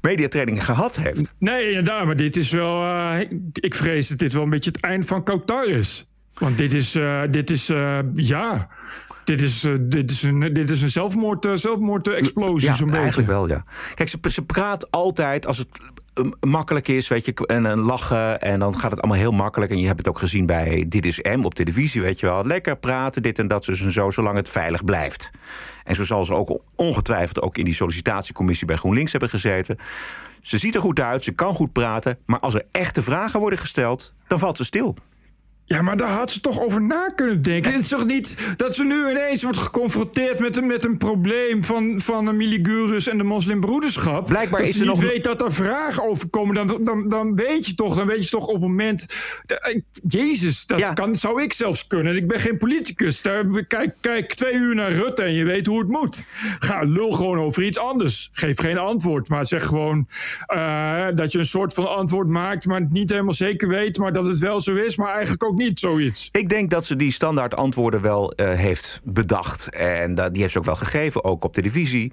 mediatraining 0.00 0.64
gehad 0.64 0.96
heeft. 0.96 1.32
Nee, 1.38 1.68
inderdaad, 1.68 2.04
maar 2.04 2.16
dit 2.16 2.36
is 2.36 2.50
wel. 2.50 2.82
eh, 2.82 3.20
ik 3.52 3.74
vrees 3.74 4.08
dat 4.08 4.18
dit 4.18 4.32
wel 4.32 4.42
een 4.42 4.50
beetje 4.50 4.70
het 4.70 4.80
eind 4.80 5.06
van 5.06 5.22
Qatar 5.24 5.66
is. 5.66 6.06
Want 6.34 6.58
dit 6.58 6.72
is, 6.72 6.94
eh, 6.94 7.20
dit 7.30 7.50
is 7.50 7.68
eh, 7.68 7.98
ja. 8.14 8.68
Dit 9.24 9.42
is, 9.42 9.64
eh, 9.64 9.72
dit 9.80 10.10
is 10.10 10.22
een, 10.22 10.52
dit 10.52 10.70
is 10.70 10.82
een 10.82 10.88
zelfmoord, 10.88 11.44
eh, 11.44 11.52
zelfmoord-explosie. 11.54 12.68
Ja, 12.68 12.76
beetje. 12.76 12.96
eigenlijk 12.96 13.28
wel, 13.28 13.48
ja. 13.48 13.64
Kijk, 13.94 14.08
ze, 14.08 14.18
ze 14.30 14.42
praat 14.42 14.90
altijd 14.90 15.46
als 15.46 15.58
het 15.58 15.68
eh, 16.14 16.24
makkelijk 16.40 16.88
is, 16.88 17.08
weet 17.08 17.24
je, 17.24 17.46
en 17.46 17.64
een 17.64 17.78
lachen. 17.78 18.40
En 18.40 18.58
dan 18.58 18.78
gaat 18.78 18.90
het 18.90 19.00
allemaal 19.00 19.20
heel 19.20 19.32
makkelijk. 19.32 19.70
En 19.70 19.78
je 19.78 19.86
hebt 19.86 19.98
het 19.98 20.08
ook 20.08 20.18
gezien 20.18 20.46
bij 20.46 20.86
Dit 20.88 21.06
is 21.06 21.18
M 21.18 21.44
op 21.44 21.54
televisie, 21.54 22.02
weet 22.02 22.20
je 22.20 22.26
wel. 22.26 22.46
Lekker 22.46 22.76
praten, 22.76 23.22
dit 23.22 23.38
en 23.38 23.48
dat, 23.48 23.64
dus 23.64 23.80
en 23.80 23.92
zo, 23.92 24.10
zolang 24.10 24.36
het 24.36 24.48
veilig 24.48 24.84
blijft. 24.84 25.30
En 25.84 25.94
zo 25.94 26.04
zal 26.04 26.24
ze 26.24 26.34
ook 26.34 26.60
ongetwijfeld 26.76 27.40
ook 27.40 27.58
in 27.58 27.64
die 27.64 27.74
sollicitatiecommissie 27.74 28.66
bij 28.66 28.76
GroenLinks 28.76 29.10
hebben 29.10 29.30
gezeten. 29.30 29.76
Ze 30.40 30.58
ziet 30.58 30.74
er 30.74 30.80
goed 30.80 31.00
uit, 31.00 31.24
ze 31.24 31.32
kan 31.32 31.54
goed 31.54 31.72
praten. 31.72 32.18
Maar 32.26 32.40
als 32.40 32.54
er 32.54 32.64
echte 32.70 33.02
vragen 33.02 33.40
worden 33.40 33.58
gesteld, 33.58 34.14
dan 34.26 34.38
valt 34.38 34.56
ze 34.56 34.64
stil. 34.64 34.96
Ja, 35.72 35.82
maar 35.82 35.96
daar 35.96 36.08
had 36.08 36.30
ze 36.30 36.40
toch 36.40 36.60
over 36.60 36.82
na 36.82 37.12
kunnen 37.14 37.42
denken. 37.42 37.72
Het 37.72 37.80
is 37.82 37.88
toch 37.88 38.06
niet 38.06 38.54
dat 38.56 38.74
ze 38.74 38.84
nu 38.84 39.10
ineens 39.10 39.42
wordt 39.42 39.58
geconfronteerd 39.58 40.38
met 40.38 40.56
een, 40.56 40.66
met 40.66 40.84
een 40.84 40.96
probleem 40.98 41.64
van, 41.64 42.00
van 42.00 42.24
de 42.24 42.32
Miligurus 42.32 43.08
en 43.08 43.16
de 43.18 43.22
moslimbroederschap. 43.24 44.26
Blijkbaar 44.26 44.58
dat 44.60 44.68
is 44.68 44.74
ze 44.76 44.80
er 44.80 44.86
niet 44.90 45.00
nog- 45.00 45.10
weet 45.10 45.24
dat 45.24 45.42
er 45.42 45.52
vragen 45.52 46.08
over 46.08 46.28
komen. 46.28 46.54
Dan, 46.54 46.84
dan, 46.84 47.08
dan 47.08 47.34
weet 47.34 47.66
je 47.66 47.74
toch, 47.74 47.94
dan 47.96 48.06
weet 48.06 48.24
je 48.24 48.30
toch 48.30 48.46
op 48.46 48.52
het 48.52 48.62
moment. 48.62 49.06
ik- 49.70 49.84
Jezus, 50.08 50.66
dat 50.66 50.92
kan, 50.92 51.16
zou 51.16 51.42
ik 51.42 51.52
zelfs 51.52 51.86
kunnen. 51.86 52.16
Ik 52.16 52.26
ben 52.28 52.40
geen 52.40 52.58
politicus. 52.58 53.22
Daar, 53.22 53.64
kijk, 53.68 53.90
kijk 54.00 54.34
twee 54.34 54.54
uur 54.54 54.74
naar 54.74 54.92
Rutte 54.92 55.22
en 55.22 55.32
je 55.32 55.44
weet 55.44 55.66
hoe 55.66 55.78
het 55.78 55.88
moet. 55.88 56.22
Ga 56.58 56.82
lul 56.82 57.12
gewoon 57.12 57.38
over 57.38 57.62
iets 57.62 57.78
anders. 57.78 58.30
Geef 58.32 58.58
geen 58.58 58.78
antwoord, 58.78 59.28
maar 59.28 59.46
zeg 59.46 59.64
gewoon 59.66 60.06
eh, 60.46 61.04
dat 61.14 61.32
je 61.32 61.38
een 61.38 61.44
soort 61.44 61.74
van 61.74 61.96
antwoord 61.96 62.28
maakt, 62.28 62.66
maar 62.66 62.80
het 62.80 62.92
niet 62.92 63.10
helemaal 63.10 63.32
zeker 63.32 63.68
weet, 63.68 63.98
maar 63.98 64.12
dat 64.12 64.26
het 64.26 64.38
wel 64.38 64.60
zo 64.60 64.74
is, 64.74 64.96
maar 64.96 65.12
eigenlijk 65.12 65.44
ook 65.44 65.56
niet 65.56 65.61
zoiets. 65.74 66.28
Ik 66.32 66.48
denk 66.48 66.70
dat 66.70 66.84
ze 66.84 66.96
die 66.96 67.12
standaard 67.12 67.56
antwoorden 67.56 68.00
wel 68.02 68.32
eh, 68.32 68.52
heeft 68.52 69.00
bedacht. 69.04 69.68
En 69.74 70.14
dat, 70.14 70.32
die 70.32 70.40
heeft 70.40 70.52
ze 70.52 70.58
ook 70.58 70.64
wel 70.64 70.74
gegeven, 70.76 71.24
ook 71.24 71.44
op 71.44 71.54
televisie. 71.54 72.12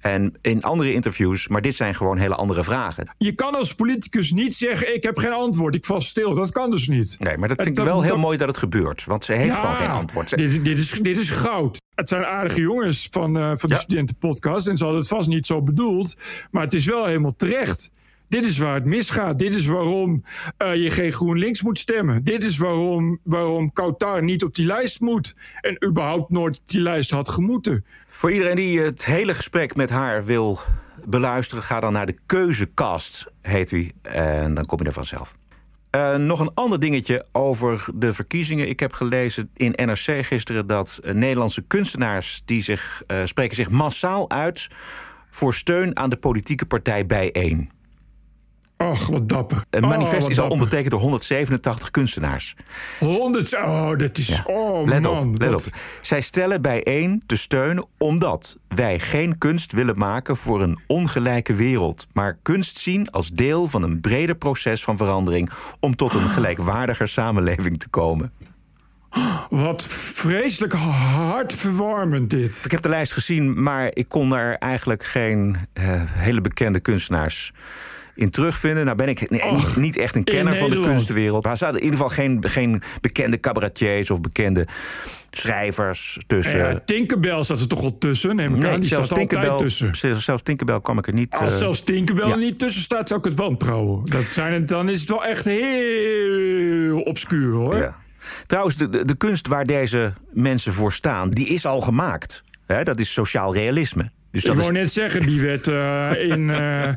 En 0.00 0.34
in 0.40 0.62
andere 0.62 0.92
interviews. 0.92 1.48
Maar 1.48 1.60
dit 1.62 1.74
zijn 1.74 1.94
gewoon 1.94 2.18
hele 2.18 2.34
andere 2.34 2.64
vragen. 2.64 3.14
Je 3.18 3.32
kan 3.32 3.54
als 3.54 3.74
politicus 3.74 4.30
niet 4.30 4.54
zeggen: 4.54 4.94
Ik 4.94 5.02
heb 5.02 5.16
geen 5.18 5.32
antwoord, 5.32 5.74
ik 5.74 5.84
val 5.84 6.00
stil. 6.00 6.34
Dat 6.34 6.52
kan 6.52 6.70
dus 6.70 6.88
niet. 6.88 7.16
Nee, 7.18 7.36
maar 7.38 7.48
dat 7.48 7.56
vind 7.62 7.68
ik 7.78 7.84
dat- 7.84 7.92
wel 7.92 8.02
heel 8.02 8.16
mooi 8.16 8.36
dat 8.38 8.48
het 8.48 8.56
gebeurt. 8.56 9.04
Want 9.04 9.24
ze 9.24 9.32
heeft 9.32 9.54
Ja, 9.54 9.60
gewoon 9.60 9.74
geen 9.76 9.90
antwoord. 9.90 10.28
Ze- 10.28 10.36
Dit, 10.36 10.64
dit, 10.64 10.78
is, 10.78 10.90
dit 10.90 11.18
is 11.18 11.30
goud. 11.30 11.82
Het 11.94 12.08
zijn 12.08 12.24
aardige 12.24 12.60
jongens 12.60 13.08
van, 13.10 13.36
eh, 13.36 13.52
van 13.54 13.68
de 13.70 13.74
studentenpodcast. 13.76 14.66
En 14.66 14.76
ze 14.76 14.82
hadden 14.84 15.02
het 15.02 15.10
vast 15.10 15.28
niet 15.28 15.46
zo 15.46 15.62
bedoeld. 15.62 16.14
Maar 16.50 16.62
het 16.62 16.74
is 16.74 16.84
wel 16.84 17.04
helemaal 17.04 17.36
terecht. 17.36 17.90
Dit 18.34 18.44
is 18.44 18.58
waar 18.58 18.74
het 18.74 18.84
misgaat. 18.84 19.38
Dit 19.38 19.56
is 19.56 19.66
waarom 19.66 20.24
eh, 20.56 20.74
je 20.74 20.90
geen 20.90 21.12
GroenLinks 21.12 21.62
moet 21.62 21.78
stemmen. 21.78 22.24
Dit 22.24 22.42
is 22.42 22.56
waarom, 22.56 23.18
waarom 23.22 23.72
Kautar 23.72 24.22
niet 24.22 24.44
op 24.44 24.54
die 24.54 24.66
lijst 24.66 25.00
moet. 25.00 25.34
En 25.60 25.84
überhaupt 25.84 26.30
nooit 26.30 26.60
die 26.64 26.80
lijst 26.80 27.10
had 27.10 27.28
gemoeten. 27.28 27.84
Voor 28.06 28.32
iedereen 28.32 28.56
die 28.56 28.80
het 28.80 29.04
hele 29.04 29.34
gesprek 29.34 29.76
met 29.76 29.90
haar 29.90 30.24
wil 30.24 30.58
beluisteren, 31.04 31.64
ga 31.64 31.80
dan 31.80 31.92
naar 31.92 32.06
de 32.06 32.18
Keuzekast, 32.26 33.26
heet 33.40 33.68
die. 33.68 33.94
En 34.02 34.54
dan 34.54 34.66
kom 34.66 34.78
je 34.78 34.84
er 34.84 34.92
vanzelf. 34.92 35.34
Eh, 35.90 36.16
nog 36.16 36.40
een 36.40 36.54
ander 36.54 36.80
dingetje 36.80 37.26
over 37.32 37.86
de 37.94 38.14
verkiezingen. 38.14 38.68
Ik 38.68 38.80
heb 38.80 38.92
gelezen 38.92 39.50
in 39.56 39.72
NRC 39.84 40.24
gisteren 40.26 40.66
dat 40.66 41.00
eh, 41.02 41.12
Nederlandse 41.14 41.62
kunstenaars 41.62 42.42
die 42.44 42.62
zich, 42.62 43.02
spreken 43.24 43.56
zich 43.56 43.70
massaal 43.70 44.30
uit 44.30 44.68
voor 45.30 45.54
steun 45.54 45.96
aan 45.96 46.10
de 46.10 46.16
politieke 46.16 46.66
partij 46.66 47.06
Bijeen. 47.06 47.82
Och, 48.76 49.06
wat 49.06 49.28
dapper. 49.28 49.64
Een 49.70 49.84
Oh, 49.84 49.88
manifest 49.90 50.28
is 50.28 50.38
al 50.40 50.48
ondertekend 50.48 50.90
door 50.90 51.00
187 51.00 51.90
kunstenaars. 51.90 52.56
100. 52.98 53.54
Oh, 53.54 53.96
dat 53.96 54.18
is. 54.18 54.42
Oh, 54.44 54.86
Let 54.86 55.02
man. 55.02 55.18
op, 55.28 55.38
let 55.40 55.54
op. 55.54 55.62
Zij 56.00 56.20
stellen 56.20 56.62
bijeen 56.62 57.22
te 57.26 57.36
steunen 57.36 57.86
omdat 57.98 58.56
wij 58.68 58.98
geen 58.98 59.38
kunst 59.38 59.72
willen 59.72 59.98
maken 59.98 60.36
voor 60.36 60.62
een 60.62 60.78
ongelijke 60.86 61.54
wereld, 61.54 62.06
maar 62.12 62.38
kunst 62.42 62.78
zien 62.78 63.10
als 63.10 63.30
deel 63.30 63.66
van 63.68 63.82
een 63.82 64.00
breder 64.00 64.36
proces 64.36 64.82
van 64.84 64.96
verandering 64.96 65.50
om 65.80 65.96
tot 65.96 66.14
een 66.14 66.28
gelijkwaardiger 66.28 67.08
samenleving 67.08 67.78
te 67.78 67.88
komen. 67.88 68.32
Wat 69.50 69.82
vreselijk 69.88 70.72
hartverwarmend 70.72 72.30
dit. 72.30 72.62
Ik 72.64 72.70
heb 72.70 72.80
de 72.82 72.88
lijst 72.88 73.12
gezien, 73.12 73.62
maar 73.62 73.88
ik 73.92 74.08
kon 74.08 74.32
er 74.34 74.54
eigenlijk 74.56 75.04
geen 75.04 75.56
eh, 75.72 75.84
hele 76.06 76.40
bekende 76.40 76.80
kunstenaars 76.80 77.52
in 78.14 78.30
terugvinden. 78.30 78.84
Nou 78.84 78.96
ben 78.96 79.08
ik 79.08 79.30
nee, 79.30 79.52
niet, 79.52 79.76
niet 79.76 79.96
echt 79.96 80.16
een 80.16 80.24
kenner 80.24 80.56
van 80.56 80.62
de 80.62 80.62
Nederland. 80.62 80.94
kunstenwereld. 80.94 81.42
Maar 81.42 81.52
er 81.52 81.58
zaten 81.58 81.78
in 81.78 81.84
ieder 81.84 81.98
geval 81.98 82.14
geen, 82.14 82.38
geen 82.48 82.82
bekende 83.00 83.40
cabaretiers 83.40 84.10
of 84.10 84.20
bekende 84.20 84.66
schrijvers 85.30 86.18
tussen. 86.26 86.58
Ja, 86.58 86.78
Tinkerbell 86.84 87.42
staat 87.42 87.60
er 87.60 87.68
toch 87.68 87.80
wel 87.80 87.98
tussen, 87.98 88.36
neem 88.36 88.54
ik 88.54 88.60
Nee, 88.60 88.70
aan. 88.70 88.80
Die 88.80 88.88
zelfs 88.88 89.08
Tinkerbell, 89.08 89.56
tussen. 89.56 89.94
zelfs 89.94 90.24
zelfs 90.24 90.42
Tinkerbell 90.42 90.80
kwam 90.80 90.98
ik 90.98 91.06
er 91.06 91.12
niet... 91.12 91.34
Als 91.34 91.52
eh, 91.52 91.58
zelfs 91.58 91.80
Tinkerbell 91.82 92.26
ja. 92.26 92.32
er 92.32 92.38
niet 92.38 92.58
tussen 92.58 92.82
staat, 92.82 93.08
zou 93.08 93.20
ik 93.20 93.26
het 93.26 93.36
wantrouwen. 93.36 94.04
Dat 94.04 94.24
zijn 94.24 94.52
het, 94.52 94.68
dan 94.68 94.88
is 94.88 95.00
het 95.00 95.08
wel 95.08 95.24
echt 95.24 95.44
heel 95.44 97.00
obscuur, 97.00 97.52
hoor. 97.52 97.76
Ja. 97.76 97.96
Trouwens, 98.46 98.76
de, 98.76 98.88
de, 98.88 99.04
de 99.04 99.16
kunst 99.16 99.48
waar 99.48 99.64
deze 99.64 100.12
mensen 100.32 100.72
voor 100.72 100.92
staan, 100.92 101.30
die 101.30 101.46
is 101.46 101.66
al 101.66 101.80
gemaakt. 101.80 102.42
Hè, 102.66 102.82
dat 102.82 103.00
is 103.00 103.12
sociaal 103.12 103.54
realisme. 103.54 104.10
Dus 104.34 104.42
ik 104.42 104.48
dat 104.48 104.58
wou 104.58 104.72
is, 104.72 104.78
net 104.78 104.92
zeggen, 104.92 105.20
die 105.20 105.40
werd 105.40 105.68
eh, 105.68 106.30
in, 106.30 106.50
eh, 106.50 106.88
eh, 106.88 106.94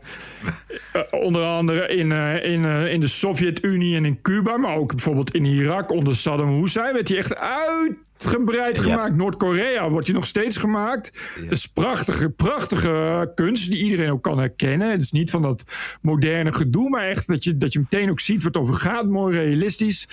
onder 1.11 1.43
andere 1.43 1.87
in, 1.87 2.11
in, 2.41 2.65
in 2.65 2.99
de 2.99 3.07
Sovjet-Unie 3.07 3.95
en 3.95 4.05
in 4.05 4.21
Cuba, 4.21 4.57
maar 4.57 4.75
ook 4.75 4.95
bijvoorbeeld 4.95 5.33
in 5.33 5.45
Irak 5.45 5.91
onder 5.91 6.15
Saddam 6.15 6.61
Hussein, 6.61 6.93
werd 6.93 7.07
die 7.07 7.17
echt 7.17 7.35
uitgebreid 7.35 8.79
gemaakt. 8.79 9.15
Noord-Korea 9.15 9.89
wordt 9.89 10.05
die 10.05 10.15
nog 10.15 10.25
steeds 10.25 10.57
gemaakt. 10.57 11.33
Het 11.39 11.51
is 11.51 11.67
prachtige, 11.67 12.29
prachtige 12.29 13.31
kunst 13.35 13.69
die 13.69 13.83
iedereen 13.83 14.11
ook 14.11 14.23
kan 14.23 14.39
herkennen. 14.39 14.91
Het 14.91 15.01
is 15.01 15.11
niet 15.11 15.31
van 15.31 15.41
dat 15.41 15.63
moderne 16.01 16.53
gedoe, 16.53 16.89
maar 16.89 17.03
echt 17.03 17.27
dat 17.27 17.43
je, 17.43 17.57
dat 17.57 17.73
je 17.73 17.79
meteen 17.79 18.09
ook 18.09 18.19
ziet 18.19 18.43
wat 18.43 18.53
het 18.53 18.63
over 18.63 18.75
gaat, 18.75 19.05
mooi 19.05 19.37
realistisch. 19.37 20.07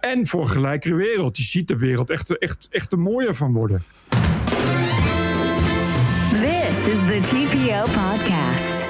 En 0.00 0.26
voor 0.26 0.40
een 0.40 0.48
gelijkere 0.48 0.94
wereld. 0.94 1.36
Je 1.36 1.42
ziet 1.42 1.68
de 1.68 1.78
wereld 1.78 2.10
echt, 2.10 2.38
echt, 2.38 2.68
echt 2.70 2.92
er 2.92 2.98
mooier 2.98 3.34
van 3.34 3.52
worden. 3.52 3.82
This 6.84 6.94
is 6.94 7.00
the 7.00 7.20
TPO 7.20 7.82
podcast. 7.82 8.84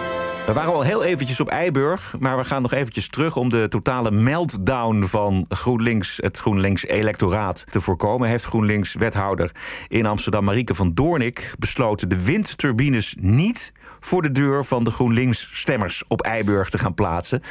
We 0.47 0.53
waren 0.53 0.73
al 0.73 0.83
heel 0.83 1.05
eventjes 1.05 1.41
op 1.41 1.49
Eiburg, 1.49 2.15
maar 2.19 2.37
we 2.37 2.45
gaan 2.45 2.63
nog 2.63 2.73
eventjes 2.73 3.09
terug 3.09 3.37
om 3.37 3.49
de 3.49 3.69
totale 3.69 4.11
meltdown 4.11 5.03
van 5.03 5.45
GroenLinks, 5.49 6.17
het 6.17 6.39
GroenLinks-electoraat 6.39 7.65
te 7.71 7.81
voorkomen. 7.81 8.29
Heeft 8.29 8.45
GroenLinks-wethouder 8.45 9.51
in 9.89 10.07
Amsterdam, 10.07 10.45
Marieke 10.45 10.75
van 10.75 10.95
Doornik, 10.95 11.55
besloten 11.59 12.09
de 12.09 12.25
windturbines 12.25 13.15
niet 13.21 13.73
voor 14.01 14.23
de 14.23 14.33
deur 14.33 14.65
van 14.65 14.85
de 14.85 14.91
GroenLinks-stemmers 14.91 16.05
op 16.09 16.23
Eiburg 16.23 16.71
te 16.71 16.79
gaan 16.79 16.95
plaatsen. 16.95 17.43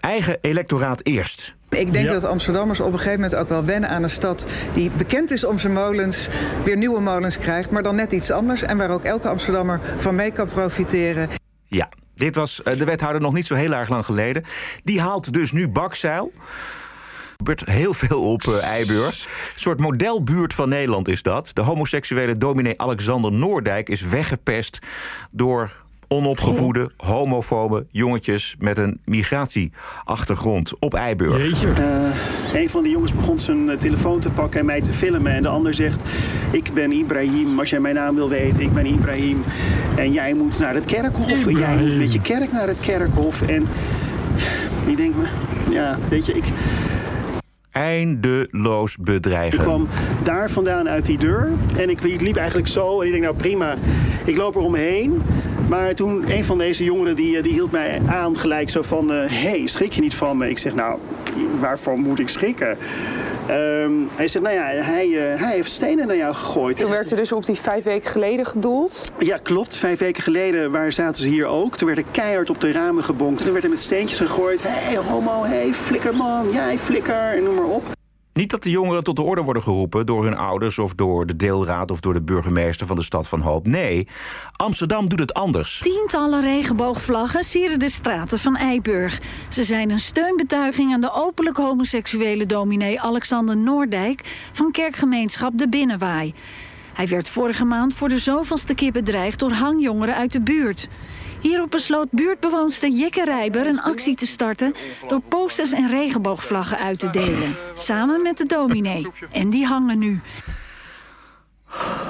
Eigen 0.00 0.38
electoraat 0.40 1.06
eerst. 1.06 1.54
Ik 1.78 1.92
denk 1.92 2.08
dat 2.08 2.24
Amsterdammers 2.24 2.80
op 2.80 2.92
een 2.92 2.98
gegeven 2.98 3.20
moment 3.20 3.38
ook 3.38 3.48
wel 3.48 3.64
wennen 3.64 3.90
aan 3.90 4.02
een 4.02 4.10
stad 4.10 4.46
die 4.74 4.90
bekend 4.90 5.30
is 5.30 5.44
om 5.44 5.58
zijn 5.58 5.72
molens, 5.72 6.28
weer 6.64 6.76
nieuwe 6.76 7.00
molens 7.00 7.38
krijgt, 7.38 7.70
maar 7.70 7.82
dan 7.82 7.96
net 7.96 8.12
iets 8.12 8.30
anders 8.30 8.62
en 8.62 8.76
waar 8.76 8.90
ook 8.90 9.04
elke 9.04 9.28
Amsterdammer 9.28 9.80
van 9.96 10.14
mee 10.14 10.30
kan 10.30 10.48
profiteren. 10.48 11.28
Ja, 11.66 11.88
dit 12.14 12.34
was 12.34 12.62
eh, 12.62 12.78
de 12.78 12.84
wethouder 12.84 13.22
nog 13.22 13.32
niet 13.32 13.46
zo 13.46 13.54
heel 13.54 13.72
erg 13.72 13.88
lang 13.88 14.04
geleden. 14.04 14.42
Die 14.84 15.00
haalt 15.00 15.32
dus 15.32 15.52
nu 15.52 15.68
bakzeil. 15.68 16.32
Er 16.34 17.36
gebeurt 17.36 17.64
heel 17.64 17.94
veel 17.94 18.22
op 18.22 18.42
uh, 18.42 18.64
Eiburg. 18.64 19.24
Een 19.24 19.60
soort 19.60 19.80
modelbuurt 19.80 20.54
van 20.54 20.68
Nederland 20.68 21.08
is 21.08 21.22
dat. 21.22 21.50
De 21.52 21.60
homoseksuele 21.60 22.38
dominee 22.38 22.80
Alexander 22.80 23.32
Noordijk 23.32 23.88
is 23.88 24.02
weggepest 24.02 24.78
door 25.30 25.81
onopgevoede, 26.12 26.90
homofobe 26.96 27.86
jongetjes 27.90 28.56
met 28.58 28.78
een 28.78 29.00
migratieachtergrond 29.04 30.72
op 30.78 30.94
Eiburg. 30.94 31.64
Uh, 31.64 32.14
een 32.54 32.68
van 32.68 32.82
die 32.82 32.92
jongens 32.92 33.12
begon 33.12 33.38
zijn 33.38 33.68
uh, 33.68 33.76
telefoon 33.76 34.20
te 34.20 34.30
pakken 34.30 34.60
en 34.60 34.66
mij 34.66 34.80
te 34.80 34.92
filmen. 34.92 35.32
En 35.32 35.42
de 35.42 35.48
ander 35.48 35.74
zegt: 35.74 36.10
Ik 36.50 36.70
ben 36.74 36.92
Ibrahim. 36.92 37.58
Als 37.58 37.70
jij 37.70 37.80
mijn 37.80 37.94
naam 37.94 38.14
wil 38.14 38.28
weten, 38.28 38.62
ik 38.62 38.72
ben 38.72 38.86
Ibrahim. 38.86 39.44
En 39.96 40.12
jij 40.12 40.34
moet 40.34 40.58
naar 40.58 40.74
het 40.74 40.84
kerkhof. 40.84 41.46
En 41.46 41.56
jij 41.56 41.76
moet 41.76 41.96
met 41.96 42.12
je 42.12 42.20
kerk 42.20 42.52
naar 42.52 42.66
het 42.66 42.80
kerkhof. 42.80 43.42
En 43.42 43.68
ik 44.86 44.96
denk, 44.96 45.14
ja, 45.70 45.98
weet 46.08 46.26
je, 46.26 46.32
ik. 46.32 46.44
Eindeloos 47.70 48.96
bedreigen. 48.96 49.58
Ik 49.58 49.64
kwam 49.64 49.88
daar 50.22 50.50
vandaan 50.50 50.88
uit 50.88 51.06
die 51.06 51.18
deur. 51.18 51.50
En 51.76 51.90
ik 51.90 52.02
liep 52.02 52.36
eigenlijk 52.36 52.68
zo. 52.68 53.00
En 53.00 53.06
ik 53.06 53.12
denk, 53.12 53.24
nou 53.24 53.36
prima, 53.36 53.74
ik 54.24 54.36
loop 54.36 54.54
er 54.54 54.60
omheen. 54.60 55.22
Maar 55.68 55.94
toen, 55.94 56.30
een 56.30 56.44
van 56.44 56.58
deze 56.58 56.84
jongeren 56.84 57.14
die, 57.14 57.42
die 57.42 57.52
hield 57.52 57.70
mij 57.70 58.00
aan 58.06 58.36
gelijk 58.36 58.70
zo 58.70 58.82
van... 58.82 59.10
hé, 59.10 59.26
hey, 59.26 59.66
schrik 59.66 59.92
je 59.92 60.00
niet 60.00 60.14
van 60.14 60.36
me? 60.36 60.50
Ik 60.50 60.58
zeg, 60.58 60.74
nou, 60.74 60.98
waarvan 61.60 62.00
moet 62.00 62.18
ik 62.18 62.28
schrikken? 62.28 62.76
Um, 63.50 64.08
hij 64.14 64.26
zegt, 64.28 64.44
nou 64.44 64.56
ja, 64.56 64.64
hij, 64.64 65.08
uh, 65.08 65.40
hij 65.40 65.54
heeft 65.54 65.70
stenen 65.70 66.06
naar 66.06 66.16
jou 66.16 66.34
gegooid. 66.34 66.76
Toen 66.76 66.90
werd 66.90 67.10
er 67.10 67.16
dus 67.16 67.32
op 67.32 67.46
die 67.46 67.56
vijf 67.56 67.84
weken 67.84 68.10
geleden 68.10 68.46
gedoeld? 68.46 69.12
Ja, 69.18 69.36
klopt. 69.42 69.76
Vijf 69.76 69.98
weken 69.98 70.22
geleden 70.22 70.70
waar 70.70 70.92
zaten 70.92 71.22
ze 71.22 71.28
hier 71.28 71.46
ook. 71.46 71.76
Toen 71.76 71.86
werd 71.86 71.98
er 71.98 72.04
keihard 72.10 72.50
op 72.50 72.60
de 72.60 72.72
ramen 72.72 73.04
gebonken. 73.04 73.44
Toen 73.44 73.52
werd 73.52 73.64
er 73.64 73.70
met 73.70 73.80
steentjes 73.80 74.18
gegooid. 74.18 74.62
Hé, 74.62 74.68
hey, 74.68 74.96
homo, 74.96 75.42
hé, 75.42 75.48
hey, 75.48 75.72
flikkerman, 75.72 76.48
jij 76.52 76.78
flikker, 76.78 77.14
en 77.36 77.42
noem 77.42 77.54
maar 77.54 77.64
op. 77.64 78.00
Niet 78.32 78.50
dat 78.50 78.62
de 78.62 78.70
jongeren 78.70 79.04
tot 79.04 79.16
de 79.16 79.22
orde 79.22 79.42
worden 79.42 79.62
geroepen 79.62 80.06
door 80.06 80.24
hun 80.24 80.36
ouders 80.36 80.78
of 80.78 80.94
door 80.94 81.26
de 81.26 81.36
deelraad 81.36 81.90
of 81.90 82.00
door 82.00 82.14
de 82.14 82.22
burgemeester 82.22 82.86
van 82.86 82.96
de 82.96 83.02
stad 83.02 83.28
van 83.28 83.40
Hoop. 83.40 83.66
Nee, 83.66 84.08
Amsterdam 84.56 85.08
doet 85.08 85.18
het 85.18 85.34
anders. 85.34 85.78
Tientallen 85.78 86.40
regenboogvlaggen 86.40 87.44
sieren 87.44 87.78
de 87.78 87.90
straten 87.90 88.38
van 88.38 88.56
Eiburg. 88.56 89.20
Ze 89.48 89.64
zijn 89.64 89.90
een 89.90 90.00
steunbetuiging 90.00 90.92
aan 90.92 91.00
de 91.00 91.12
openlijk 91.12 91.56
homoseksuele 91.56 92.46
dominee 92.46 93.00
Alexander 93.00 93.56
Noordijk 93.56 94.48
van 94.52 94.70
kerkgemeenschap 94.70 95.58
De 95.58 95.68
Binnenwaai. 95.68 96.34
Hij 96.92 97.06
werd 97.06 97.28
vorige 97.28 97.64
maand 97.64 97.94
voor 97.94 98.08
de 98.08 98.18
zoveelste 98.18 98.74
keer 98.74 98.92
bedreigd 98.92 99.38
door 99.38 99.52
hangjongeren 99.52 100.14
uit 100.14 100.32
de 100.32 100.40
buurt. 100.40 100.88
Hierop 101.42 101.70
besloot 101.70 102.08
buurtbewoonster 102.10 102.88
Jikke 102.88 103.24
Rijber 103.24 103.66
een 103.66 103.80
actie 103.80 104.16
te 104.16 104.26
starten... 104.26 104.74
door 105.08 105.20
posters 105.20 105.72
en 105.72 105.88
regenboogvlaggen 105.88 106.78
uit 106.78 106.98
te 106.98 107.10
delen. 107.10 107.56
Samen 107.74 108.22
met 108.22 108.38
de 108.38 108.46
dominee. 108.46 109.06
En 109.32 109.50
die 109.50 109.66
hangen 109.66 109.98
nu. 109.98 110.20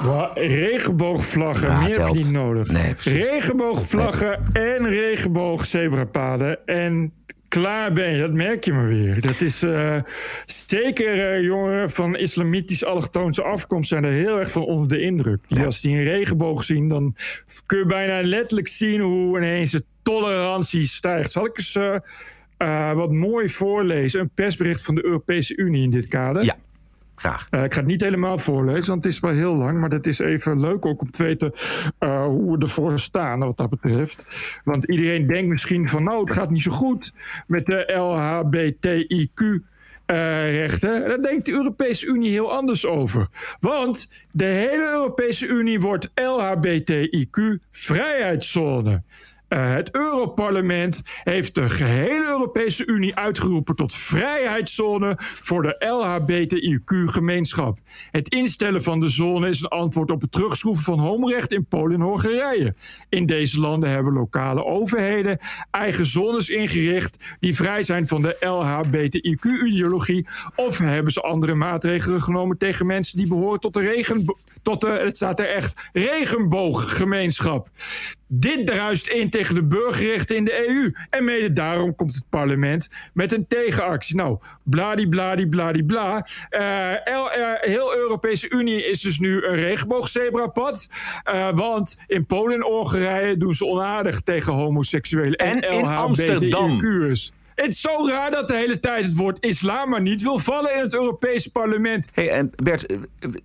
Wow, 0.03 0.31
regenboogvlaggen, 0.35 1.69
Ja, 1.69 1.81
meer 1.81 1.99
heb 1.99 2.09
je 2.09 2.15
niet 2.15 2.31
nodig. 2.31 2.69
Nee, 2.69 2.95
precies. 2.95 3.13
regenboogvlaggen 3.13 4.45
en 4.53 4.89
regenboogzebrapaden. 4.89 6.67
En 6.67 7.13
klaar 7.53 7.93
ben 7.93 8.13
je, 8.13 8.21
dat 8.21 8.33
merk 8.33 8.65
je 8.65 8.73
maar 8.73 8.89
weer. 8.89 9.21
Dat 9.21 9.41
is 9.41 9.63
eh, 9.63 9.97
zeker 10.47 11.33
eh, 11.33 11.43
jongeren 11.43 11.91
van 11.91 12.17
islamitisch 12.17 12.85
allochtoonse 12.85 13.43
afkomst 13.43 13.89
zijn 13.89 14.05
er 14.05 14.11
heel 14.11 14.39
erg 14.39 14.51
van 14.51 14.63
onder 14.63 14.89
de 14.89 15.01
indruk. 15.01 15.41
Die 15.47 15.65
Als 15.65 15.81
die 15.81 15.97
een 15.97 16.05
regenboog 16.05 16.65
zien, 16.65 16.89
dan 16.89 17.15
kun 17.67 17.79
je 17.79 17.87
bijna 17.87 18.29
letterlijk 18.29 18.69
zien 18.69 19.01
hoe 19.01 19.39
ineens 19.39 19.71
de 19.71 19.85
tolerantie 20.03 20.85
stijgt. 20.85 21.33
Zal 21.33 21.45
ik 21.45 21.59
eens 21.59 21.79
eh, 22.57 22.93
wat 22.93 23.13
mooi 23.13 23.49
voorlezen? 23.49 24.21
Een 24.21 24.31
persbericht 24.35 24.85
van 24.85 24.95
de 24.95 25.05
Europese 25.05 25.57
Unie 25.57 25.83
in 25.83 25.91
dit 25.91 26.07
kader. 26.07 26.45
Ja. 26.45 26.57
Eh, 27.51 27.65
ik 27.65 27.75
ga 27.75 27.79
het 27.81 27.89
niet 27.89 28.01
helemaal 28.01 28.39
voorlezen, 28.39 28.91
want 28.91 29.05
het 29.05 29.13
is 29.13 29.21
wel 29.21 29.31
heel 29.31 29.57
lang. 29.57 29.81
Maar 29.81 29.91
het 29.91 30.07
is 30.07 30.19
even 30.19 30.61
leuk 30.61 30.87
ook 30.87 31.01
om 31.01 31.11
te 31.11 31.23
weten 31.23 31.53
eh, 31.99 32.25
hoe 32.25 32.57
we 32.57 32.63
ervoor 32.63 32.99
staan 32.99 33.39
wat 33.39 33.57
dat 33.57 33.71
betreft. 33.71 34.27
Want 34.65 34.85
iedereen 34.85 35.27
denkt 35.27 35.49
misschien 35.49 35.89
van 35.89 36.03
nou, 36.03 36.25
het 36.25 36.33
gaat 36.33 36.51
niet 36.51 36.63
zo 36.63 36.71
goed 36.71 37.13
met 37.47 37.67
de 37.67 37.93
LHBTIQ. 37.95 39.71
eh, 40.07 40.57
rechten. 40.59 41.09
Daar 41.09 41.23
denkt 41.23 41.47
de 41.47 41.53
Europese 41.53 42.07
Unie 42.07 42.31
heel 42.31 42.53
anders 42.53 42.87
over. 42.87 43.27
Want 43.61 44.09
de 44.31 44.45
hele 44.45 44.89
Europese 44.91 45.47
Unie 45.47 45.81
wordt 45.81 46.11
LHBTIQ 46.15 47.59
Eh, 49.53 49.73
het 49.73 49.95
Europarlement 49.95 51.03
heeft 51.23 51.55
de 51.55 51.69
gehele 51.69 52.29
Europese 52.29 52.87
Unie 52.87 53.17
uitgeroepen 53.17 53.77
tot 53.77 53.95
vrijheidszone 53.95 55.15
voor 55.19 55.63
de 55.63 55.77
LHBTIQ-gemeenschap. 55.79 57.79
Het 58.11 58.29
instellen 58.29 58.83
van 58.83 59.01
de 59.01 59.09
zone 59.09 59.49
is 59.49 59.61
een 59.61 59.69
antwoord 59.69 60.11
op 60.11 60.21
het 60.21 60.33
terugschroeven 60.33 60.85
van 60.85 60.99
homorecht 60.99 61.53
in 61.53 61.65
Polen 61.65 61.95
en 61.95 62.01
Hongarije. 62.07 62.75
In 63.09 63.27
deze 63.27 63.61
landen 63.61 63.91
hebben 63.91 64.13
lokale 64.13 64.65
overheden 64.65 65.39
eigen 65.71 66.07
zones 66.07 66.49
ingericht 66.49 67.37
die 67.41 67.55
vrij 67.55 67.83
zijn 67.83 68.07
van 68.07 68.23
de 68.23 68.37
LHBTIQ-ideologie. 68.41 70.27
Of 70.57 70.79
hebben 70.79 71.13
ze 71.13 71.21
andere 71.21 71.55
maatregelen 71.55 72.23
genomen 72.23 72.59
tegen 72.59 72.87
mensen 72.87 73.17
die 73.17 73.29
behoren 73.29 73.61
tot 73.61 73.75
de 73.75 73.81
regen, 73.81 74.35
tot 74.63 74.81
de, 74.81 74.87
het 74.87 75.17
staat 75.17 75.41
er 75.41 75.49
echt, 75.49 75.91
regenbooggemeenschap. 75.93 77.69
Dit 78.27 78.67
druist 78.67 79.07
in 79.07 79.31
tegen 79.31 79.55
de 79.55 79.65
burgerrechten 79.65 80.37
in 80.37 80.45
de 80.45 80.69
EU. 80.69 80.93
En 81.11 81.25
mede 81.25 81.53
daarom 81.53 81.95
komt 81.95 82.15
het 82.15 82.25
parlement 82.29 82.89
met 83.15 83.33
een 83.33 83.47
tegenactie. 83.47 84.17
Nou, 84.17 84.39
bladibladibladibla. 84.63 86.21
Bla, 86.21 86.27
Eh, 86.49 86.93
eh, 86.93 87.61
heel 87.61 87.97
Europese 87.97 88.51
Unie 88.51 88.89
is 88.89 89.01
dus 89.01 89.19
nu 89.19 89.45
een 89.45 89.55
regenboogzebrapad. 89.55 90.87
Eh, 91.23 91.51
want 91.55 91.97
in 92.07 92.27
Polen 92.27 92.55
en 92.55 92.63
Hongarije 92.63 93.37
doen 93.37 93.55
ze 93.55 93.65
onaardig 93.65 94.21
tegen 94.21 94.53
homoseksuelen 94.53 95.37
en, 95.37 95.61
En 95.61 95.79
in 95.79 95.85
Amsterdam. 95.85 96.81
Het 97.55 97.69
is 97.69 97.81
zo 97.81 98.07
raar 98.09 98.31
dat 98.31 98.49
de 98.49 98.57
hele 98.57 98.79
tijd 98.79 99.05
het 99.05 99.17
woord 99.17 99.45
islam 99.45 99.89
maar 99.89 100.01
niet 100.01 100.23
wil 100.23 100.39
vallen 100.39 100.75
in 100.75 100.83
het 100.83 100.95
Europese 100.95 101.51
parlement. 101.51 102.09
Hey, 102.13 102.31
en 102.31 102.51
Bert, 102.57 102.87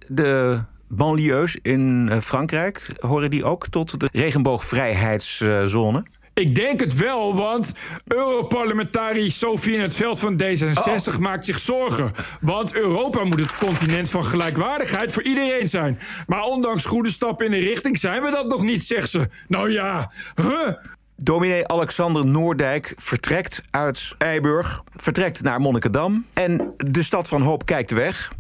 de 0.07 0.59
banlieues 0.88 1.58
in 1.62 2.08
eh, 2.12 2.20
Frankrijk, 2.20 2.88
horen 3.00 3.32
die 3.32 3.44
ook 3.46 3.68
tot 3.68 4.00
de 4.00 4.10
regenboogvrijheidszone? 4.12 6.04
Ik 6.34 6.56
denk 6.56 6.80
het 6.80 6.94
wel, 6.94 7.36
want 7.36 7.74
Europarlementariër 8.08 9.32
Sophie 9.32 9.74
in 9.74 9.80
het 9.80 9.96
veld 9.96 10.20
van 10.20 10.42
D66 10.44 11.20
maakt 11.20 11.46
zich 11.46 11.60
zorgen. 11.60 12.12
Want 12.42 12.74
Europa 12.74 13.24
moet 13.24 13.40
het 13.40 13.58
continent 13.58 14.10
van 14.10 14.24
gelijkwaardigheid 14.24 15.12
voor 15.12 15.24
iedereen 15.24 15.68
zijn. 15.68 16.00
Maar 16.28 16.42
ondanks 16.44 16.86
goede 16.86 17.10
stappen 17.10 17.46
in 17.46 17.52
de 17.52 17.58
richting 17.58 17.98
zijn 17.98 18.22
we 18.22 18.32
dat 18.32 18.48
nog 18.48 18.62
niet, 18.62 18.84
zegt 18.84 19.10
ze. 19.10 19.28
Nou 19.48 19.72
ja, 19.72 20.12
huh? 20.36 20.70
Dominee 21.16 21.68
Alexander 21.68 22.26
Noordijk 22.26 22.94
vertrekt 22.98 23.62
uit 23.72 24.16
Eiburg, 24.18 24.84
vertrekt 24.96 25.42
naar 25.42 25.62
Monnikendam. 25.62 26.26
En 26.34 26.74
de 26.78 27.04
stad 27.04 27.28
van 27.28 27.42
Hoop 27.42 27.66
kijkt 27.66 27.92
weg 27.92 28.32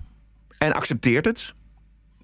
en 0.57 0.73
accepteert 0.73 1.25
het. 1.25 1.55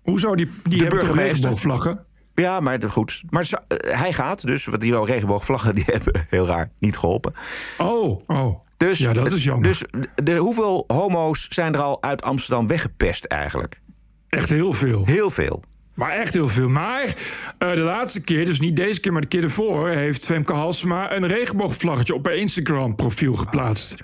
Hoezo? 0.03 0.35
Die, 0.35 0.49
die 0.63 0.81
hebben 0.81 0.99
toch 0.99 1.15
regenboogvlaggen? 1.15 2.05
Ja, 2.35 2.59
maar 2.59 2.79
goed. 2.89 3.23
Maar 3.29 3.45
zo- 3.45 3.57
eh, 3.67 3.99
hij 3.99 4.13
gaat 4.13 4.45
dus, 4.45 4.65
want 4.65 4.81
die 4.81 5.03
regenboogvlaggen 5.05 5.75
die 5.79 5.83
hebben 5.87 6.25
heel 6.29 6.47
raar 6.47 6.69
niet 6.79 6.97
geholpen. 6.97 7.33
Oh, 7.77 8.21
oh. 8.27 8.61
Dus, 8.77 8.97
Ja, 8.97 9.13
dat 9.13 9.31
is 9.31 9.43
jammer. 9.43 9.67
Dus 9.67 9.83
de, 10.15 10.35
hoeveel 10.35 10.83
homo's 10.87 11.45
zijn 11.49 11.73
er 11.73 11.79
al 11.79 12.01
uit 12.03 12.21
Amsterdam 12.21 12.67
weggepest 12.67 13.23
eigenlijk? 13.25 13.81
Echt 14.29 14.49
heel 14.49 14.73
veel. 14.73 15.05
Heel 15.05 15.29
veel. 15.29 15.63
Maar 15.93 16.11
echt 16.11 16.33
heel 16.33 16.47
veel. 16.47 16.69
Maar 16.69 17.15
eh, 17.57 17.71
de 17.71 17.77
laatste 17.77 18.21
keer, 18.21 18.45
dus 18.45 18.59
niet 18.59 18.75
deze 18.75 18.99
keer, 18.99 19.11
maar 19.11 19.21
de 19.21 19.27
keer 19.27 19.43
ervoor... 19.43 19.89
heeft 19.89 20.25
Femke 20.25 20.53
Halsema 20.53 21.11
een 21.15 21.27
regenboogvlaggetje 21.27 22.13
op 22.13 22.25
haar 22.25 22.35
Instagram-profiel 22.35 23.33
geplaatst. 23.33 23.95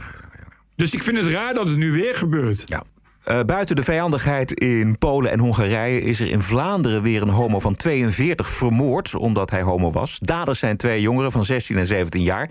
Dus 0.75 0.93
ik 0.93 1.03
vind 1.03 1.17
het 1.17 1.27
raar 1.27 1.53
dat 1.53 1.67
het 1.67 1.77
nu 1.77 1.91
weer 1.91 2.15
gebeurt. 2.15 2.63
Ja. 2.65 2.83
Uh, 3.31 3.39
buiten 3.45 3.75
de 3.75 3.83
vijandigheid 3.83 4.51
in 4.51 4.97
Polen 4.97 5.31
en 5.31 5.39
Hongarije 5.39 6.01
is 6.01 6.19
er 6.19 6.29
in 6.29 6.39
Vlaanderen 6.39 7.01
weer 7.01 7.21
een 7.21 7.29
homo 7.29 7.59
van 7.59 7.75
42 7.75 8.47
vermoord 8.47 9.15
omdat 9.15 9.49
hij 9.49 9.61
homo 9.61 9.91
was. 9.91 10.19
Daders 10.19 10.59
zijn 10.59 10.77
twee 10.77 11.01
jongeren 11.01 11.31
van 11.31 11.45
16 11.45 11.77
en 11.77 11.85
17 11.85 12.21
jaar. 12.21 12.49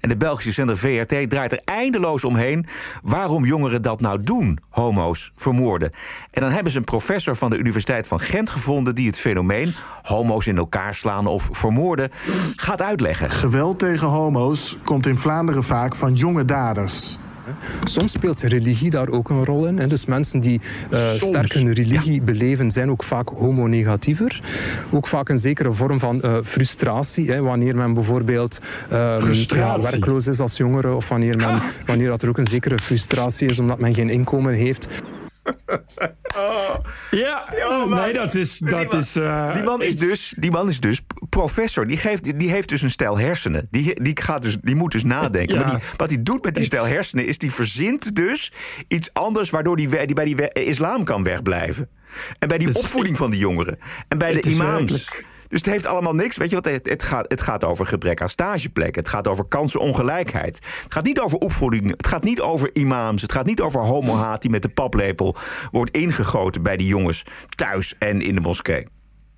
En 0.00 0.08
de 0.08 0.16
Belgische 0.16 0.52
zender 0.52 0.76
VRT 0.76 1.30
draait 1.30 1.52
er 1.52 1.60
eindeloos 1.64 2.24
omheen 2.24 2.66
waarom 3.02 3.44
jongeren 3.44 3.82
dat 3.82 4.00
nou 4.00 4.22
doen, 4.22 4.58
homo's 4.70 5.32
vermoorden. 5.36 5.90
En 6.30 6.40
dan 6.42 6.50
hebben 6.50 6.72
ze 6.72 6.78
een 6.78 6.84
professor 6.84 7.36
van 7.36 7.50
de 7.50 7.58
Universiteit 7.58 8.06
van 8.06 8.20
Gent 8.20 8.50
gevonden 8.50 8.94
die 8.94 9.06
het 9.06 9.18
fenomeen 9.18 9.74
homo's 10.02 10.46
in 10.46 10.56
elkaar 10.56 10.94
slaan 10.94 11.26
of 11.26 11.48
vermoorden 11.52 12.10
gaat 12.56 12.82
uitleggen. 12.82 13.30
Geweld 13.30 13.78
tegen 13.78 14.08
homo's 14.08 14.78
komt 14.84 15.06
in 15.06 15.16
Vlaanderen 15.16 15.64
vaak 15.64 15.94
van 15.94 16.14
jonge 16.14 16.44
daders. 16.44 17.18
Soms 17.84 18.12
speelt 18.12 18.42
religie 18.42 18.90
daar 18.90 19.08
ook 19.08 19.30
een 19.30 19.44
rol 19.44 19.66
in. 19.66 19.76
Dus 19.76 20.06
mensen 20.06 20.40
die 20.40 20.60
uh, 20.90 21.10
sterk 21.10 21.52
hun 21.52 21.72
religie 21.72 22.22
beleven, 22.22 22.70
zijn 22.70 22.90
ook 22.90 23.02
vaak 23.02 23.28
homonegatiever. 23.28 24.40
Ook 24.90 25.06
vaak 25.06 25.28
een 25.28 25.38
zekere 25.38 25.72
vorm 25.72 25.98
van 25.98 26.20
uh, 26.24 26.36
frustratie. 26.42 27.30
Hè, 27.30 27.42
wanneer 27.42 27.76
men 27.76 27.94
bijvoorbeeld 27.94 28.60
ja, 28.90 29.78
werkloos 29.80 30.26
is 30.26 30.40
als 30.40 30.56
jongere, 30.56 30.94
of 30.94 31.08
wanneer, 31.08 31.36
men, 31.36 31.58
wanneer 31.86 32.08
dat 32.08 32.22
er 32.22 32.28
ook 32.28 32.38
een 32.38 32.46
zekere 32.46 32.78
frustratie 32.78 33.48
is 33.48 33.58
omdat 33.58 33.78
men 33.78 33.94
geen 33.94 34.10
inkomen 34.10 34.54
heeft. 34.54 34.88
Ja, 37.10 37.44
nee, 37.88 38.12
dat 38.12 38.34
is. 38.34 38.58
Dat 38.58 38.78
die, 38.78 38.88
man, 38.88 38.98
is 38.98 39.16
uh, 39.16 39.52
die, 39.52 39.62
man 39.62 39.82
is 39.82 39.96
dus, 39.96 40.34
die 40.36 40.50
man 40.50 40.68
is 40.68 40.80
dus 40.80 41.00
professor. 41.28 41.86
Die, 41.86 41.96
geeft, 41.96 42.38
die 42.38 42.50
heeft 42.50 42.68
dus 42.68 42.82
een 42.82 42.90
stijl 42.90 43.18
hersenen. 43.18 43.66
Die, 43.70 44.02
die, 44.02 44.20
gaat 44.22 44.42
dus, 44.42 44.56
die 44.62 44.74
moet 44.74 44.92
dus 44.92 45.04
nadenken. 45.04 45.58
Ja. 45.58 45.64
Maar 45.64 45.74
die, 45.74 45.88
wat 45.96 46.10
hij 46.10 46.22
doet 46.22 46.44
met 46.44 46.54
die 46.54 46.64
stijl 46.64 46.86
hersenen 46.86 47.26
is 47.26 47.38
die 47.38 47.52
verzint 47.52 48.16
dus 48.16 48.52
iets 48.88 49.12
anders 49.12 49.50
waardoor 49.50 49.76
die, 49.76 50.06
die 50.06 50.14
bij 50.14 50.24
die 50.24 50.52
islam 50.52 51.04
kan 51.04 51.22
wegblijven. 51.22 51.88
En 52.38 52.48
bij 52.48 52.58
die 52.58 52.74
opvoeding 52.74 53.16
van 53.16 53.30
die 53.30 53.40
jongeren. 53.40 53.78
En 54.08 54.18
bij 54.18 54.32
de 54.32 54.40
imams. 54.40 54.90
Werkelijk. 54.90 55.26
Dus 55.48 55.60
het 55.60 55.70
heeft 55.70 55.86
allemaal 55.86 56.14
niks. 56.14 56.36
Weet 56.36 56.50
je 56.50 56.54
wat? 56.54 56.80
Het, 56.82 57.02
gaat, 57.02 57.30
het 57.30 57.40
gaat 57.40 57.64
over 57.64 57.86
gebrek 57.86 58.22
aan 58.22 58.28
stageplekken. 58.28 59.02
Het 59.02 59.10
gaat 59.10 59.28
over 59.28 59.44
kansenongelijkheid. 59.44 60.60
Het 60.82 60.92
gaat 60.92 61.04
niet 61.04 61.20
over 61.20 61.38
opvoeding. 61.38 61.90
Het 61.90 62.06
gaat 62.06 62.22
niet 62.22 62.40
over 62.40 62.70
imams. 62.72 63.22
Het 63.22 63.32
gaat 63.32 63.46
niet 63.46 63.60
over 63.60 63.80
homohaat 63.80 64.42
die 64.42 64.50
met 64.50 64.62
de 64.62 64.68
paplepel 64.68 65.36
wordt 65.70 65.96
ingegoten 65.96 66.62
bij 66.62 66.76
die 66.76 66.86
jongens 66.86 67.22
thuis 67.54 67.94
en 67.98 68.20
in 68.20 68.34
de 68.34 68.40
moskee. 68.40 68.86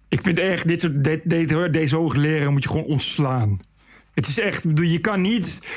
Ik 0.09 0.21
vind 0.21 0.39
echt, 0.39 0.69
dit 0.69 0.81
soort, 0.81 1.73
deze 1.73 1.97
hoogleraar 1.97 2.53
moet 2.53 2.63
je 2.63 2.69
gewoon 2.71 2.85
ontslaan. 2.85 3.59
Het 4.21 4.29
is 4.29 4.39
echt, 4.39 4.65
je 4.75 4.99
kan 4.99 5.21
niet. 5.21 5.69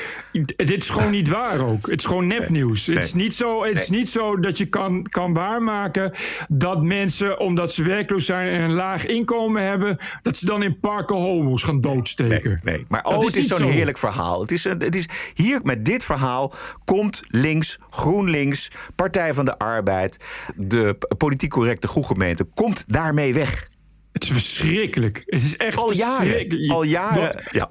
Dit 0.55 0.81
is 0.83 0.89
gewoon 0.89 1.11
niet 1.11 1.27
waar 1.27 1.59
ook. 1.59 1.89
Het 1.89 1.99
is 1.99 2.05
gewoon 2.05 2.27
nepnieuws. 2.27 2.87
Nee, 2.87 2.95
het 2.95 3.05
is 3.05 3.13
niet 3.13 3.33
zo, 3.33 3.63
het 3.63 3.79
is 3.79 3.89
niet 3.89 4.09
zo 4.09 4.39
dat 4.39 4.57
je 4.57 4.65
kan, 4.65 5.03
kan 5.03 5.33
waarmaken 5.33 6.11
dat 6.49 6.83
mensen, 6.83 7.39
omdat 7.39 7.73
ze 7.73 7.83
werkloos 7.83 8.25
zijn 8.25 8.53
en 8.53 8.61
een 8.61 8.73
laag 8.73 9.05
inkomen 9.05 9.63
hebben, 9.63 9.97
dat 10.21 10.37
ze 10.37 10.45
dan 10.45 10.63
in 10.63 10.79
parken 10.79 11.15
homo's 11.15 11.63
gaan 11.63 11.81
doodsteken. 11.81 12.59
Nee, 12.63 12.75
nee. 12.75 12.85
maar 12.87 13.05
oh, 13.05 13.23
het 13.23 13.35
is 13.35 13.47
zo'n 13.47 13.71
heerlijk 13.71 13.97
verhaal. 13.97 14.41
Het 14.41 14.51
is, 14.51 14.63
het 14.63 14.95
is 14.95 15.05
hier 15.33 15.59
met 15.63 15.85
dit 15.85 16.03
verhaal 16.03 16.53
komt 16.85 17.21
links, 17.27 17.79
GroenLinks, 17.89 18.71
Partij 18.95 19.33
van 19.33 19.45
de 19.45 19.57
Arbeid, 19.57 20.17
de 20.55 20.97
politiek 21.17 21.49
correcte 21.49 21.87
groegemeente, 21.87 22.43
komt 22.53 22.83
daarmee 22.87 23.33
weg. 23.33 23.71
Het 24.13 24.23
is 24.23 24.29
verschrikkelijk. 24.29 25.23
Het 25.25 25.43
is 25.43 25.57
echt 25.57 25.77
al 25.77 25.93
jaren. 25.93 26.69
Al 26.69 26.83
jaren. 26.83 27.43
Ja. 27.51 27.69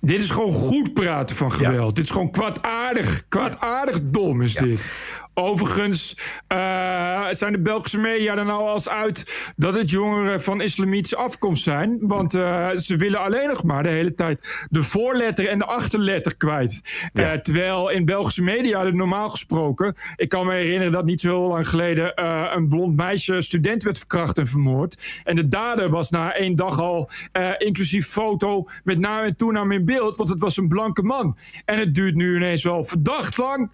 Dit 0.00 0.20
is 0.20 0.30
gewoon 0.30 0.52
goed 0.52 0.92
praten 0.92 1.36
van 1.36 1.52
geweld. 1.52 1.96
Dit 1.96 2.04
is 2.04 2.10
gewoon 2.10 2.30
kwaadaardig. 2.30 3.24
Kwaadaardig 3.28 4.00
dom 4.02 4.42
is 4.42 4.54
dit. 4.54 4.92
Overigens 5.40 6.16
uh, 6.52 7.26
zijn 7.30 7.52
de 7.52 7.60
Belgische 7.60 7.98
media 7.98 8.36
er 8.36 8.44
nou 8.44 8.68
als 8.68 8.88
uit 8.88 9.52
dat 9.56 9.74
het 9.74 9.90
jongeren 9.90 10.42
van 10.42 10.60
islamitische 10.60 11.16
afkomst 11.16 11.62
zijn. 11.62 11.98
Want 12.00 12.34
uh, 12.34 12.68
ze 12.76 12.96
willen 12.96 13.20
alleen 13.20 13.48
nog 13.48 13.64
maar 13.64 13.82
de 13.82 13.88
hele 13.88 14.14
tijd 14.14 14.66
de 14.70 14.82
voorletter 14.82 15.48
en 15.48 15.58
de 15.58 15.64
achterletter 15.64 16.36
kwijt. 16.36 17.08
Ja. 17.12 17.32
Uh, 17.32 17.38
terwijl 17.38 17.88
in 17.88 18.04
Belgische 18.04 18.42
media, 18.42 18.82
normaal 18.82 19.28
gesproken, 19.28 19.94
ik 20.16 20.28
kan 20.28 20.46
me 20.46 20.54
herinneren 20.54 20.92
dat 20.92 21.04
niet 21.04 21.20
zo 21.20 21.28
heel 21.28 21.48
lang 21.48 21.68
geleden 21.68 22.24
een 22.56 22.68
blond 22.68 22.96
meisje 22.96 23.42
student 23.42 23.82
werd 23.82 23.98
verkracht 23.98 24.38
en 24.38 24.46
vermoord. 24.46 25.20
En 25.24 25.36
de 25.36 25.48
dader 25.48 25.90
was 25.90 26.10
na 26.10 26.34
één 26.34 26.56
dag 26.56 26.80
al 26.80 27.10
inclusief 27.58 28.06
foto 28.06 28.68
met 28.84 28.98
naam 28.98 29.24
en 29.24 29.36
toenaam 29.36 29.72
in 29.72 29.84
beeld, 29.84 30.16
want 30.16 30.28
het 30.28 30.40
was 30.40 30.56
een 30.56 30.68
blanke 30.68 31.02
man. 31.02 31.36
En 31.64 31.78
het 31.78 31.94
duurt 31.94 32.14
nu 32.14 32.36
ineens 32.36 32.62
wel 32.62 32.84
verdacht 32.84 33.36
lang 33.36 33.70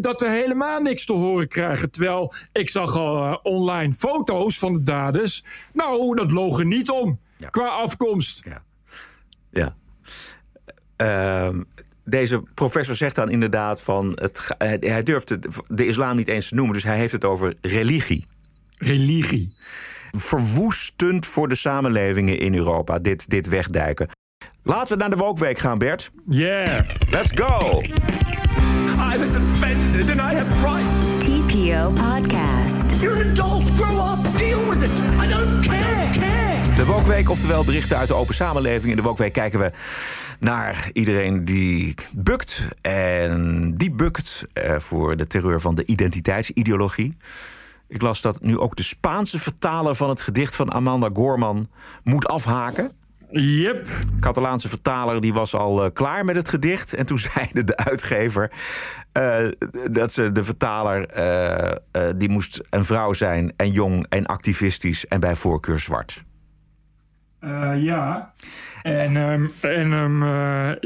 dat 0.00 0.20
we 0.20 0.28
helemaal 0.28 0.80
niks 0.80 0.93
te 1.02 1.12
horen 1.12 1.48
krijgen. 1.48 1.90
Terwijl 1.90 2.32
ik 2.52 2.70
zag 2.70 2.96
al 2.96 3.26
uh, 3.26 3.36
online 3.42 3.92
foto's 3.92 4.58
van 4.58 4.72
de 4.72 4.82
daders. 4.82 5.44
Nou, 5.72 6.16
dat 6.16 6.30
logen 6.30 6.68
niet 6.68 6.90
om 6.90 7.20
qua 7.50 7.66
afkomst. 7.66 8.42
Ja. 8.44 8.62
ja. 9.50 9.74
Uh, 11.02 11.58
deze 12.04 12.42
professor 12.54 12.94
zegt 12.94 13.14
dan 13.14 13.30
inderdaad 13.30 13.82
van... 13.82 14.18
Het, 14.20 14.54
hij 14.80 15.02
durft 15.02 15.36
de 15.68 15.86
islam 15.86 16.16
niet 16.16 16.28
eens 16.28 16.48
te 16.48 16.54
noemen, 16.54 16.74
dus 16.74 16.84
hij 16.84 16.98
heeft 16.98 17.12
het 17.12 17.24
over 17.24 17.54
religie. 17.60 18.26
Religie. 18.78 19.54
Verwoestend 20.10 21.26
voor 21.26 21.48
de 21.48 21.54
samenlevingen 21.54 22.38
in 22.38 22.54
Europa, 22.54 22.98
dit, 22.98 23.30
dit 23.30 23.48
wegduiken. 23.48 24.08
Laten 24.62 24.96
we 24.96 25.00
naar 25.00 25.10
de 25.10 25.16
Wokweek 25.16 25.58
gaan, 25.58 25.78
Bert. 25.78 26.10
Yeah. 26.24 26.80
Let's 27.10 27.30
go. 27.34 27.80
I 29.12 29.18
was 29.18 29.34
offended 29.34 30.10
and 30.10 30.20
I 30.20 30.34
have 30.34 30.62
rights. 30.62 31.26
TPO 31.26 31.92
Podcast. 31.94 33.02
You're 33.02 33.20
an 33.20 33.30
adult. 33.30 33.76
Grow 33.76 33.98
up. 33.98 34.36
Deal 34.36 34.68
with 34.68 34.82
it. 34.84 34.90
I 35.20 35.28
don't 35.28 35.60
care. 35.60 36.10
care. 36.12 36.74
De 36.74 36.84
Wokweek, 36.84 37.30
oftewel 37.30 37.64
berichten 37.64 37.96
uit 37.96 38.08
de 38.08 38.14
open 38.14 38.34
samenleving. 38.34 38.90
In 38.90 38.96
de 38.96 39.02
Wokweek 39.02 39.32
kijken 39.32 39.58
we 39.58 39.72
naar 40.38 40.90
iedereen 40.92 41.44
die 41.44 41.94
bukt. 42.16 42.68
En 42.80 43.72
die 43.76 43.90
bukt 43.90 44.44
eh, 44.52 44.78
voor 44.78 45.16
de 45.16 45.26
terreur 45.26 45.60
van 45.60 45.74
de 45.74 45.86
identiteitsideologie. 45.86 47.16
Ik 47.88 48.02
las 48.02 48.20
dat 48.20 48.42
nu 48.42 48.58
ook 48.58 48.76
de 48.76 48.82
Spaanse 48.82 49.38
vertaler 49.38 49.94
van 49.94 50.08
het 50.08 50.20
gedicht 50.20 50.54
van 50.54 50.72
Amanda 50.72 51.10
Gorman 51.12 51.66
moet 52.02 52.26
afhaken. 52.26 52.92
Yep. 53.40 53.88
Catalaanse 54.20 54.68
vertaler 54.68 55.20
die 55.20 55.32
was 55.32 55.54
al 55.54 55.84
uh, 55.84 55.90
klaar 55.92 56.24
met 56.24 56.36
het 56.36 56.48
gedicht. 56.48 56.94
En 56.94 57.06
toen 57.06 57.18
zeide 57.34 57.64
de 57.64 57.76
uitgever 57.76 58.52
uh, 59.18 59.50
dat 59.90 60.12
ze 60.12 60.32
de 60.32 60.44
vertaler 60.44 61.16
uh, 61.16 62.10
die 62.16 62.28
moest 62.28 62.62
een 62.70 62.84
vrouw 62.84 63.12
zijn 63.12 63.52
en 63.56 63.70
jong 63.70 64.06
en 64.08 64.26
activistisch 64.26 65.06
en 65.06 65.20
bij 65.20 65.36
voorkeur 65.36 65.78
zwart. 65.78 66.24
ja. 67.76 68.32
En, 68.82 69.16
um, 69.16 69.50
en 69.60 69.92
um, 69.92 70.78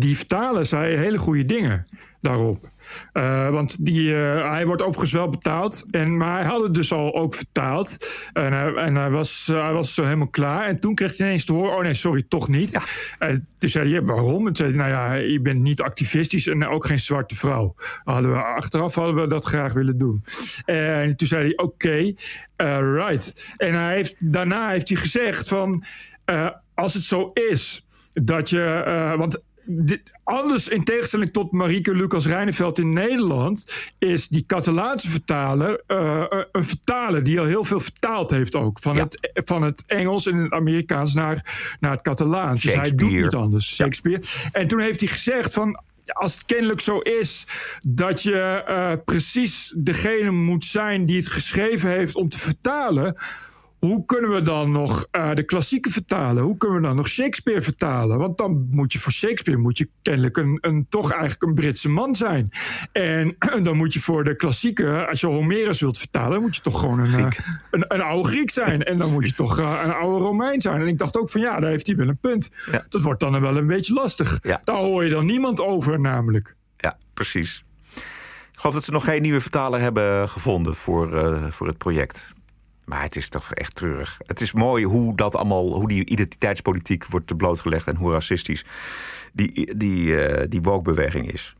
die 0.00 0.16
vertaler 0.16 0.66
zei 0.66 0.96
hele 0.96 1.18
goede 1.18 1.44
dingen 1.46 1.84
daarop. 2.20 2.72
Uh, 3.12 3.50
want 3.50 3.84
die, 3.84 4.10
uh, 4.10 4.50
hij 4.50 4.66
wordt 4.66 4.82
overigens 4.82 5.12
wel 5.12 5.28
betaald. 5.28 5.84
En, 5.90 6.16
maar 6.16 6.40
hij 6.40 6.50
had 6.50 6.62
het 6.62 6.74
dus 6.74 6.92
al 6.92 7.14
ook 7.14 7.34
vertaald. 7.34 7.96
En, 8.32 8.52
uh, 8.52 8.78
en 8.78 8.94
hij, 8.94 9.10
was, 9.10 9.46
hij 9.52 9.72
was 9.72 9.94
zo 9.94 10.02
helemaal 10.02 10.28
klaar. 10.28 10.66
En 10.66 10.80
toen 10.80 10.94
kreeg 10.94 11.16
hij 11.16 11.26
ineens 11.26 11.44
te 11.44 11.52
horen: 11.52 11.76
oh 11.76 11.82
nee, 11.82 11.94
sorry, 11.94 12.24
toch 12.28 12.48
niet. 12.48 12.70
Ja. 12.70 12.82
En 13.18 13.46
toen 13.58 13.68
zei 13.68 13.92
hij: 13.92 14.02
waarom? 14.02 14.46
En 14.46 14.52
toen 14.52 14.56
zei 14.56 14.68
hij: 14.68 14.78
nou 14.78 14.90
ja, 14.90 15.14
je 15.14 15.40
bent 15.40 15.58
niet 15.58 15.82
activistisch 15.82 16.46
en 16.46 16.68
ook 16.68 16.86
geen 16.86 16.98
zwarte 16.98 17.34
vrouw. 17.34 17.74
Hadden 18.04 18.32
we, 18.32 18.42
achteraf 18.42 18.94
hadden 18.94 19.14
we 19.14 19.26
dat 19.26 19.44
graag 19.44 19.72
willen 19.72 19.98
doen. 19.98 20.24
En 20.64 21.16
toen 21.16 21.28
zei 21.28 21.42
hij: 21.42 21.56
oké, 21.56 21.62
okay, 21.62 22.16
right. 22.94 23.52
En 23.56 23.74
hij 23.74 23.94
heeft, 23.94 24.32
daarna 24.32 24.68
heeft 24.68 24.88
hij 24.88 24.98
gezegd: 24.98 25.48
van 25.48 25.84
als 26.74 26.94
het 26.94 27.04
zo 27.04 27.30
is 27.32 27.84
dat 28.12 28.50
je. 28.50 29.14
want 29.18 29.42
dit, 29.64 30.02
anders 30.24 30.68
in 30.68 30.84
tegenstelling 30.84 31.32
tot 31.32 31.52
Marieke 31.52 31.94
Lucas 31.94 32.26
Reineveld 32.26 32.78
in 32.78 32.92
Nederland... 32.92 33.72
is 33.98 34.28
die 34.28 34.44
Catalaanse 34.46 35.08
vertaler 35.08 35.82
uh, 35.88 36.24
een 36.52 36.64
vertaler 36.64 37.24
die 37.24 37.40
al 37.40 37.46
heel 37.46 37.64
veel 37.64 37.80
vertaald 37.80 38.30
heeft 38.30 38.54
ook. 38.54 38.78
Van, 38.80 38.96
het, 38.96 39.30
van 39.44 39.62
het 39.62 39.84
Engels 39.86 40.26
en 40.26 40.36
het 40.36 40.52
Amerikaans 40.52 41.14
naar, 41.14 41.76
naar 41.80 41.90
het 41.90 42.02
Catalaans. 42.02 42.62
Dus 42.62 42.74
hij 42.74 42.94
doet 42.94 43.10
niet 43.10 43.34
anders, 43.34 43.74
Shakespeare. 43.74 44.22
En 44.52 44.68
toen 44.68 44.80
heeft 44.80 45.00
hij 45.00 45.08
gezegd 45.08 45.52
van 45.52 45.82
als 46.12 46.34
het 46.34 46.44
kennelijk 46.44 46.80
zo 46.80 46.98
is 46.98 47.46
dat 47.88 48.22
je 48.22 48.64
uh, 48.68 48.92
precies 49.04 49.74
degene 49.76 50.30
moet 50.30 50.64
zijn 50.64 51.06
die 51.06 51.16
het 51.16 51.28
geschreven 51.28 51.90
heeft 51.90 52.14
om 52.14 52.28
te 52.28 52.38
vertalen 52.38 53.16
hoe 53.86 54.04
kunnen 54.04 54.30
we 54.30 54.42
dan 54.42 54.70
nog 54.70 55.06
uh, 55.12 55.34
de 55.34 55.42
klassieken 55.42 55.90
vertalen? 55.90 56.42
Hoe 56.42 56.56
kunnen 56.56 56.80
we 56.80 56.86
dan 56.86 56.96
nog 56.96 57.08
Shakespeare 57.08 57.62
vertalen? 57.62 58.18
Want 58.18 58.38
dan 58.38 58.66
moet 58.70 58.92
je 58.92 58.98
voor 58.98 59.12
Shakespeare 59.12 59.60
moet 59.60 59.78
je 59.78 59.88
kennelijk 60.02 60.36
een, 60.36 60.58
een 60.60 60.86
toch 60.88 61.10
eigenlijk 61.10 61.42
een 61.42 61.54
Britse 61.54 61.88
man 61.88 62.14
zijn. 62.14 62.50
En, 62.92 63.36
dan 63.64 63.76
moet 63.76 63.92
je 63.92 64.00
voor 64.00 64.24
de 64.24 64.36
klassieken, 64.36 65.08
als 65.08 65.20
je 65.20 65.26
Homerus 65.26 65.80
wilt 65.80 65.98
vertalen, 65.98 66.40
moet 66.40 66.56
je 66.56 66.62
toch 66.62 66.80
gewoon 66.80 66.98
een, 66.98 67.20
uh, 67.20 67.26
een, 67.70 67.84
een, 67.94 68.02
oude 68.02 68.28
Griek 68.28 68.50
zijn. 68.50 68.82
En 68.82 68.98
dan 68.98 69.12
moet 69.12 69.26
je 69.26 69.34
toch 69.34 69.58
uh, 69.58 69.80
een 69.84 69.92
oude 69.92 70.24
Romein 70.24 70.60
zijn. 70.60 70.80
En 70.80 70.86
ik 70.86 70.98
dacht 70.98 71.18
ook 71.18 71.30
van 71.30 71.40
ja, 71.40 71.60
daar 71.60 71.70
heeft 71.70 71.86
hij 71.86 71.96
wel 71.96 72.08
een 72.08 72.20
punt. 72.20 72.50
Ja. 72.70 72.84
Dat 72.88 73.02
wordt 73.02 73.20
dan 73.20 73.40
wel 73.40 73.56
een 73.56 73.66
beetje 73.66 73.94
lastig. 73.94 74.38
Ja. 74.42 74.60
Daar 74.64 74.76
hoor 74.76 75.04
je 75.04 75.10
dan 75.10 75.26
niemand 75.26 75.60
over 75.60 76.00
namelijk. 76.00 76.56
Ja, 76.76 76.98
precies 77.14 77.64
geloof 78.64 78.78
dat 78.78 78.88
ze 78.88 78.92
nog 78.92 79.04
geen 79.04 79.22
nieuwe 79.22 79.40
vertaler 79.40 79.80
hebben 79.80 80.28
gevonden 80.28 80.74
voor, 80.74 81.16
eh, 81.16 81.50
voor 81.50 81.66
het 81.66 81.78
project. 81.78 82.28
Maar 82.84 83.02
het 83.02 83.16
is 83.16 83.28
toch 83.28 83.52
echt 83.52 83.74
treurig. 83.74 84.18
Het 84.26 84.40
is 84.40 84.52
mooi 84.52 84.84
hoe 84.84 85.16
dat 85.16 85.36
allemaal, 85.36 85.72
hoe 85.72 85.88
die 85.88 86.06
identiteitspolitiek 86.06 87.06
wordt 87.06 87.36
blootgelegd 87.36 87.86
en 87.86 87.96
hoe 87.96 88.12
racistisch 88.12 88.64
die, 89.32 89.76
die, 89.76 90.20
eh, 90.20 90.44
die 90.48 90.62
woke-beweging 90.62 91.32
is. 91.32 91.54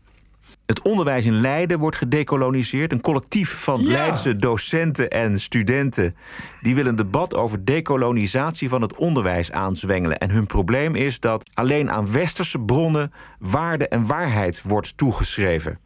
Het 0.66 0.82
onderwijs 0.82 1.24
in 1.24 1.40
Leiden 1.40 1.78
wordt 1.78 1.96
gedecoloniseerd. 1.96 2.92
Een 2.92 3.00
collectief 3.00 3.62
van 3.62 3.80
Ja. 3.80 3.88
Leidse 3.88 4.36
docenten 4.36 5.10
en 5.10 5.40
studenten... 5.40 6.14
die 6.60 6.74
willen 6.74 6.90
een 6.90 6.96
debat 6.96 7.34
over 7.34 7.64
decolonisatie 7.64 8.68
van 8.68 8.82
het 8.82 8.94
onderwijs 8.94 9.52
aanzwengelen. 9.52 10.18
En 10.18 10.30
hun 10.30 10.46
probleem 10.46 10.94
is 10.94 11.20
dat 11.20 11.50
alleen 11.54 11.90
aan 11.90 12.12
westerse 12.12 12.58
bronnen... 12.58 13.12
waarde 13.38 13.88
en 13.88 14.06
waarheid 14.06 14.62
wordt 14.62 14.96
toegeschreven. 14.96 15.78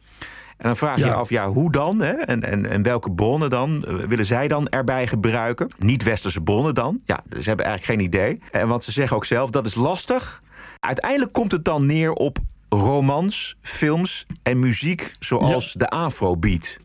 En 0.59 0.65
dan 0.65 0.77
vraag 0.77 0.95
je 0.97 1.03
je 1.03 1.09
Ja. 1.09 1.13
af, 1.13 1.29
ja, 1.29 1.49
hoe 1.49 1.71
dan? 1.71 2.01
Hè? 2.01 2.11
En, 2.11 2.43
en, 2.43 2.65
en 2.69 2.81
welke 2.83 3.11
bronnen 3.11 3.49
dan 3.49 3.85
eh, 3.85 3.95
willen 3.95 4.25
zij 4.25 4.47
dan 4.47 4.67
erbij 4.67 5.07
gebruiken? 5.07 5.67
Niet-westerse 5.77 6.41
bronnen 6.41 6.73
dan? 6.73 7.01
Ja, 7.05 7.19
ze 7.39 7.47
hebben 7.47 7.65
eigenlijk 7.65 7.99
geen 7.99 8.07
idee. 8.07 8.41
En 8.51 8.67
want 8.67 8.83
ze 8.83 8.91
zeggen 8.91 9.15
ook 9.17 9.25
zelf, 9.25 9.49
dat 9.49 9.65
is 9.65 9.75
lastig. 9.75 10.41
Uiteindelijk 10.79 11.33
komt 11.33 11.51
het 11.51 11.65
dan 11.65 11.85
neer 11.85 12.11
op 12.11 12.37
romans, 12.69 13.55
films 13.61 14.25
en 14.43 14.59
muziek 14.59 15.11
zoals 15.19 15.73
de 15.73 15.87
Afrobeat. 15.89 16.77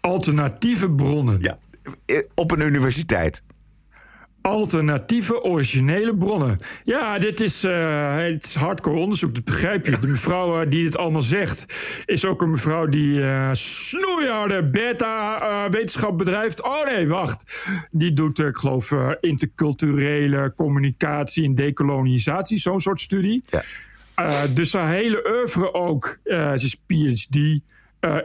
Alternatieve 0.00 0.90
bronnen. 0.90 1.38
Ja, 1.40 1.56
op 2.34 2.50
een 2.50 2.60
universiteit. 2.60 3.42
Alternatieve, 4.42 5.42
originele 5.42 6.16
bronnen. 6.16 6.58
Ja, 6.84 7.18
dit 7.18 7.40
is, 7.40 7.64
eh, 7.64 8.16
het 8.16 8.44
is 8.44 8.54
hardcore 8.54 8.96
onderzoek, 8.96 9.34
dat 9.34 9.44
begrijp 9.44 9.86
je. 9.86 9.98
De 9.98 10.06
mevrouw 10.06 10.60
eh, 10.60 10.70
die 10.70 10.82
dit 10.84 10.96
allemaal 10.96 11.22
zegt, 11.22 11.66
is 12.06 12.24
ook 12.24 12.42
een 12.42 12.50
mevrouw 12.50 12.86
die 12.86 13.22
eh 13.22 13.50
snoeiharde 13.52 14.70
beta-wetenschap 14.70 16.18
bedrijft. 16.18 16.62
Oh 16.62 16.84
nee, 16.84 17.08
wacht. 17.08 17.66
Die 17.90 18.12
doet, 18.12 18.38
ik 18.38 18.56
geloof, 18.56 18.92
interculturele 19.20 20.52
communicatie 20.56 21.44
en 21.44 21.54
decolonisatie, 21.54 22.58
zo'n 22.58 22.80
soort 22.80 23.00
studie. 23.00 23.44
Eh, 24.14 24.42
dus 24.54 24.72
haar 24.72 24.92
hele 24.92 25.28
oeuvre 25.28 25.74
ook. 25.74 26.18
ze 26.24 26.52
is 26.54 26.76
PhD. 26.86 27.60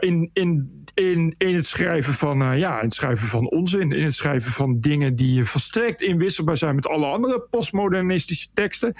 in, 0.00 0.30
in, 0.32 0.77
in, 0.98 1.34
in 1.38 1.54
het 1.54 1.66
schrijven 1.66 2.14
van 2.14 2.42
eh, 2.42 2.58
ja, 2.58 2.78
in 2.78 2.84
het 2.84 2.94
schrijven 2.94 3.28
van 3.28 3.50
onzin, 3.50 3.92
in 3.92 4.04
het 4.04 4.14
schrijven 4.14 4.52
van 4.52 4.80
dingen 4.80 5.16
die 5.16 5.44
volstrekt 5.44 6.02
inwisselbaar 6.02 6.56
zijn 6.56 6.74
met 6.74 6.88
alle 6.88 7.06
andere 7.06 7.46
postmodernistische 7.50 8.48
teksten. 8.54 8.94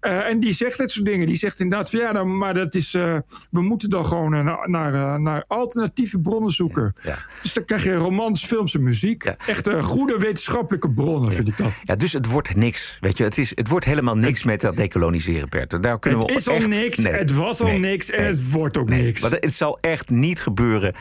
Eh, 0.00 0.28
en 0.28 0.40
die 0.40 0.52
zegt 0.52 0.78
dit 0.78 0.90
soort 0.90 1.06
dingen. 1.06 1.26
Die 1.26 1.36
zegt 1.36 1.60
inderdaad 1.60 1.90
van 1.90 2.00
ja, 2.00 2.12
dan, 2.12 2.38
maar 2.38 2.54
dat 2.54 2.74
is, 2.74 2.94
eh, 2.94 3.18
we 3.50 3.60
moeten 3.60 3.90
dan 3.90 4.06
gewoon 4.06 4.34
eh, 4.34 4.44
naar, 4.44 4.70
naar, 4.70 4.94
eh, 4.94 5.16
naar 5.16 5.44
alternatieve 5.48 6.18
bronnen 6.18 6.50
zoeken. 6.50 6.94
Dus 7.42 7.52
dan 7.52 7.64
krijg 7.64 7.84
je 7.84 7.94
romans, 7.94 8.44
films 8.44 8.74
en 8.74 8.82
muziek. 8.82 9.24
Echt 9.24 9.68
eh, 9.68 9.82
goede 9.82 10.18
wetenschappelijke 10.18 10.90
bronnen, 10.90 11.32
vind 11.32 11.48
ik 11.48 11.56
dat. 11.56 11.74
Ja, 11.82 11.94
dus 11.94 12.12
het 12.12 12.26
wordt 12.26 12.54
niks. 12.56 12.96
Weet 13.00 13.16
je, 13.16 13.24
het, 13.24 13.38
is, 13.38 13.52
het 13.54 13.68
wordt 13.68 13.84
helemaal 13.84 14.16
niks 14.16 14.44
met 14.44 14.60
dat 14.60 14.76
decoloniseren, 14.76 15.48
Bert. 15.48 15.82
Daar 15.82 15.98
kunnen 15.98 16.20
Het 16.20 16.28
we 16.28 16.36
is 16.36 16.48
al 16.48 16.68
niks, 16.68 16.98
nee, 16.98 17.12
het 17.12 17.34
was 17.34 17.60
al 17.60 17.66
nee, 17.66 17.78
niks 17.78 18.10
en 18.10 18.20
nee. 18.20 18.30
het 18.30 18.50
wordt 18.50 18.76
ook 18.76 18.88
niks. 18.88 19.20
Maar 19.20 19.30
het 19.30 19.54
zal 19.54 19.78
echt 19.80 20.10
niet 20.10 20.40
gebeuren 20.40 20.94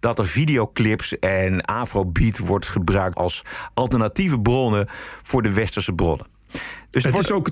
dat 0.00 0.18
er 0.18 0.26
videoclips 0.26 1.18
en 1.18 1.60
afrobeat 1.60 2.38
wordt 2.38 2.68
gebruikt 2.68 3.16
als 3.16 3.42
alternatieve 3.74 4.40
bronnen 4.40 4.86
voor 5.22 5.42
de 5.42 5.52
westerse 5.52 5.92
bronnen. 5.92 6.26
Dus 6.90 7.02
het 7.02 7.12
wordt 7.12 7.26
is 7.26 7.34
ook 7.34 7.50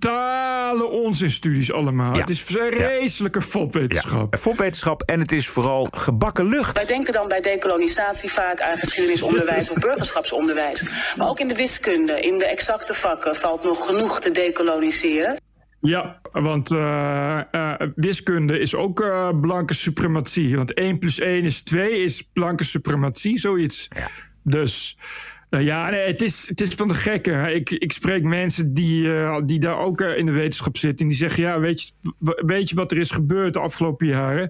totale 0.00 0.84
onzinstudies 0.84 1.72
allemaal. 1.72 2.14
Ja. 2.14 2.20
Het 2.20 2.30
is 2.30 2.42
vreselijke 2.42 3.42
fopwetenschap. 3.42 4.36
fopwetenschap 4.36 5.02
en 5.02 5.20
het 5.20 5.32
is 5.32 5.48
vooral 5.48 5.88
gebakken 5.90 6.48
lucht. 6.48 6.76
Wij 6.76 6.86
denken 6.86 7.12
dan 7.12 7.28
bij 7.28 7.40
decolonisatie 7.40 8.30
vaak 8.30 8.60
aan 8.60 8.76
geschiedenisonderwijs 8.76 9.70
of 9.70 9.76
burgerschapsonderwijs. 9.76 10.82
Maar 11.16 11.28
ook 11.28 11.40
in 11.40 11.48
de 11.48 11.54
wiskunde, 11.54 12.20
in 12.20 12.38
de 12.38 12.46
exacte 12.46 12.94
vakken 12.94 13.36
valt 13.36 13.62
nog 13.62 13.86
genoeg 13.86 14.20
te 14.20 14.30
decoloniseren. 14.30 15.36
Ja, 15.80 16.20
want 16.32 16.70
eh, 16.70 17.40
eh, 17.50 17.88
wiskunde 17.94 18.58
is 18.58 18.74
ook 18.74 19.00
eh, 19.00 19.40
blanke 19.40 19.74
suprematie. 19.74 20.56
Want 20.56 20.74
1 20.74 20.98
plus 20.98 21.18
1 21.18 21.44
is 21.44 21.62
2 21.62 22.02
is 22.02 22.22
blanke 22.22 22.64
suprematie, 22.64 23.38
zoiets. 23.38 23.88
Dus 24.42 24.96
eh, 25.50 25.62
ja, 25.62 25.90
nee, 25.90 26.06
het, 26.06 26.22
is, 26.22 26.48
het 26.48 26.60
is 26.60 26.74
van 26.74 26.88
de 26.88 26.94
gekken. 26.94 27.54
Ik, 27.54 27.70
ik 27.70 27.92
spreek 27.92 28.22
mensen 28.24 28.74
die, 28.74 29.14
eh, 29.14 29.40
die 29.44 29.58
daar 29.58 29.78
ook 29.78 30.00
eh, 30.00 30.16
in 30.16 30.26
de 30.26 30.32
wetenschap 30.32 30.76
zitten. 30.76 30.98
En 31.04 31.08
die 31.08 31.18
zeggen, 31.20 31.42
ja, 31.42 31.60
weet 31.60 31.82
je, 31.82 31.92
weet 32.46 32.68
je 32.68 32.74
wat 32.74 32.90
er 32.90 32.98
is 32.98 33.10
gebeurd 33.10 33.52
de 33.52 33.60
afgelopen 33.60 34.06
jaren? 34.06 34.48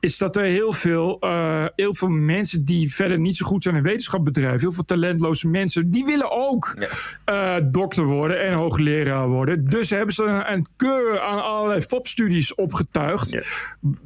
Is 0.00 0.18
dat 0.18 0.36
er 0.36 0.42
heel 0.42 0.72
veel, 0.72 1.20
eh, 1.20 1.64
heel 1.76 1.94
veel 1.94 2.08
mensen 2.08 2.64
die 2.64 2.94
verder 2.94 3.18
niet 3.18 3.36
zo 3.36 3.46
goed 3.46 3.62
zijn 3.62 3.74
in 3.74 3.82
wetenschap 3.82 4.24
bedrijven... 4.24 4.60
heel 4.60 4.72
veel 4.72 4.84
talentloze 4.84 5.48
mensen, 5.48 5.90
die 5.90 6.04
willen 6.04 6.30
ook 6.30 6.76
dokter 7.62 8.04
worden 8.04 8.42
en 8.42 8.52
hoogleraar 8.52 9.28
worden. 9.28 9.64
Dus 9.64 9.90
hebben 9.90 10.14
ze 10.14 10.22
een, 10.24 10.52
een 10.52 10.66
keur 10.76 11.20
aan 11.20 11.42
allerlei 11.44 11.80
FOP-studies 11.80 12.54
opgetuigd. 12.54 13.30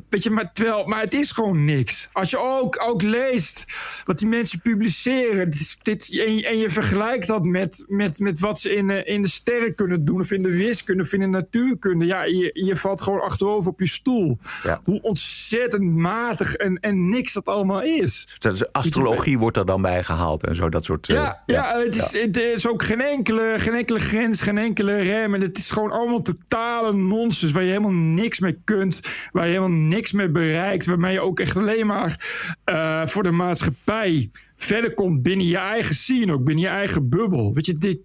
Weet 0.09 0.23
je, 0.23 0.31
maar, 0.31 0.53
terwijl, 0.53 0.87
maar 0.87 1.01
het 1.01 1.13
is 1.13 1.31
gewoon 1.31 1.65
niks. 1.65 2.09
Als 2.13 2.31
je 2.31 2.39
ook, 2.39 2.83
ook 2.87 3.03
leest 3.03 3.65
wat 4.05 4.19
die 4.19 4.29
mensen 4.29 4.61
publiceren... 4.61 5.51
Dit, 5.51 5.77
dit- 5.83 6.09
en, 6.27 6.37
je- 6.37 6.47
en 6.47 6.59
je 6.59 6.71
vergelijkt 6.71 7.27
dat 7.27 7.45
met, 7.45 7.85
met, 7.89 8.19
met 8.19 8.39
wat 8.41 8.61
ze 8.61 8.75
in, 8.75 8.87
de- 8.87 9.05
in 9.05 9.23
de 9.23 9.29
sterren 9.29 9.75
kunnen 9.75 10.05
doen... 10.05 10.21
of 10.21 10.31
in 10.31 10.43
de 10.43 10.57
wiskunde 10.57 11.03
of 11.03 11.13
in 11.13 11.21
de 11.21 11.27
natuurkunde... 11.27 12.07
ja, 12.07 12.25
je, 12.25 12.51
je 12.65 12.77
valt 12.77 13.03
gewoon 13.03 13.21
achterover 13.21 13.71
op 13.71 13.81
je 13.81 13.89
stoel. 13.89 14.39
Hoe 14.85 15.03
ontzettend 15.03 15.83
matig 15.83 16.55
en, 16.55 16.81
en 16.81 17.09
niks 17.11 17.33
dat 17.33 17.47
allemaal 17.47 17.83
is. 17.83 18.29
Dus 18.39 18.73
astrologie 18.73 19.39
wordt 19.39 19.57
er 19.57 19.67
dan 19.67 19.83
bij 19.83 20.03
gehaald 20.03 20.47
en 20.47 20.55
zo, 20.55 20.69
dat 20.69 20.85
soort... 20.85 21.09
eh, 21.09 21.15
Ja, 21.15 21.43
ja, 21.47 21.79
het, 21.81 21.97
is, 21.97 22.13
het 22.21 22.37
is 22.37 22.69
ook 22.69 22.83
geen 22.83 23.01
enkele, 23.01 23.55
geen 23.57 23.75
enkele 23.75 23.99
grens, 23.99 24.41
geen 24.41 24.59
enkele 24.59 24.97
rem. 25.03 25.35
En 25.35 25.41
het 25.41 25.59
is 25.59 25.71
gewoon 25.71 25.91
allemaal 25.91 26.23
totale 26.23 26.93
nonsens 26.93 27.53
waar 27.53 27.63
je 27.63 27.69
helemaal 27.69 27.93
niks 27.93 28.41
mee 28.41 28.61
kunt. 28.65 29.01
Waar 29.33 29.45
je 29.45 29.49
helemaal 29.53 29.79
niks 29.79 30.13
mee 30.13 30.29
bereikt. 30.31 30.87
Waarmee 30.87 31.13
je 31.13 31.21
ook 31.21 31.41
echt 31.41 31.57
alleen 31.57 31.87
maar 31.87 32.21
eh, 32.65 33.07
voor 33.07 33.23
de 33.23 33.31
maatschappij 33.31 34.31
verder 34.57 34.95
komt 34.95 35.23
binnen 35.23 35.47
je 35.47 35.57
eigen 35.57 35.95
scene, 35.95 36.33
ook 36.33 36.45
binnen 36.45 36.65
je 36.65 36.71
eigen 36.71 37.09
bubbel. 37.09 37.55
Weet 37.55 37.67
je, 37.67 37.73
dit, 37.73 37.99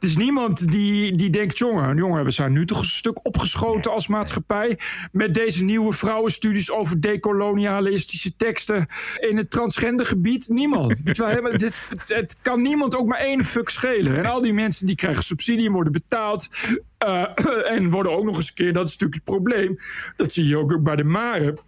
is 0.00 0.16
niemand 0.16 0.70
die, 0.70 1.16
die 1.16 1.30
denkt, 1.30 1.58
jongen, 1.58 1.96
jongen, 1.96 2.24
we 2.24 2.30
zijn 2.30 2.52
nu 2.52 2.66
toch 2.66 2.78
een 2.78 2.84
stuk 2.84 3.26
opgeschoten 3.26 3.92
als 3.92 4.06
maatschappij 4.06 4.78
met 5.12 5.34
deze 5.34 5.64
nieuwe 5.64 5.92
vrouwenstudies 5.92 6.70
over 6.70 7.00
decolonialistische 7.00 8.36
teksten 8.36 8.86
in 9.16 9.36
het 9.36 9.50
transgendergebied. 9.50 10.48
Niemand. 10.48 11.00
Weet 11.04 11.16
je 11.16 11.54
dit, 11.56 11.82
het 12.04 12.36
kan 12.42 12.62
niemand 12.62 12.96
ook 12.96 13.06
maar 13.06 13.18
één 13.18 13.44
fuck 13.44 13.68
schelen. 13.68 14.16
En 14.16 14.26
al 14.26 14.40
die 14.40 14.52
mensen 14.52 14.86
die 14.86 14.96
krijgen 14.96 15.22
subsidie 15.22 15.66
en 15.66 15.72
worden 15.72 15.92
betaald. 15.92 16.48
eh, 16.98 17.24
en 17.76 17.90
worden 17.90 18.12
ook 18.12 18.24
nog 18.24 18.36
eens 18.36 18.48
een 18.48 18.54
keer, 18.54 18.72
dat 18.72 18.86
is 18.86 18.96
natuurlijk 18.96 19.24
het 19.24 19.34
probleem, 19.34 19.76
dat 20.16 20.32
zie 20.32 20.46
je 20.46 20.56
ook 20.56 20.82
bij 20.82 20.96
de 20.96 21.04
Mare. 21.04 21.58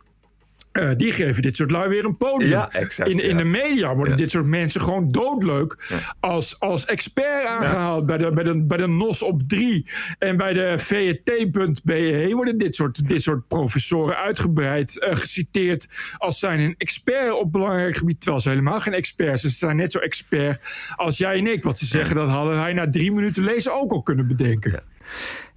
Eh, 0.72 0.90
die 0.96 1.12
geven 1.12 1.42
dit 1.42 1.56
soort 1.56 1.70
lui 1.70 1.88
weer 1.88 2.04
een 2.04 2.16
podium. 2.16 2.50
Ja, 2.50 2.70
exact, 2.70 3.10
in, 3.10 3.22
in 3.22 3.28
ja. 3.28 3.36
de 3.36 3.44
media 3.44 3.94
worden 3.94 4.16
dit 4.16 4.30
soort 4.30 4.46
mensen 4.46 4.80
gewoon 4.80 5.10
doodleuk 5.10 5.76
als, 6.20 6.60
als 6.60 6.84
expert 6.84 7.46
aangehaald. 7.46 8.06
Bij, 8.06 8.18
de, 8.18 8.30
bij, 8.30 8.44
de, 8.44 8.64
bij 8.64 8.76
de 8.76 8.86
NOS 8.86 9.22
op 9.22 9.42
3 9.46 9.86
en 10.18 10.36
bij 10.36 10.52
de 10.52 10.78
VET.be 10.78 12.30
worden 12.32 12.58
dit 12.58 12.74
soort, 12.74 13.08
dit 13.08 13.22
soort 13.22 13.48
professoren 13.48 14.16
uitgebreid 14.16 14.98
eh, 14.98 15.16
geciteerd 15.16 16.14
als 16.16 16.38
zijn 16.38 16.60
een 16.60 16.74
expert 16.78 17.32
op 17.32 17.52
belangrijk 17.52 17.96
gebied. 17.96 18.20
Terwijl 18.20 18.42
ze 18.42 18.48
helemaal 18.48 18.80
geen 18.80 18.94
experts 18.94 19.40
zijn. 19.40 19.52
Ze 19.52 19.58
zijn 19.58 19.76
net 19.76 19.92
zo 19.92 19.98
expert 19.98 20.68
als 20.96 21.18
jij 21.18 21.38
en 21.38 21.46
ik. 21.46 21.62
Wat 21.62 21.78
ze 21.78 21.86
zeggen, 21.86 22.16
dat 22.16 22.28
hadden 22.28 22.54
wij 22.54 22.72
na 22.72 22.90
drie 22.90 23.12
minuten 23.12 23.44
lezen 23.44 23.74
ook 23.74 23.92
al 23.92 24.02
kunnen 24.02 24.26
bedenken. 24.26 24.82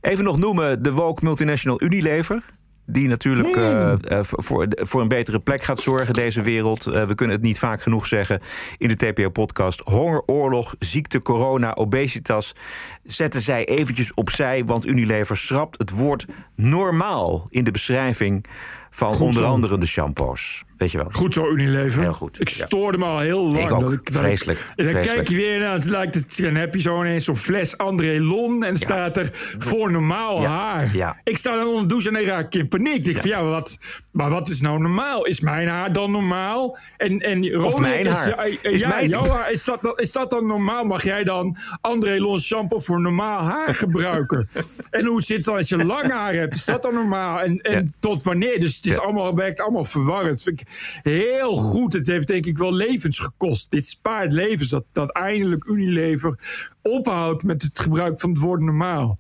Even 0.02 0.24
nog 0.24 0.38
noemen 0.38 0.84
de 0.84 0.92
woke 0.92 1.24
multinational 1.24 1.84
Unilever. 1.84 2.44
Die 2.86 3.08
natuurlijk 3.08 3.56
eh, 3.56 3.92
eh, 3.92 3.98
voor, 4.22 4.68
voor 4.70 5.02
een 5.02 5.08
betere 5.08 5.40
plek 5.40 5.64
gaat 5.64 5.80
zorgen, 5.80 6.14
deze 6.14 6.42
wereld. 6.42 6.88
Eh, 6.88 7.04
we 7.04 7.16
kunnen 7.16 7.36
het 7.36 7.46
niet 7.46 7.60
vaak 7.60 7.82
genoeg 7.82 8.08
zeggen 8.08 8.42
in 8.78 8.88
de 8.88 8.96
TPO-podcast. 8.96 9.80
Honger, 9.80 10.24
oorlog, 10.26 10.76
ziekte, 10.80 11.20
corona, 11.20 11.76
obesitas. 11.76 12.56
Zetten 13.04 13.42
zij 13.42 13.66
eventjes 13.66 14.14
opzij, 14.14 14.66
want 14.66 14.86
Unilever 14.86 15.38
schrapt 15.38 15.78
het 15.78 15.92
woord 15.92 16.26
normaal 16.56 17.48
in 17.50 17.64
de 17.64 17.72
beschrijving 17.72 18.46
van 18.90 19.10
Goed 19.10 19.22
onder 19.22 19.44
zo. 19.44 19.50
andere 19.50 19.78
de 19.78 19.86
shampoos. 19.86 20.64
Weet 20.84 20.92
je 20.92 20.98
wel. 20.98 21.08
Goed 21.12 21.34
zo, 21.34 21.50
Unilever. 21.50 22.02
Heel 22.02 22.14
goed. 22.14 22.42
Ik 22.42 22.50
stoorde 22.50 22.98
me 22.98 23.06
al 23.06 23.20
heel 23.20 23.44
lang. 23.44 23.60
Ik 23.60 23.72
ook. 23.72 23.82
dat 23.82 24.06
dat 24.06 24.16
Vreselijk. 24.16 24.60
en 24.60 24.66
dan 24.76 24.86
Vreselijk. 24.86 25.16
kijk 25.16 25.28
je 25.28 25.36
weer 25.36 25.60
naar, 25.60 25.74
het 25.74 25.86
lijkt 25.86 26.16
het, 26.16 26.38
dan 26.42 26.56
heb 26.56 26.74
je 26.74 26.82
zo 26.82 27.02
ineens 27.04 27.24
zo'n 27.26 27.36
fles 27.38 27.78
André 27.78 28.20
Lon 28.20 28.64
en 28.64 28.78
staat 28.78 29.18
er 29.18 29.30
voor 29.58 29.92
normaal 29.92 30.46
haar. 30.46 30.92
Ik 31.24 31.38
sta 31.38 31.56
dan 31.56 31.66
onder 31.68 31.82
de 31.82 31.88
douche 31.88 32.08
en 32.08 32.14
dan 32.14 32.24
raak 32.24 32.46
ik 32.46 32.54
in 32.62 32.68
paniek. 32.68 32.96
Ik 32.96 33.06
denk 33.06 33.18
van 33.18 33.30
ja, 33.30 33.44
wat, 33.44 33.78
maar 34.12 34.30
wat 34.30 34.50
is 34.50 34.62
nou 34.62 34.80
normaal? 34.80 35.26
Is 35.26 35.40
mijn 35.40 35.68
haar 35.68 35.94
dan 35.94 36.12
normaal? 36.12 36.78
En, 36.98 37.20
en 37.20 37.50
Ronald 37.52 37.80
mijn 37.80 38.06
is- 38.06 38.08
haar. 38.18 38.48
Is 38.62 38.80
ja, 38.80 38.88
mijn- 38.88 39.10
jouw 39.10 39.26
haar, 39.26 39.52
is 39.52 39.64
dat, 39.64 39.82
dan- 39.82 39.98
is 39.98 40.12
dat 40.12 40.30
dan 40.30 40.46
normaal? 40.48 40.84
Mag 40.84 41.04
jij 41.04 41.24
dan 41.24 41.58
André 41.82 42.18
Lon 42.20 42.40
shampoo 42.40 42.80
voor 42.80 43.02
normaal 43.02 43.42
haar 43.42 43.74
gebruiken? 43.74 44.50
en 44.92 45.06
hoe 45.06 45.22
zit 45.22 45.36
het 45.38 45.46
dan 45.46 45.56
als 45.56 45.70
je 45.70 45.86
lang 45.86 46.12
haar 46.12 46.34
hebt? 46.34 46.56
Is 46.56 46.66
dat 46.66 46.84
dan 46.84 46.94
normaal? 46.94 47.40
En, 47.42 47.58
en 47.58 47.94
tot 48.00 48.24
wanneer? 48.24 48.60
Dus 48.60 48.76
het 48.76 48.86
is 48.86 49.00
allemaal, 49.00 49.36
werkt 49.36 49.62
allemaal 49.62 49.84
verwarrend. 49.86 50.44
Dat 50.44 50.54
ik 50.54 50.62
heel 51.02 51.54
goed. 51.56 51.94
Het 51.94 52.08
heeft 52.08 52.28
denk 52.28 52.46
ik 52.46 52.58
wel 52.58 52.74
levens 52.74 53.20
gekost. 53.20 53.72
Dit 53.72 53.86
spaart 53.86 54.34
levens. 54.34 54.70
Dat, 54.70 54.86
dat 54.92 55.12
eindelijk 55.12 55.66
Unilever 55.66 56.40
ophoudt 56.82 57.44
met 57.44 57.62
het 57.62 57.80
gebruik 57.80 58.20
van 58.20 58.30
het 58.30 58.40
woord 58.40 58.62
normaal. 58.62 59.20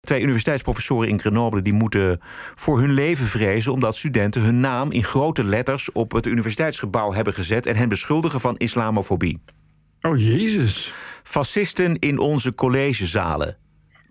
Twee 0.00 0.22
universiteitsprofessoren 0.22 1.08
in 1.08 1.20
Grenoble 1.20 1.62
die 1.62 1.72
moeten 1.72 2.20
voor 2.54 2.80
hun 2.80 2.92
leven 2.92 3.26
vrezen 3.26 3.72
omdat 3.72 3.96
studenten 3.96 4.42
hun 4.42 4.60
naam 4.60 4.90
in 4.90 5.04
grote 5.04 5.44
letters 5.44 5.92
op 5.92 6.12
het 6.12 6.26
universiteitsgebouw 6.26 7.12
hebben 7.12 7.34
gezet 7.34 7.66
en 7.66 7.76
hen 7.76 7.88
beschuldigen 7.88 8.40
van 8.40 8.56
islamofobie. 8.56 9.42
Oh 10.00 10.18
jezus. 10.18 10.92
Fascisten 11.22 11.98
in 11.98 12.18
onze 12.18 12.54
collegezalen. 12.54 13.56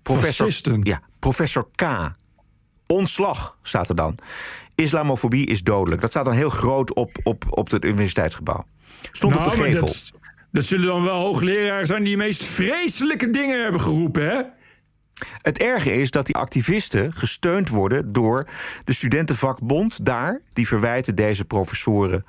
Professor, 0.02 0.46
Fascisten? 0.46 0.82
Ja, 0.84 1.02
professor 1.20 1.70
K. 1.76 1.84
Ontslag 2.88 3.58
staat 3.62 3.90
er 3.90 3.96
dan. 3.96 4.18
Islamofobie 4.80 5.46
is 5.46 5.64
dodelijk. 5.64 6.02
Dat 6.02 6.10
staat 6.10 6.26
dan 6.26 6.34
heel 6.34 6.50
groot 6.50 6.94
op, 6.94 7.18
op, 7.24 7.46
op 7.50 7.72
het 7.72 7.86
universiteitsgebouw. 7.86 8.66
Stond 9.12 9.36
op 9.36 9.40
Nou, 9.40 9.52
de 9.52 9.58
maar 9.58 9.68
gevel. 9.68 9.88
Dat, 9.88 10.12
dat 10.52 10.66
zullen 10.66 10.86
dan 10.88 11.04
wel 11.04 11.22
hoogleraren 11.22 11.86
zijn 11.86 12.04
die 12.04 12.12
de 12.12 12.18
meest 12.18 12.44
vreselijke 12.44 13.30
dingen 13.30 13.62
hebben 13.64 13.82
geroepen, 13.82 14.24
hè? 14.24 14.42
Het 15.42 15.58
erge 15.58 15.94
is 15.94 16.12
dat 16.12 16.26
die 16.26 16.36
activisten 16.36 17.14
gesteund 17.14 17.70
worden 17.70 18.12
door 18.14 18.48
de 18.84 18.94
studentenvakbond 18.94 20.06
daar. 20.06 20.42
Die 20.54 20.68
verwijten 20.68 21.16
deze 21.16 21.46
professoren 21.46 22.26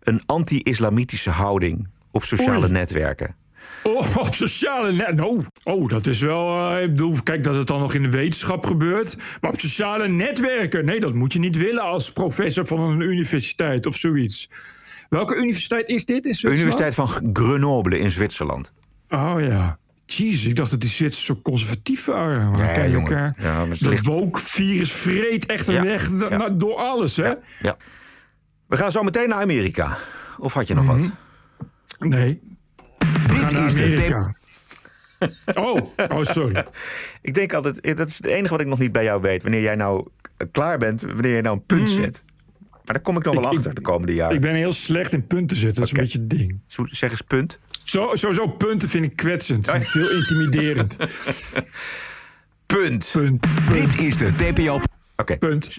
een 0.00 0.22
anti-islamitische 0.26 1.30
houding 1.30 1.88
op 2.10 2.24
sociale 2.24 2.64
Oei. 2.64 2.72
netwerken. 2.72 3.36
Oh, 3.82 4.16
op 4.26 4.34
sociale 4.34 4.92
net. 4.92 5.14
Nou, 5.14 5.44
oh, 5.64 5.88
dat 5.88 6.06
is 6.06 6.20
wel. 6.20 6.70
eh, 6.76 6.82
ik 6.82 6.88
bedoel, 6.90 7.16
kijk 7.22 7.42
dat 7.44 7.54
het 7.54 7.66
dan 7.66 7.80
nog 7.80 7.94
in 7.94 8.02
de 8.02 8.10
wetenschap 8.10 8.66
gebeurt. 8.66 9.16
Maar 9.40 9.50
op 9.50 9.60
sociale 9.60 10.08
netwerken. 10.08 10.84
Nee, 10.84 11.00
dat 11.00 11.14
moet 11.14 11.32
je 11.32 11.38
niet 11.38 11.56
willen 11.56 11.82
als 11.82 12.12
professor 12.12 12.66
van 12.66 12.80
een 12.80 13.00
universiteit 13.00 13.86
of 13.86 13.96
zoiets. 13.96 14.48
Welke 15.08 15.36
universiteit 15.36 15.88
is 15.88 16.04
dit? 16.04 16.16
In 16.26 16.34
Zwitserland? 16.34 16.58
Universiteit 16.60 16.94
van 16.94 17.30
Grenoble 17.32 17.98
in 17.98 18.10
Zwitserland. 18.10 18.72
Oh 19.08 19.34
ja. 19.38 19.78
Jeez, 20.06 20.46
ik 20.46 20.56
dacht 20.56 20.70
dat 20.70 20.80
die 20.80 20.90
Zwitsers 20.90 21.24
zo 21.26 21.40
conservatief 21.42 22.04
waren. 22.04 22.50
Maar 22.50 22.90
jongen. 22.90 23.00
elkaar. 23.10 23.34
Ja, 23.38 23.66
dat 23.66 23.80
ligt- 23.80 24.06
woke-virus 24.06 24.92
vreet 24.92 25.46
echt 25.46 25.68
een 25.68 25.74
Ja, 25.74 25.82
weg 25.82 26.10
ja. 26.28 26.48
door 26.48 26.74
alles, 26.76 27.16
hè? 27.16 27.32
Ja. 27.60 27.76
We 28.66 28.76
gaan 28.76 28.90
zo 28.90 29.02
meteen 29.02 29.28
naar 29.28 29.42
Amerika. 29.42 29.96
Of 30.38 30.52
had 30.52 30.66
je 30.66 30.74
nog 30.74 30.86
wat? 30.86 30.96
Mhm. 30.96 31.08
Nee. 32.08 32.40
Dit 33.28 33.52
is 33.52 33.74
de 33.74 33.82
Amerika. 33.82 34.34
Oh, 35.54 35.76
oh, 36.08 36.22
sorry. 36.22 36.64
Ik 37.22 37.34
denk 37.34 37.52
altijd, 37.52 37.80
eh, 37.80 37.96
dat 37.96 38.08
is 38.08 38.16
het 38.16 38.26
enige 38.26 38.48
wat 38.50 38.60
ik 38.60 38.66
nog 38.66 38.78
niet 38.78 38.92
bij 38.92 39.04
jou 39.04 39.20
weet. 39.22 39.42
Wanneer 39.42 39.60
jij 39.60 39.74
nou 39.74 40.08
eh, 40.36 40.46
klaar 40.52 40.78
bent, 40.78 41.02
wanneer 41.02 41.36
je 41.36 41.42
nou 41.42 41.56
een 41.56 41.66
punt 41.66 41.90
zet. 41.90 42.22
Maar 42.70 42.94
daar 42.94 43.00
kom 43.00 43.16
ik 43.16 43.24
nog 43.24 43.34
wel. 43.34 43.42
Ik- 43.50 43.56
achter 43.56 43.74
de 43.74 43.80
komende 43.80 44.14
jaren. 44.14 44.34
Ik 44.34 44.40
ben 44.40 44.54
heel 44.54 44.72
slecht 44.72 45.12
in 45.12 45.26
punten 45.26 45.56
zetten. 45.56 45.80
Dat 45.80 45.84
is 45.90 45.96
een 45.96 46.02
beetje 46.02 46.18
het 46.18 46.30
ding. 46.30 46.60
Zo- 46.66 46.86
Zeg 46.86 47.10
eens 47.10 47.20
punt. 47.20 47.58
Zo, 47.84 48.10
sowieso 48.12 48.46
punten 48.48 48.88
vind 48.88 49.04
ik 49.04 49.16
kwetsend. 49.16 49.72
Het 49.72 49.82
is 49.82 49.92
heel 49.92 50.10
intimiderend. 50.10 50.96
Punt. 52.66 53.08
Punt. 53.12 53.46
Dit 53.72 53.98
is 53.98 54.16
de 54.16 54.34
TPO. 54.34 54.80
Oké. 55.16 55.38
Punt. 55.38 55.78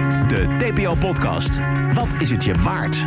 De 0.31 0.47
TPO-podcast. 0.57 1.59
Wat 1.93 2.15
is 2.19 2.29
het 2.29 2.43
je 2.43 2.53
waard? 2.53 3.05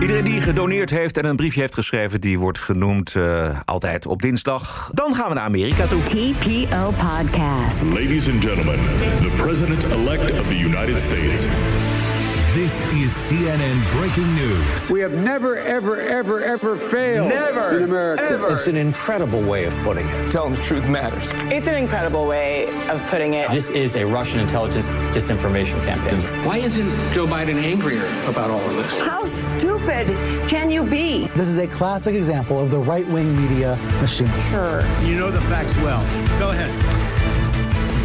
Iedereen 0.00 0.24
die 0.24 0.40
gedoneerd 0.40 0.90
heeft 0.90 1.16
en 1.16 1.24
een 1.24 1.36
briefje 1.36 1.60
heeft 1.60 1.74
geschreven, 1.74 2.20
die 2.20 2.38
wordt 2.38 2.58
genoemd 2.58 3.14
eh, 3.14 3.60
altijd 3.64 4.06
op 4.06 4.22
dinsdag. 4.22 4.90
Dan 4.92 5.14
gaan 5.14 5.28
we 5.28 5.34
naar 5.34 5.44
Amerika 5.44 5.86
toe. 5.86 6.02
TPO 6.02 6.90
podcast. 6.90 7.82
Ladies 7.82 8.28
and 8.28 8.44
gentlemen, 8.44 8.78
the 9.20 9.32
president-elect 9.36 10.40
of 10.40 10.48
the 10.48 10.58
United 10.58 10.98
States. 10.98 11.46
This 12.56 12.80
is 12.84 13.12
CNN 13.12 13.98
breaking 13.98 14.34
news. 14.34 14.90
We 14.90 15.00
have 15.00 15.12
never, 15.12 15.58
ever, 15.58 16.00
ever, 16.00 16.40
ever 16.40 16.74
failed. 16.74 17.28
Never, 17.28 17.76
in 17.76 17.82
America. 17.82 18.22
ever. 18.22 18.54
It's 18.54 18.66
an 18.66 18.78
incredible 18.78 19.42
way 19.42 19.66
of 19.66 19.76
putting 19.82 20.08
it. 20.08 20.32
Telling 20.32 20.54
the 20.54 20.62
truth 20.62 20.88
matters. 20.88 21.32
It's 21.52 21.66
an 21.66 21.74
incredible 21.74 22.26
way 22.26 22.64
of 22.88 23.06
putting 23.10 23.34
it. 23.34 23.50
This 23.50 23.68
is 23.68 23.94
a 23.94 24.06
Russian 24.06 24.40
intelligence 24.40 24.88
disinformation 25.12 25.84
campaign. 25.84 26.18
Why 26.46 26.56
isn't 26.56 26.88
Joe 27.12 27.26
Biden 27.26 27.62
angrier 27.62 28.06
about 28.26 28.48
all 28.48 28.64
of 28.70 28.74
this? 28.76 29.00
How 29.02 29.26
stupid 29.26 30.06
can 30.48 30.70
you 30.70 30.82
be? 30.82 31.26
This 31.36 31.48
is 31.48 31.58
a 31.58 31.66
classic 31.66 32.14
example 32.14 32.58
of 32.58 32.70
the 32.70 32.78
right 32.78 33.06
wing 33.08 33.36
media 33.38 33.76
machine. 34.00 34.30
Sure. 34.48 34.80
You 35.04 35.18
know 35.18 35.30
the 35.30 35.42
facts 35.42 35.76
well. 35.82 36.00
Go 36.38 36.48
ahead. 36.48 36.72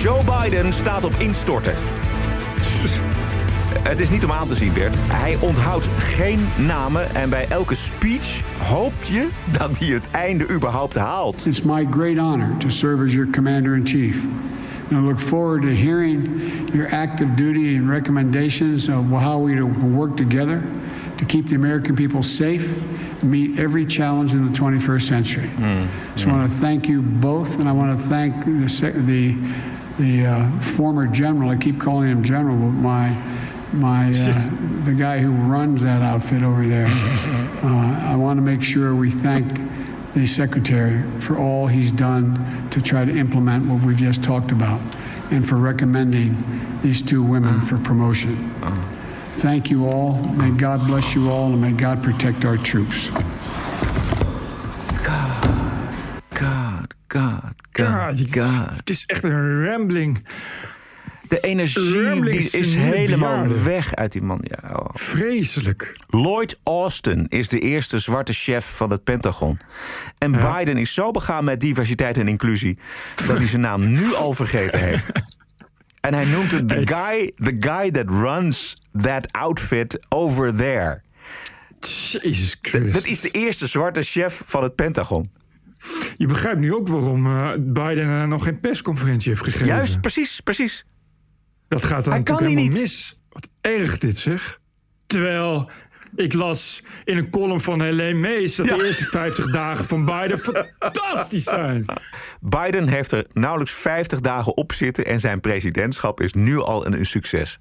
Joe 0.01 0.19
Biden 0.25 0.73
staat 0.73 1.05
op 1.05 1.13
instorten. 1.19 1.75
Het 3.79 3.99
is 3.99 4.09
niet 4.09 4.23
om 4.23 4.31
aan 4.31 4.47
te 4.47 4.55
zien, 4.55 4.73
Bert. 4.73 4.95
Hij 4.99 5.37
onthoudt 5.39 5.87
geen 5.97 6.39
namen 6.57 7.15
en 7.15 7.29
bij 7.29 7.45
elke 7.49 7.75
speech 7.75 8.41
hoopt 8.57 9.07
je 9.07 9.27
dat 9.51 9.79
hij 9.79 9.87
het 9.87 10.09
einde 10.11 10.49
überhaupt 10.49 10.95
haalt. 10.95 11.45
It's 11.45 11.61
my 11.61 11.87
great 11.91 12.17
honor 12.17 12.57
to 12.57 12.69
serve 12.69 13.03
as 13.03 13.13
your 13.13 13.29
commander 13.31 13.75
in 13.75 13.85
chief. 13.87 14.23
And 14.89 15.03
I 15.03 15.07
look 15.07 15.19
forward 15.19 15.61
to 15.61 15.67
hearing 15.67 16.41
your 16.73 16.93
active 16.93 17.35
duty 17.35 17.77
and 17.77 17.89
recommendations 17.89 18.89
of 18.89 19.09
how 19.09 19.45
we 19.45 19.53
can 19.53 19.95
work 19.95 20.15
together 20.15 20.61
to 21.15 21.25
keep 21.25 21.47
the 21.47 21.55
American 21.55 21.95
people 21.95 22.23
safe 22.23 22.73
meet 23.23 23.59
every 23.59 23.85
challenge 23.85 24.33
in 24.33 24.45
the 24.45 24.51
21st 24.51 25.01
century. 25.01 25.49
So 26.15 26.29
I 26.29 26.33
want 26.33 26.49
to 26.49 26.57
thank 26.57 26.87
you 26.87 27.01
both, 27.01 27.59
and 27.59 27.69
I 27.69 27.71
want 27.71 27.99
to 27.99 28.05
thank 28.07 28.45
the 28.45 28.91
the, 29.05 29.35
the 29.99 30.25
uh, 30.25 30.59
former 30.59 31.07
general. 31.07 31.49
I 31.49 31.57
keep 31.57 31.79
calling 31.79 32.09
him 32.09 32.23
general, 32.23 32.57
but 32.57 32.71
my 32.71 33.09
my 33.73 34.09
uh, 34.09 34.85
the 34.85 34.95
guy 34.97 35.19
who 35.19 35.31
runs 35.31 35.81
that 35.81 36.01
outfit 36.01 36.43
over 36.43 36.65
there. 36.67 36.87
Uh, 37.63 38.11
I 38.13 38.15
want 38.15 38.37
to 38.37 38.41
make 38.41 38.63
sure 38.63 38.95
we 38.95 39.11
thank 39.11 39.45
the 40.15 40.25
secretary 40.25 41.03
for 41.19 41.37
all 41.37 41.67
he's 41.67 41.91
done 41.91 42.35
to 42.71 42.81
try 42.81 43.05
to 43.05 43.15
implement 43.15 43.67
what 43.67 43.85
we've 43.85 43.97
just 43.99 44.23
talked 44.23 44.51
about, 44.51 44.81
and 45.29 45.47
for 45.47 45.57
recommending 45.57 46.35
these 46.81 47.03
two 47.03 47.21
women 47.21 47.61
for 47.61 47.77
promotion. 47.77 48.35
Thank 49.41 49.69
you 49.69 49.87
all. 49.87 50.17
May 50.35 50.49
God 50.57 50.79
bless 50.87 51.13
you 51.13 51.29
all, 51.29 51.51
and 51.51 51.61
may 51.61 51.71
God 51.71 52.01
protect 52.01 52.45
our 52.45 52.57
troops. 52.57 53.11
God, 55.05 56.93
God, 57.09 57.55
God, 57.73 58.31
God. 58.31 58.73
Het 58.75 58.89
is 58.89 59.03
echt 59.05 59.23
een 59.23 59.61
rambling. 59.63 60.17
De 61.31 61.39
energie 61.39 62.21
die 62.21 62.49
is 62.49 62.75
helemaal 62.75 63.63
weg 63.63 63.95
uit 63.95 64.11
die 64.11 64.21
man. 64.21 64.41
Ja, 64.43 64.75
oh. 64.75 64.85
Vreselijk. 64.89 65.97
Lloyd 66.07 66.59
Austin 66.63 67.25
is 67.27 67.47
de 67.47 67.59
eerste 67.59 67.99
zwarte 67.99 68.33
chef 68.33 68.75
van 68.75 68.91
het 68.91 69.03
Pentagon. 69.03 69.59
En 70.17 70.31
Biden 70.31 70.77
is 70.77 70.93
zo 70.93 71.11
begaan 71.11 71.43
met 71.43 71.59
diversiteit 71.59 72.17
en 72.17 72.27
inclusie... 72.27 72.77
dat 73.27 73.37
hij 73.37 73.47
zijn 73.47 73.61
naam 73.61 73.89
nu 73.89 74.13
al 74.13 74.33
vergeten 74.33 74.79
heeft. 74.79 75.11
En 76.01 76.13
hij 76.13 76.25
noemt 76.25 76.51
het 76.51 76.67
the 76.67 76.81
guy, 76.87 77.33
the 77.35 77.55
guy 77.59 77.91
that 77.91 78.09
runs 78.09 78.77
that 79.01 79.31
outfit 79.31 79.99
over 80.09 80.55
there. 80.55 81.01
Jezus 81.79 82.57
Christus. 82.61 82.93
Dat 82.93 83.05
is 83.05 83.21
de 83.21 83.29
eerste 83.29 83.67
zwarte 83.67 84.01
chef 84.01 84.43
van 84.45 84.63
het 84.63 84.75
Pentagon. 84.75 85.31
Je 86.17 86.25
begrijpt 86.25 86.59
nu 86.59 86.73
ook 86.73 86.87
waarom 86.87 87.25
eh, 87.25 87.51
Biden 87.59 88.21
eh, 88.21 88.27
nog 88.27 88.43
geen 88.43 88.59
persconferentie 88.59 89.29
heeft 89.29 89.43
gegeven. 89.43 89.65
Juist, 89.65 90.01
precies, 90.01 90.39
precies. 90.39 90.85
Dat 91.71 91.85
gaat 91.85 92.03
dan 92.05 92.13
Hij 92.13 92.23
kan 92.23 92.37
helemaal 92.43 92.63
niet. 92.63 92.79
mis. 92.79 93.17
Wat 93.29 93.47
erg 93.61 93.97
dit 93.97 94.17
zeg. 94.17 94.59
Terwijl 95.07 95.69
Ik 96.15 96.33
las 96.33 96.83
in 97.03 97.17
een 97.17 97.29
column 97.29 97.61
van 97.61 97.81
Helene 97.81 98.19
Mees 98.19 98.55
dat 98.55 98.67
de 98.67 98.85
eerste 98.85 99.03
50 99.03 99.51
dagen 99.51 99.85
van 99.85 100.05
Biden 100.05 100.39
fantastisch 100.79 101.43
zijn. 101.43 101.85
Biden 102.41 102.87
heeft 102.87 103.11
er 103.11 103.25
nauwelijks 103.33 103.73
50 103.73 104.19
dagen 104.19 104.57
op 104.57 104.71
zitten 104.71 105.05
en 105.05 105.19
zijn 105.19 105.39
presidentschap 105.39 106.21
is 106.21 106.33
nu 106.33 106.57
al 106.59 106.85
een, 106.85 106.93
een 106.93 107.05
succes. 107.05 107.59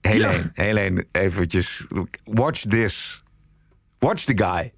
Helene, 0.00 0.50
Helene, 0.52 1.06
eventjes. 1.12 1.86
Watch 2.24 2.60
this. 2.60 3.22
Watch 3.98 4.24
the 4.24 4.36
guy. 4.44 4.72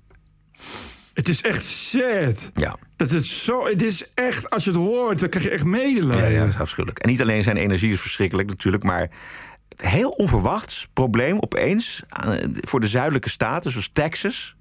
Het 1.18 1.28
is 1.28 1.42
echt 1.42 1.64
sad. 1.64 2.50
Ja. 2.54 2.76
Dat 2.96 3.10
het 3.10 3.26
zo, 3.26 3.66
het 3.66 3.82
is 3.82 4.04
echt, 4.14 4.50
als 4.50 4.64
je 4.64 4.70
het 4.70 4.78
hoort, 4.78 5.20
dan 5.20 5.28
krijg 5.28 5.44
je 5.44 5.50
echt 5.50 5.64
medelijden. 5.64 6.28
Ja, 6.28 6.34
ja, 6.34 6.44
dat 6.44 6.54
is 6.54 6.60
afschuwelijk. 6.60 6.98
En 6.98 7.10
niet 7.10 7.20
alleen 7.20 7.42
zijn 7.42 7.56
energie 7.56 7.92
is 7.92 8.00
verschrikkelijk 8.00 8.48
natuurlijk, 8.48 8.82
maar 8.82 9.10
heel 9.76 10.10
onverwachts 10.10 10.88
probleem 10.92 11.38
opeens 11.40 12.02
eh, 12.08 12.32
voor 12.60 12.80
de 12.80 12.86
zuidelijke 12.86 13.28
staten, 13.28 13.70
zoals 13.70 13.90
Texas. 13.92 14.56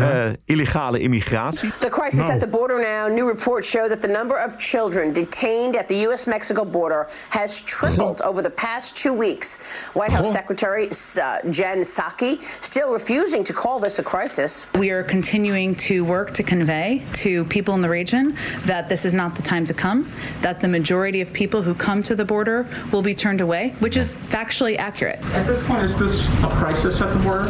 Uh, 0.00 0.36
illegale 0.48 1.00
immigratie. 1.00 1.78
The 1.80 1.90
crisis 1.90 2.30
at 2.30 2.40
the 2.40 2.46
border 2.46 2.80
now. 2.80 3.08
New 3.08 3.26
reports 3.26 3.68
show 3.68 3.88
that 3.88 4.00
the 4.00 4.08
number 4.08 4.36
of 4.36 4.58
children 4.58 5.12
detained 5.12 5.76
at 5.76 5.88
the 5.88 5.96
U.S. 6.08 6.26
Mexico 6.26 6.64
border 6.64 7.08
has 7.30 7.62
tripled 7.62 8.20
over 8.22 8.42
the 8.42 8.50
past 8.50 8.96
two 8.96 9.12
weeks. 9.12 9.88
White 9.94 10.10
House 10.10 10.32
Secretary 10.32 10.86
uh, 10.86 11.50
Jen 11.50 11.80
Psaki 11.80 12.42
still 12.62 12.92
refusing 12.92 13.44
to 13.44 13.52
call 13.52 13.80
this 13.80 13.98
a 13.98 14.02
crisis. 14.02 14.66
We 14.74 14.90
are 14.90 15.02
continuing 15.02 15.74
to 15.76 16.04
work 16.04 16.32
to 16.32 16.42
convey 16.42 17.02
to 17.14 17.44
people 17.46 17.74
in 17.74 17.82
the 17.82 17.88
region 17.88 18.34
that 18.64 18.88
this 18.88 19.04
is 19.04 19.14
not 19.14 19.36
the 19.36 19.42
time 19.42 19.64
to 19.66 19.74
come, 19.74 20.10
that 20.40 20.60
the 20.60 20.68
majority 20.68 21.20
of 21.20 21.32
people 21.32 21.62
who 21.62 21.74
come 21.74 22.02
to 22.04 22.14
the 22.14 22.24
border 22.24 22.66
will 22.92 23.02
be 23.02 23.14
turned 23.14 23.40
away, 23.40 23.74
which 23.80 23.96
is 23.96 24.14
factually 24.14 24.76
accurate. 24.76 25.18
At 25.34 25.46
this 25.46 25.66
point, 25.66 25.84
is 25.84 25.98
this 25.98 26.26
a 26.42 26.48
crisis 26.48 27.00
at 27.00 27.12
the 27.12 27.22
border? 27.22 27.44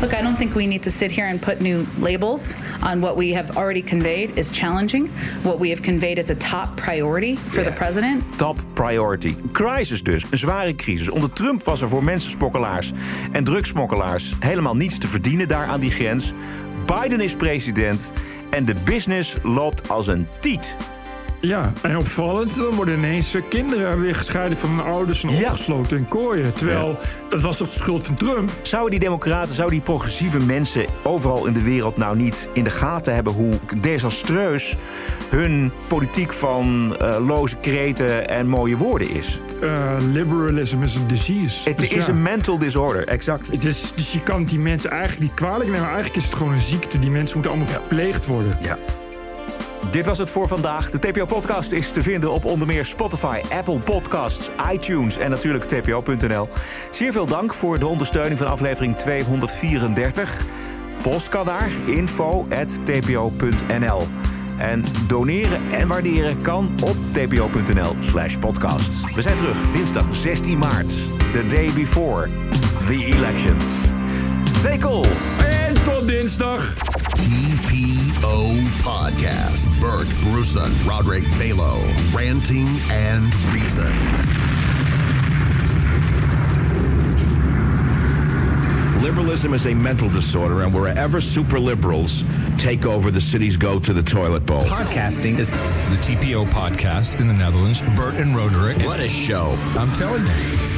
Look, 0.00 0.14
I 0.14 0.22
don't 0.22 0.36
think 0.36 0.54
we 0.54 0.66
need 0.66 0.82
to 0.84 0.90
sit 0.90 1.12
here 1.12 1.26
and 1.26 1.40
put 1.40 1.60
new 1.60 1.79
labels 1.98 2.54
on 2.82 3.00
what 3.00 3.16
we 3.16 3.34
have 3.34 3.56
already 3.56 3.82
conveyed 3.82 4.30
is 4.34 4.50
challenging. 4.50 5.10
What 5.42 5.58
we 5.58 5.68
have 5.68 5.82
conveyed 5.82 6.18
is 6.18 6.30
a 6.30 6.34
top 6.34 6.76
priority 6.76 7.36
for 7.36 7.62
the 7.62 7.72
president. 7.72 8.38
Top 8.38 8.58
priority. 8.74 9.34
Crisis 9.52 10.02
dus, 10.02 10.24
een 10.30 10.38
zware 10.38 10.74
crisis. 10.74 11.08
Onder 11.08 11.32
Trump 11.32 11.62
was 11.62 11.82
er 11.82 11.88
voor 11.88 12.04
mensensmokkelaars 12.04 12.92
en 13.32 13.44
drugsmokkelaars 13.44 14.34
helemaal 14.40 14.76
niets 14.76 14.98
te 14.98 15.06
verdienen 15.06 15.48
daar 15.48 15.66
aan 15.66 15.80
die 15.80 15.90
grens. 15.90 16.32
Biden 16.86 17.20
is 17.20 17.36
president 17.36 18.10
en 18.50 18.64
de 18.64 18.74
business 18.84 19.36
loopt 19.42 19.88
als 19.88 20.06
een 20.06 20.26
tiet. 20.40 20.76
Ja, 21.40 21.72
en 21.82 21.96
opvallend, 21.96 22.56
dan 22.56 22.74
worden 22.74 22.96
ineens 22.96 23.34
eh, 23.34 23.42
kinderen 23.48 24.00
weer 24.00 24.14
gescheiden 24.14 24.58
van 24.58 24.70
hun 24.70 24.86
ouders 24.86 25.22
en 25.22 25.28
opgesloten 25.28 25.96
in 25.96 26.08
kooien. 26.08 26.52
Terwijl, 26.52 26.98
dat 27.28 27.42
was 27.42 27.56
toch 27.56 27.68
de 27.68 27.74
schuld 27.74 28.06
van 28.06 28.14
Trump? 28.14 28.50
Zouden 28.62 28.90
die 28.90 29.00
democraten, 29.00 29.54
zouden 29.54 29.76
die 29.76 29.86
progressieve 29.86 30.38
mensen 30.38 30.84
overal 31.02 31.46
in 31.46 31.52
de 31.52 31.62
wereld 31.62 31.96
nou 31.96 32.16
niet 32.16 32.48
in 32.52 32.64
de 32.64 32.70
gaten 32.70 33.14
hebben 33.14 33.32
hoe 33.32 33.58
desastreus 33.80 34.76
hun 35.28 35.70
politiek 35.86 36.32
van 36.32 36.96
uh, 37.02 37.26
loze 37.26 37.56
kreten 37.56 38.28
en 38.28 38.46
mooie 38.46 38.76
woorden 38.76 39.10
is? 39.10 39.40
Uh, 39.62 39.96
liberalism 40.12 40.82
is 40.82 40.94
een 40.94 41.06
disease. 41.06 41.68
Het 41.68 41.82
is 41.82 42.06
een 42.06 42.22
mental 42.22 42.58
disorder, 42.58 43.08
exact. 43.08 43.50
Het 43.50 43.64
is, 43.64 43.92
dus 43.94 44.12
je 44.12 44.22
kan 44.22 44.44
die 44.44 44.58
mensen 44.58 44.90
eigenlijk 44.90 45.22
niet 45.22 45.34
kwalijk 45.34 45.70
nemen. 45.70 45.86
Eigenlijk 45.86 46.16
is 46.16 46.24
het 46.24 46.34
gewoon 46.34 46.52
een 46.52 46.60
ziekte. 46.60 46.98
Die 46.98 47.10
mensen 47.10 47.34
moeten 47.34 47.52
allemaal 47.52 47.72
verpleegd 47.72 48.26
worden. 48.26 48.56
Ja. 48.60 48.78
Dit 49.88 50.06
was 50.06 50.18
het 50.18 50.30
voor 50.30 50.48
vandaag. 50.48 50.90
De 50.90 50.98
TPO-podcast 50.98 51.72
is 51.72 51.90
te 51.90 52.02
vinden 52.02 52.32
op 52.32 52.44
onder 52.44 52.66
meer 52.66 52.84
Spotify, 52.84 53.40
Apple 53.52 53.80
Podcasts, 53.80 54.50
iTunes 54.72 55.16
en 55.16 55.30
natuurlijk 55.30 55.64
tpo.nl. 55.64 56.48
Zeer 56.90 57.12
veel 57.12 57.26
dank 57.26 57.54
voor 57.54 57.78
de 57.78 57.86
ondersteuning 57.86 58.38
van 58.38 58.48
aflevering 58.48 58.96
234. 58.96 60.44
Post 61.02 61.28
kan 61.28 61.44
daar 61.44 61.70
info.tpo.nl. 61.86 62.58
En 64.58 64.84
doneren 65.06 65.70
en 65.70 65.88
waarderen 65.88 66.42
kan 66.42 66.74
op 66.84 66.96
tpo.nl 67.12 67.94
slash 67.98 68.36
podcast. 68.36 69.14
We 69.14 69.22
zijn 69.22 69.36
terug 69.36 69.70
dinsdag 69.70 70.14
16 70.14 70.58
maart, 70.58 70.92
the 71.32 71.46
day 71.46 71.72
before 71.72 72.28
the 72.86 73.04
elections. 73.04 73.66
Stay 74.52 74.78
cool! 74.78 75.04
En 75.38 75.82
tot 75.82 76.06
dinsdag! 76.06 76.74
TPO 77.20 78.56
Podcast. 78.82 79.78
Bert 79.80 80.08
Bruson, 80.22 80.72
Roderick 80.88 81.24
Balo, 81.38 81.76
Ranting 82.14 82.66
and 82.90 83.34
Reason. 83.52 83.92
Liberalism 89.02 89.54
is 89.54 89.66
a 89.66 89.74
mental 89.74 90.08
disorder, 90.08 90.62
and 90.62 90.72
wherever 90.72 91.20
super 91.20 91.60
liberals 91.60 92.22
take 92.56 92.86
over, 92.86 93.10
the 93.10 93.20
cities 93.20 93.56
go 93.56 93.78
to 93.78 93.92
the 93.92 94.02
toilet 94.02 94.46
bowl. 94.46 94.62
Podcasting 94.62 95.38
is 95.38 95.50
the 95.50 95.96
TPO 95.96 96.46
podcast 96.46 97.20
in 97.20 97.28
the 97.28 97.34
Netherlands. 97.34 97.82
Bert 97.96 98.14
and 98.14 98.34
Roderick. 98.34 98.78
What 98.78 99.00
a 99.00 99.08
show. 99.08 99.56
I'm 99.76 99.92
telling 99.92 100.22
you. 100.22 100.69